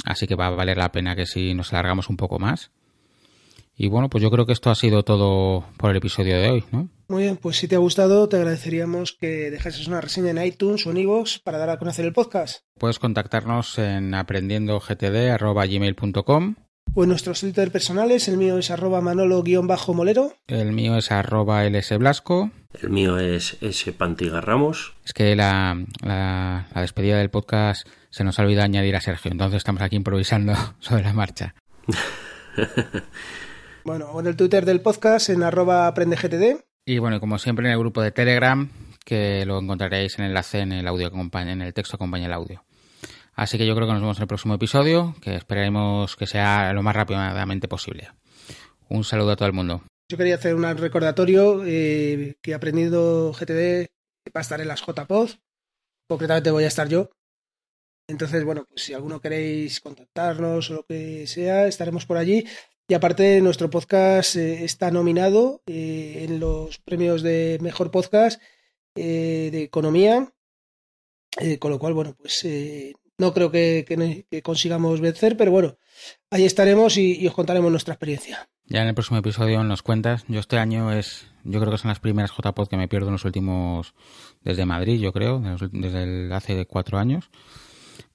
Así 0.04 0.26
que 0.26 0.34
va 0.34 0.46
a 0.46 0.50
valer 0.50 0.76
la 0.76 0.92
pena 0.92 1.16
que 1.16 1.26
si 1.26 1.54
nos 1.54 1.72
alargamos 1.72 2.08
un 2.08 2.16
poco 2.16 2.38
más. 2.38 2.70
Y 3.82 3.88
bueno, 3.88 4.10
pues 4.10 4.20
yo 4.20 4.30
creo 4.30 4.44
que 4.44 4.52
esto 4.52 4.68
ha 4.68 4.74
sido 4.74 5.04
todo 5.04 5.64
por 5.78 5.90
el 5.90 5.96
episodio 5.96 6.38
de 6.38 6.50
hoy, 6.50 6.64
¿no? 6.70 6.90
Muy 7.08 7.22
bien, 7.22 7.38
pues 7.38 7.56
si 7.56 7.66
te 7.66 7.76
ha 7.76 7.78
gustado, 7.78 8.28
te 8.28 8.36
agradeceríamos 8.36 9.16
que 9.18 9.50
dejases 9.50 9.88
una 9.88 10.02
reseña 10.02 10.32
en 10.32 10.44
iTunes 10.44 10.86
o 10.86 10.90
en 10.90 10.98
iVoox 10.98 11.38
para 11.38 11.56
dar 11.56 11.70
a 11.70 11.78
conocer 11.78 12.04
el 12.04 12.12
podcast. 12.12 12.60
Puedes 12.78 12.98
contactarnos 12.98 13.78
en 13.78 14.12
aprendiendogtd.gmail.com 14.12 16.56
o 16.92 17.04
en 17.04 17.08
nuestros 17.08 17.40
Twitter 17.40 17.72
personales, 17.72 18.28
el 18.28 18.36
mío 18.36 18.58
es 18.58 18.70
arroba 18.70 19.00
manolo-molero. 19.00 20.34
El 20.46 20.72
mío 20.72 20.98
es 20.98 21.10
arroba 21.10 21.64
lsblasco. 21.64 22.50
El 22.82 22.90
mío 22.90 23.18
es 23.18 23.56
S. 23.62 23.94
Pantigarramos. 23.94 24.92
Es 25.06 25.14
que 25.14 25.34
la, 25.34 25.82
la, 26.02 26.68
la 26.74 26.80
despedida 26.82 27.16
del 27.16 27.30
podcast 27.30 27.88
se 28.10 28.24
nos 28.24 28.38
ha 28.38 28.42
olvidado 28.42 28.66
añadir 28.66 28.94
a 28.96 29.00
Sergio, 29.00 29.32
entonces 29.32 29.56
estamos 29.56 29.80
aquí 29.80 29.96
improvisando 29.96 30.52
sobre 30.80 31.02
la 31.02 31.14
marcha. 31.14 31.54
Bueno, 33.90 34.20
en 34.20 34.28
el 34.28 34.36
Twitter 34.36 34.64
del 34.64 34.82
podcast 34.82 35.30
en 35.30 35.42
arroba 35.42 35.88
aprendegtd. 35.88 36.62
Y 36.86 36.98
bueno, 37.00 37.18
como 37.18 37.38
siempre 37.38 37.66
en 37.66 37.72
el 37.72 37.78
grupo 37.80 38.00
de 38.00 38.12
Telegram, 38.12 38.70
que 39.04 39.44
lo 39.44 39.58
encontraréis 39.58 40.16
en 40.16 40.26
el 40.26 40.30
enlace 40.30 40.60
en 40.60 40.70
el 40.70 40.86
audio 40.86 41.10
en 41.10 41.60
el 41.60 41.74
texto 41.74 41.96
acompaña 41.96 42.26
el 42.26 42.32
audio. 42.32 42.64
Así 43.34 43.58
que 43.58 43.66
yo 43.66 43.74
creo 43.74 43.88
que 43.88 43.94
nos 43.94 44.00
vemos 44.00 44.18
en 44.18 44.22
el 44.22 44.28
próximo 44.28 44.54
episodio, 44.54 45.16
que 45.20 45.34
esperaremos 45.34 46.14
que 46.14 46.28
sea 46.28 46.72
lo 46.72 46.84
más 46.84 46.94
rápidamente 46.94 47.66
posible. 47.66 48.10
Un 48.88 49.02
saludo 49.02 49.32
a 49.32 49.36
todo 49.36 49.48
el 49.48 49.54
mundo. 49.54 49.82
Yo 50.08 50.16
quería 50.16 50.36
hacer 50.36 50.54
un 50.54 50.62
recordatorio 50.62 51.64
eh, 51.66 52.36
que 52.40 52.52
he 52.52 52.54
aprendido 52.54 53.32
GTD 53.32 53.88
va 54.28 54.38
a 54.38 54.40
estar 54.42 54.60
en 54.60 54.68
las 54.68 54.82
JPod. 54.86 55.30
Concretamente 56.08 56.52
voy 56.52 56.62
a 56.62 56.68
estar 56.68 56.88
yo. 56.88 57.10
Entonces, 58.10 58.44
bueno, 58.44 58.64
pues 58.68 58.84
si 58.84 58.92
alguno 58.92 59.20
queréis 59.20 59.80
contactarnos 59.80 60.70
o 60.70 60.74
lo 60.74 60.82
que 60.84 61.26
sea, 61.26 61.66
estaremos 61.66 62.06
por 62.06 62.18
allí. 62.18 62.44
Y 62.90 62.94
aparte, 62.94 63.40
nuestro 63.40 63.70
podcast 63.70 64.34
eh, 64.34 64.64
está 64.64 64.90
nominado 64.90 65.62
eh, 65.68 66.26
en 66.28 66.40
los 66.40 66.78
premios 66.78 67.22
de 67.22 67.56
mejor 67.62 67.92
podcast 67.92 68.42
eh, 68.96 69.50
de 69.52 69.62
economía. 69.62 70.32
con 71.60 71.70
lo 71.70 71.78
cual, 71.78 71.94
bueno, 71.94 72.16
pues 72.18 72.44
no 73.16 73.32
creo 73.32 73.52
que, 73.52 74.26
consigamos 74.42 75.00
vencer, 75.00 75.36
pero 75.36 75.52
bueno, 75.52 75.76
ahí 76.32 76.44
estaremos 76.44 76.96
y, 76.96 77.24
os 77.28 77.32
contaremos 77.32 77.70
nuestra 77.70 77.94
experiencia. 77.94 78.48
Ya 78.64 78.82
en 78.82 78.88
el 78.88 78.94
próximo 78.94 79.20
episodio 79.20 79.62
nos 79.62 79.82
cuentas. 79.82 80.24
Yo 80.26 80.40
este 80.40 80.58
año 80.58 80.92
es, 80.92 81.28
yo 81.44 81.60
creo 81.60 81.70
que 81.70 81.78
son 81.78 81.90
las 81.90 82.00
primeras 82.00 82.32
JPod 82.32 82.66
que 82.66 82.76
me 82.76 82.88
pierdo 82.88 83.06
en 83.06 83.12
los 83.12 83.24
últimos, 83.24 83.94
desde 84.40 84.66
Madrid, 84.66 84.98
yo 84.98 85.12
creo, 85.12 85.40
desde 85.70 86.34
hace 86.34 86.66
cuatro 86.66 86.98
años. 86.98 87.30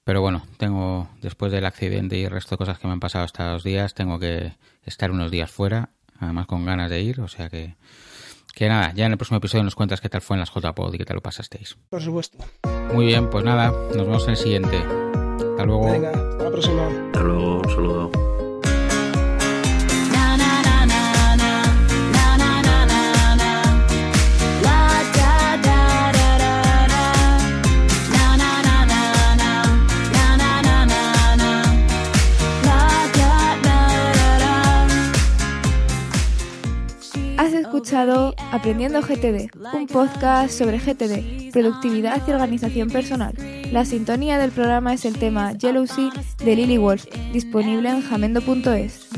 Pero 0.06 0.20
bueno, 0.20 0.44
tengo, 0.56 1.08
después 1.20 1.50
del 1.50 1.66
accidente 1.66 2.16
y 2.16 2.22
el 2.22 2.30
resto 2.30 2.50
de 2.54 2.58
cosas 2.58 2.78
que 2.78 2.86
me 2.86 2.92
han 2.92 3.00
pasado 3.00 3.24
estos 3.24 3.64
días, 3.64 3.92
tengo 3.92 4.20
que 4.20 4.52
estar 4.84 5.10
unos 5.10 5.32
días 5.32 5.50
fuera, 5.50 5.88
además 6.20 6.46
con 6.46 6.64
ganas 6.64 6.88
de 6.90 7.00
ir, 7.00 7.20
o 7.20 7.26
sea 7.26 7.48
que, 7.48 7.74
que 8.54 8.68
nada, 8.68 8.92
ya 8.94 9.06
en 9.06 9.10
el 9.10 9.18
próximo 9.18 9.38
episodio 9.38 9.64
nos 9.64 9.74
cuentas 9.74 10.00
qué 10.00 10.08
tal 10.08 10.20
fue 10.20 10.36
en 10.36 10.40
las 10.40 10.54
JPod 10.54 10.94
y 10.94 10.98
qué 10.98 11.04
tal 11.04 11.16
lo 11.16 11.22
pasasteis. 11.22 11.76
Por 11.90 12.00
supuesto. 12.00 12.38
Muy 12.94 13.06
bien, 13.06 13.28
pues 13.30 13.44
nada, 13.44 13.72
nos 13.96 14.06
vemos 14.06 14.22
en 14.26 14.30
el 14.30 14.36
siguiente. 14.36 14.76
Hasta 14.76 15.64
luego. 15.64 15.90
Venga, 15.90 16.10
hasta 16.10 16.44
la 16.44 16.50
próxima. 16.52 16.86
Hasta 16.86 17.22
luego, 17.24 17.58
un 17.58 17.68
saludo. 17.68 18.35
Aprendiendo 37.92 39.00
GTD, 39.00 39.48
un 39.72 39.86
podcast 39.86 40.58
sobre 40.58 40.78
GTD, 40.78 41.52
productividad 41.52 42.20
y 42.26 42.32
organización 42.32 42.90
personal. 42.90 43.32
La 43.70 43.84
sintonía 43.84 44.38
del 44.38 44.50
programa 44.50 44.92
es 44.92 45.04
el 45.04 45.16
tema 45.16 45.52
Jealousy 45.56 46.10
de 46.38 46.56
Lily 46.56 46.78
Wolf, 46.78 47.04
disponible 47.32 47.90
en 47.90 48.02
jamendo.es. 48.02 49.08